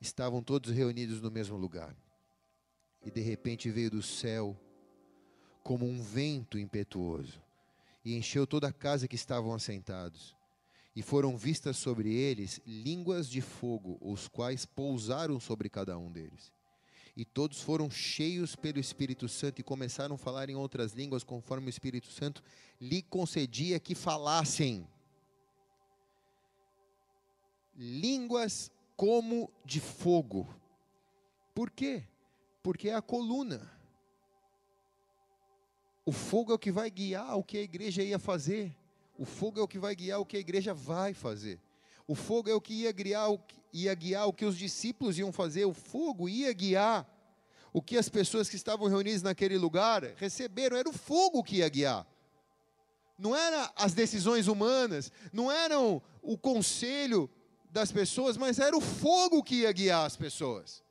estavam 0.00 0.42
todos 0.42 0.70
reunidos 0.70 1.20
no 1.20 1.30
mesmo 1.30 1.56
lugar. 1.56 1.96
E 3.04 3.10
de 3.10 3.20
repente 3.20 3.70
veio 3.70 3.90
do 3.90 4.02
céu 4.02 4.56
como 5.64 5.86
um 5.86 6.00
vento 6.00 6.58
impetuoso, 6.58 7.42
e 8.04 8.16
encheu 8.16 8.46
toda 8.46 8.68
a 8.68 8.72
casa 8.72 9.08
que 9.08 9.16
estavam 9.16 9.52
assentados. 9.52 10.37
E 10.98 11.02
foram 11.02 11.36
vistas 11.36 11.76
sobre 11.76 12.12
eles 12.12 12.60
línguas 12.66 13.30
de 13.30 13.40
fogo, 13.40 13.96
os 14.00 14.26
quais 14.26 14.66
pousaram 14.66 15.38
sobre 15.38 15.68
cada 15.68 15.96
um 15.96 16.10
deles 16.10 16.52
e 17.16 17.24
todos 17.24 17.60
foram 17.60 17.90
cheios 17.90 18.54
pelo 18.54 18.78
Espírito 18.78 19.28
Santo 19.28 19.60
e 19.60 19.64
começaram 19.64 20.14
a 20.14 20.18
falar 20.18 20.48
em 20.50 20.54
outras 20.54 20.92
línguas, 20.92 21.24
conforme 21.24 21.66
o 21.66 21.68
Espírito 21.68 22.12
Santo 22.12 22.44
lhe 22.80 23.02
concedia 23.02 23.80
que 23.80 23.92
falassem. 23.92 24.88
Línguas 27.76 28.70
como 28.96 29.52
de 29.64 29.80
fogo. 29.80 30.48
Por 31.52 31.72
quê? 31.72 32.04
Porque 32.62 32.88
é 32.88 32.94
a 32.94 33.02
coluna. 33.02 33.68
O 36.06 36.12
fogo 36.12 36.52
é 36.52 36.54
o 36.54 36.58
que 36.58 36.70
vai 36.70 36.88
guiar 36.88 37.36
o 37.36 37.42
que 37.42 37.58
a 37.58 37.62
igreja 37.62 38.00
ia 38.00 38.20
fazer. 38.20 38.77
O 39.18 39.24
fogo 39.24 39.58
é 39.58 39.62
o 39.62 39.68
que 39.68 39.80
vai 39.80 39.96
guiar 39.96 40.20
o 40.20 40.24
que 40.24 40.36
a 40.36 40.40
igreja 40.40 40.72
vai 40.72 41.12
fazer. 41.12 41.60
O 42.06 42.14
fogo 42.14 42.48
é 42.48 42.54
o 42.54 42.60
que 42.60 42.72
ia 42.72 42.92
guiar, 42.92 43.30
o 43.32 43.38
que, 43.38 43.56
ia 43.72 43.92
guiar 43.92 44.28
o 44.28 44.32
que 44.32 44.44
os 44.44 44.56
discípulos 44.56 45.18
iam 45.18 45.32
fazer. 45.32 45.64
O 45.64 45.74
fogo 45.74 46.28
ia 46.28 46.52
guiar 46.52 47.06
o 47.72 47.82
que 47.82 47.98
as 47.98 48.08
pessoas 48.08 48.48
que 48.48 48.54
estavam 48.54 48.86
reunidas 48.86 49.22
naquele 49.22 49.58
lugar 49.58 50.04
receberam. 50.16 50.76
Era 50.76 50.88
o 50.88 50.92
fogo 50.92 51.42
que 51.42 51.56
ia 51.56 51.68
guiar. 51.68 52.06
Não 53.18 53.34
eram 53.34 53.68
as 53.74 53.92
decisões 53.92 54.46
humanas, 54.46 55.10
não 55.32 55.50
eram 55.50 56.00
o 56.22 56.38
conselho 56.38 57.28
das 57.68 57.90
pessoas, 57.90 58.36
mas 58.36 58.60
era 58.60 58.76
o 58.76 58.80
fogo 58.80 59.42
que 59.42 59.56
ia 59.56 59.72
guiar 59.72 60.06
as 60.06 60.16
pessoas. 60.16 60.84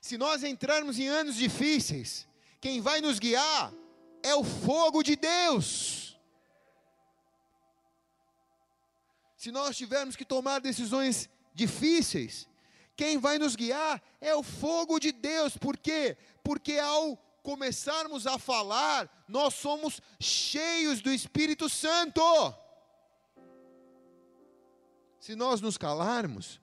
Se 0.00 0.16
nós 0.16 0.42
entrarmos 0.42 0.98
em 0.98 1.08
anos 1.08 1.36
difíceis, 1.36 2.26
quem 2.58 2.80
vai 2.80 3.02
nos 3.02 3.18
guiar 3.18 3.72
é 4.22 4.34
o 4.34 4.42
fogo 4.42 5.02
de 5.02 5.14
Deus. 5.14 6.01
Se 9.42 9.50
nós 9.50 9.76
tivermos 9.76 10.14
que 10.14 10.24
tomar 10.24 10.60
decisões 10.60 11.28
difíceis, 11.52 12.48
quem 12.94 13.18
vai 13.18 13.40
nos 13.40 13.56
guiar 13.56 14.00
é 14.20 14.32
o 14.36 14.40
fogo 14.44 15.00
de 15.00 15.10
Deus. 15.10 15.56
Por 15.56 15.76
quê? 15.76 16.16
Porque 16.44 16.78
ao 16.78 17.16
começarmos 17.42 18.24
a 18.24 18.38
falar, 18.38 19.10
nós 19.26 19.54
somos 19.54 20.00
cheios 20.20 21.00
do 21.00 21.12
Espírito 21.12 21.68
Santo. 21.68 22.22
Se 25.18 25.34
nós 25.34 25.60
nos 25.60 25.76
calarmos, 25.76 26.60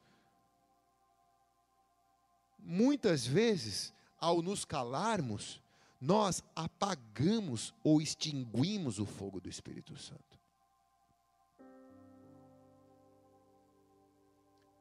muitas 2.58 3.26
vezes, 3.26 3.94
ao 4.18 4.42
nos 4.42 4.64
calarmos, 4.64 5.62
nós 6.00 6.42
apagamos 6.56 7.74
ou 7.84 8.02
extinguimos 8.02 9.00
o 9.00 9.06
fogo 9.06 9.42
do 9.42 9.50
Espírito 9.50 9.98
Santo. 9.98 10.29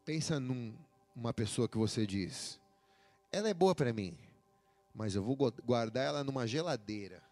Pensa 0.09 0.41
numa 0.41 1.35
pessoa 1.35 1.69
que 1.69 1.77
você 1.77 2.07
diz, 2.07 2.59
ela 3.31 3.47
é 3.51 3.53
boa 3.53 3.75
para 3.75 3.93
mim, 3.93 4.17
mas 4.95 5.15
eu 5.15 5.23
vou 5.23 5.37
guardar 5.37 6.03
ela 6.03 6.25
numa 6.25 6.47
geladeira. 6.47 7.23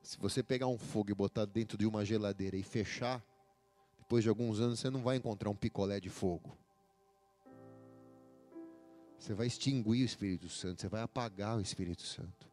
Se 0.00 0.16
você 0.16 0.40
pegar 0.40 0.68
um 0.68 0.78
fogo 0.78 1.10
e 1.10 1.14
botar 1.14 1.44
dentro 1.44 1.76
de 1.76 1.84
uma 1.84 2.04
geladeira 2.04 2.56
e 2.56 2.62
fechar, 2.62 3.20
depois 3.98 4.22
de 4.22 4.28
alguns 4.28 4.60
anos 4.60 4.78
você 4.78 4.88
não 4.90 5.02
vai 5.02 5.16
encontrar 5.16 5.50
um 5.50 5.56
picolé 5.56 5.98
de 5.98 6.08
fogo. 6.08 6.56
Você 9.18 9.34
vai 9.34 9.48
extinguir 9.48 10.04
o 10.04 10.06
Espírito 10.06 10.48
Santo, 10.48 10.82
você 10.82 10.88
vai 10.88 11.02
apagar 11.02 11.56
o 11.56 11.60
Espírito 11.60 12.02
Santo. 12.02 12.48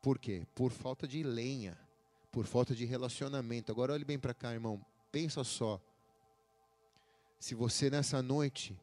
Por 0.00 0.18
quê? 0.18 0.46
Por 0.54 0.72
falta 0.72 1.06
de 1.06 1.22
lenha, 1.22 1.78
por 2.32 2.46
falta 2.46 2.74
de 2.74 2.86
relacionamento. 2.86 3.70
Agora 3.70 3.92
olhe 3.92 4.06
bem 4.06 4.18
para 4.18 4.32
cá, 4.32 4.54
irmão. 4.54 4.82
Pensa 5.12 5.44
só. 5.44 5.78
Se 7.38 7.54
você 7.54 7.88
nessa 7.88 8.20
noite 8.20 8.78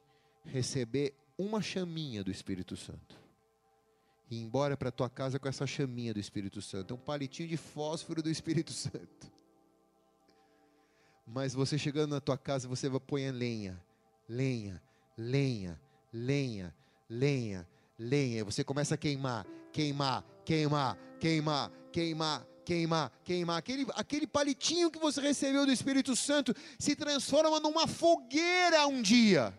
receber 0.46 1.14
uma 1.38 1.62
chaminha 1.62 2.24
do 2.24 2.32
Espírito 2.32 2.78
Santo 2.78 3.20
e 4.30 4.38
ir 4.38 4.42
embora 4.42 4.78
para 4.78 4.92
tua 4.92 5.10
casa 5.10 5.38
com 5.38 5.48
essa 5.48 5.68
chaminha 5.68 6.14
do 6.14 6.20
Espírito 6.20 6.62
Santo, 6.62 6.94
é 6.94 6.98
um 6.98 7.00
palitinho 7.00 7.50
de 7.50 7.58
fósforo 7.58 8.24
do 8.24 8.30
Espírito 8.30 8.72
Santo. 8.74 9.32
Mas 11.28 11.54
você 11.54 11.78
chegando 11.78 12.12
na 12.12 12.22
tua 12.22 12.38
casa, 12.38 12.68
você 12.68 12.88
vai 12.88 13.00
pôr 13.00 13.20
lenha, 13.32 13.82
lenha, 14.30 14.82
lenha, 15.18 15.82
lenha, 16.14 16.74
lenha, 17.10 17.68
lenha. 17.98 18.46
Você 18.46 18.64
começa 18.64 18.94
a 18.96 18.98
queimar, 18.98 19.46
queimar, 19.72 20.24
queimar, 20.46 20.98
queimar, 21.20 21.72
queimar, 21.92 22.48
queimar, 22.66 23.12
queimar. 23.24 23.58
Aquele, 23.58 23.86
aquele 23.96 24.28
palitinho 24.28 24.92
que 24.92 25.00
você 25.00 25.22
recebeu 25.22 25.66
do 25.66 25.72
Espírito 25.72 26.16
Santo 26.16 26.54
se 26.80 26.96
transforma 26.96 27.60
numa 27.60 27.88
fogueira 27.88 28.88
um 28.88 29.02
dia. 29.02 29.54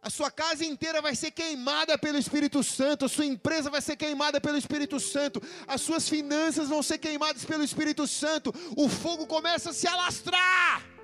A 0.00 0.10
sua 0.10 0.30
casa 0.30 0.64
inteira 0.64 1.02
vai 1.02 1.14
ser 1.14 1.30
queimada 1.30 1.98
pelo 1.98 2.18
Espírito 2.18 2.62
Santo, 2.62 3.04
a 3.04 3.08
sua 3.08 3.26
empresa 3.26 3.68
vai 3.68 3.80
ser 3.80 3.96
queimada 3.96 4.40
pelo 4.40 4.56
Espírito 4.56 5.00
Santo, 5.00 5.42
as 5.66 5.80
suas 5.80 6.08
finanças 6.08 6.68
vão 6.68 6.82
ser 6.82 6.98
queimadas 6.98 7.44
pelo 7.44 7.64
Espírito 7.64 8.06
Santo, 8.06 8.54
o 8.76 8.88
fogo 8.88 9.26
começa 9.26 9.70
a 9.70 9.72
se 9.72 9.88
alastrar. 9.88 10.97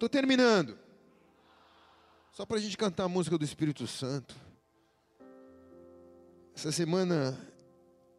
Estou 0.00 0.08
terminando. 0.08 0.78
Só 2.32 2.46
para 2.46 2.56
a 2.56 2.60
gente 2.60 2.74
cantar 2.74 3.04
a 3.04 3.08
música 3.08 3.36
do 3.36 3.44
Espírito 3.44 3.86
Santo. 3.86 4.34
Essa 6.56 6.72
semana 6.72 7.38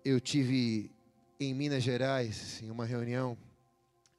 eu 0.05 0.21
tive 0.21 0.91
em 1.39 1.55
Minas 1.55 1.81
Gerais, 1.81 2.61
em 2.61 2.69
uma 2.69 2.85
reunião, 2.85 3.35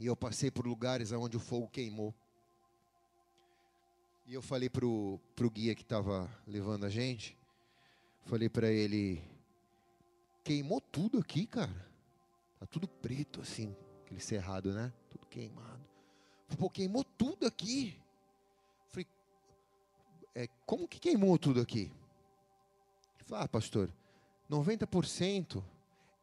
e 0.01 0.07
eu 0.07 0.17
passei 0.17 0.51
por 0.51 0.67
lugares 0.67 1.13
onde 1.13 1.37
o 1.37 1.41
fogo 1.41 1.69
queimou. 1.69 2.13
E 4.27 4.35
eu 4.35 4.43
falei 4.43 4.69
para 4.69 4.85
o 4.85 5.21
guia 5.53 5.77
que 5.77 5.83
estava 5.83 6.29
levando 6.45 6.85
a 6.85 6.89
gente, 6.89 7.39
falei 8.25 8.49
para 8.49 8.73
ele, 8.73 9.23
queimou 10.43 10.81
tudo 10.81 11.21
aqui, 11.21 11.47
cara. 11.47 11.71
Tá 12.59 12.67
tudo 12.67 12.89
preto 12.89 13.41
assim, 13.41 13.73
aquele 14.05 14.19
cerrado, 14.19 14.73
né? 14.73 14.93
Tudo 15.09 15.29
queimado. 15.29 15.72
Pô, 16.59 16.71
queimou 16.71 17.05
tudo 17.05 17.47
aqui. 17.47 17.97
Falei, 18.89 19.07
é, 20.35 20.49
como 20.67 20.89
que 20.89 20.99
queimou 20.99 21.39
tudo 21.39 21.61
aqui? 21.61 21.91
Ele 23.17 23.25
falou, 23.25 23.45
ah, 23.45 23.49
pastor, 23.49 23.91
90% 24.51 25.63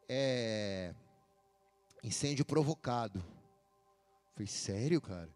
é 0.08 0.94
incêndio 2.04 2.46
provocado. 2.46 3.24
Falei, 4.34 4.48
sério, 4.48 5.02
cara? 5.02 5.30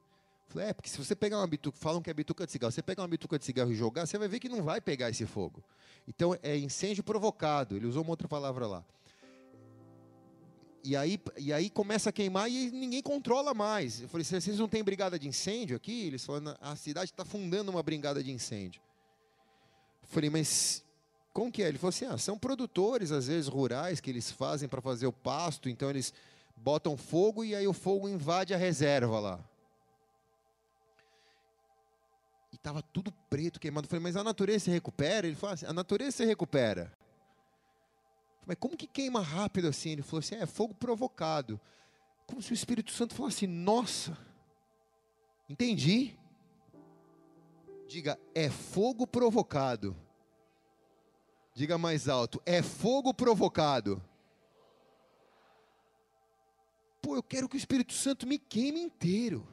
Falei, 0.47 0.69
é, 0.69 0.73
porque 0.73 0.89
se 0.89 0.97
você 0.97 1.15
pegar 1.15 1.37
uma 1.37 1.47
bituca, 1.47 1.77
falam 1.77 2.01
que 2.01 2.09
é 2.09 2.13
bituca 2.13 2.45
de 2.45 2.51
cigarro, 2.51 2.71
você 2.71 2.81
pegar 2.81 3.01
uma 3.01 3.07
bituca 3.07 3.39
de 3.39 3.45
cigarro 3.45 3.71
e 3.71 3.75
jogar, 3.75 4.05
você 4.05 4.17
vai 4.17 4.27
ver 4.27 4.39
que 4.39 4.47
não 4.47 4.61
vai 4.61 4.79
pegar 4.79 5.09
esse 5.09 5.25
fogo. 5.25 5.63
Então, 6.07 6.37
é 6.43 6.57
incêndio 6.57 7.03
provocado. 7.03 7.75
Ele 7.75 7.87
usou 7.87 8.03
uma 8.03 8.11
outra 8.11 8.27
palavra 8.27 8.67
lá. 8.67 8.85
E 10.83 10.97
aí, 10.97 11.17
e 11.37 11.53
aí 11.53 11.69
começa 11.69 12.09
a 12.09 12.13
queimar 12.13 12.51
e 12.51 12.69
ninguém 12.69 13.01
controla 13.01 13.53
mais. 13.53 14.01
Eu 14.01 14.09
falei, 14.09 14.25
vocês 14.25 14.59
não 14.59 14.67
têm 14.67 14.83
brigada 14.83 15.17
de 15.17 15.29
incêndio 15.29 15.77
aqui? 15.77 16.07
Eles 16.07 16.25
falaram, 16.25 16.57
a 16.59 16.75
cidade 16.75 17.11
está 17.11 17.23
fundando 17.23 17.71
uma 17.71 17.81
brigada 17.81 18.21
de 18.21 18.29
incêndio. 18.31 18.81
Eu 20.01 20.09
falei, 20.09 20.29
mas 20.29 20.83
como 21.31 21.49
que 21.49 21.63
é? 21.63 21.69
Ele 21.69 21.77
falou 21.77 21.89
assim, 21.89 22.05
ah, 22.05 22.17
são 22.17 22.37
produtores, 22.37 23.13
às 23.13 23.27
vezes, 23.27 23.47
rurais, 23.47 24.01
que 24.01 24.09
eles 24.09 24.29
fazem 24.29 24.67
para 24.67 24.81
fazer 24.81 25.07
o 25.07 25.13
pasto, 25.13 25.69
então 25.69 25.89
eles 25.89 26.13
botam 26.55 26.97
fogo 26.97 27.45
e 27.45 27.55
aí 27.55 27.65
o 27.65 27.73
fogo 27.73 28.09
invade 28.09 28.53
a 28.53 28.57
reserva 28.57 29.19
lá. 29.19 29.39
E 32.51 32.55
estava 32.55 32.81
tudo 32.81 33.09
preto, 33.29 33.57
queimado. 33.57 33.85
Eu 33.85 33.89
falei, 33.89 34.03
mas 34.03 34.17
a 34.17 34.23
natureza 34.23 34.65
se 34.65 34.71
recupera? 34.71 35.25
Ele 35.25 35.35
falou 35.35 35.53
assim, 35.53 35.65
a 35.65 35.73
natureza 35.73 36.17
se 36.17 36.25
recupera. 36.25 36.91
Mas 38.45 38.57
como 38.59 38.77
que 38.77 38.87
queima 38.87 39.21
rápido 39.21 39.67
assim? 39.67 39.91
Ele 39.91 40.01
falou 40.01 40.19
assim: 40.19 40.35
é 40.35 40.45
fogo 40.45 40.73
provocado. 40.73 41.59
Como 42.27 42.41
se 42.41 42.51
o 42.51 42.53
Espírito 42.53 42.91
Santo 42.91 43.15
falasse: 43.15 43.47
nossa, 43.47 44.17
entendi. 45.49 46.17
Diga, 47.87 48.19
é 48.33 48.49
fogo 48.49 49.05
provocado. 49.05 49.95
Diga 51.53 51.77
mais 51.77 52.09
alto, 52.09 52.41
é 52.45 52.63
fogo 52.63 53.13
provocado. 53.13 54.03
Pô, 57.01 57.15
eu 57.15 57.21
quero 57.21 57.47
que 57.47 57.55
o 57.55 57.57
Espírito 57.57 57.93
Santo 57.93 58.25
me 58.25 58.39
queime 58.39 58.79
inteiro. 58.79 59.47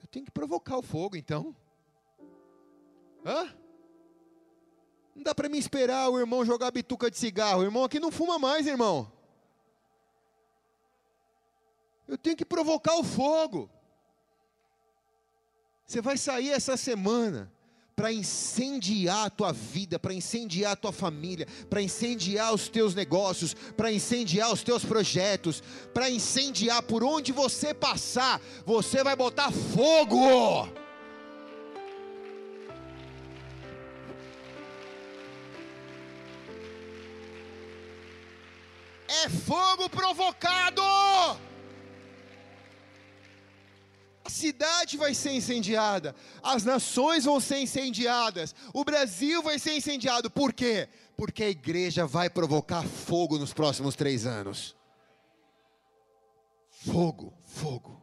Eu 0.00 0.06
tenho 0.06 0.24
que 0.24 0.30
provocar 0.30 0.78
o 0.78 0.82
fogo, 0.82 1.16
então. 1.16 1.54
Hã? 3.26 3.54
Não 5.20 5.24
dá 5.24 5.34
para 5.34 5.50
me 5.50 5.58
esperar 5.58 6.08
o 6.08 6.18
irmão 6.18 6.46
jogar 6.46 6.70
bituca 6.70 7.10
de 7.10 7.18
cigarro. 7.18 7.60
O 7.60 7.64
irmão 7.64 7.84
aqui 7.84 8.00
não 8.00 8.10
fuma 8.10 8.38
mais, 8.38 8.66
irmão. 8.66 9.12
Eu 12.08 12.16
tenho 12.16 12.34
que 12.34 12.44
provocar 12.44 12.94
o 12.94 13.04
fogo. 13.04 13.68
Você 15.84 16.00
vai 16.00 16.16
sair 16.16 16.48
essa 16.48 16.74
semana 16.74 17.52
para 17.94 18.10
incendiar 18.10 19.26
a 19.26 19.30
tua 19.30 19.52
vida, 19.52 19.98
para 19.98 20.14
incendiar 20.14 20.72
a 20.72 20.76
tua 20.76 20.90
família, 20.90 21.46
para 21.68 21.82
incendiar 21.82 22.54
os 22.54 22.70
teus 22.70 22.94
negócios, 22.94 23.52
para 23.52 23.92
incendiar 23.92 24.50
os 24.50 24.62
teus 24.62 24.86
projetos, 24.86 25.62
para 25.92 26.08
incendiar 26.08 26.82
por 26.82 27.04
onde 27.04 27.30
você 27.30 27.74
passar, 27.74 28.40
você 28.64 29.04
vai 29.04 29.14
botar 29.14 29.52
fogo. 29.52 30.66
É 39.24 39.28
fogo 39.28 39.88
provocado. 39.88 40.82
A 44.24 44.30
cidade 44.30 44.96
vai 44.96 45.14
ser 45.14 45.32
incendiada, 45.32 46.14
as 46.42 46.62
nações 46.62 47.24
vão 47.24 47.40
ser 47.40 47.58
incendiadas, 47.58 48.54
o 48.72 48.84
Brasil 48.84 49.42
vai 49.42 49.58
ser 49.58 49.76
incendiado. 49.76 50.30
Por 50.30 50.52
quê? 50.52 50.88
Porque 51.16 51.42
a 51.42 51.50
igreja 51.50 52.06
vai 52.06 52.30
provocar 52.30 52.84
fogo 52.84 53.38
nos 53.38 53.52
próximos 53.52 53.96
três 53.96 54.26
anos. 54.26 54.76
Fogo, 56.70 57.34
fogo. 57.44 58.00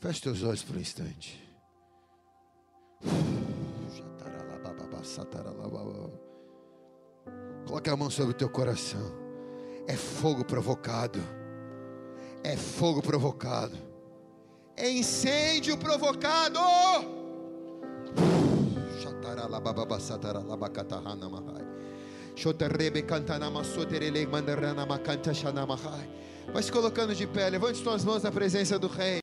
Feche 0.00 0.20
teus 0.20 0.42
olhos 0.42 0.62
por 0.62 0.76
um 0.76 0.80
instante. 0.80 1.40
Coloque 7.66 7.90
a 7.90 7.96
mão 7.96 8.10
sobre 8.10 8.32
o 8.32 8.36
teu 8.36 8.48
coração. 8.48 9.12
É 9.86 9.96
fogo 9.96 10.44
provocado. 10.44 11.20
É 12.42 12.56
fogo 12.56 13.02
provocado. 13.02 13.76
É 14.76 14.90
incêndio 14.90 15.76
provocado. 15.76 16.58
Vai 26.52 26.62
se 26.62 26.72
colocando 26.72 27.14
de 27.14 27.26
pé, 27.26 27.48
levante 27.48 27.78
suas 27.78 28.04
mãos 28.04 28.22
na 28.22 28.32
presença 28.32 28.78
do 28.78 28.88
Rei. 28.88 29.20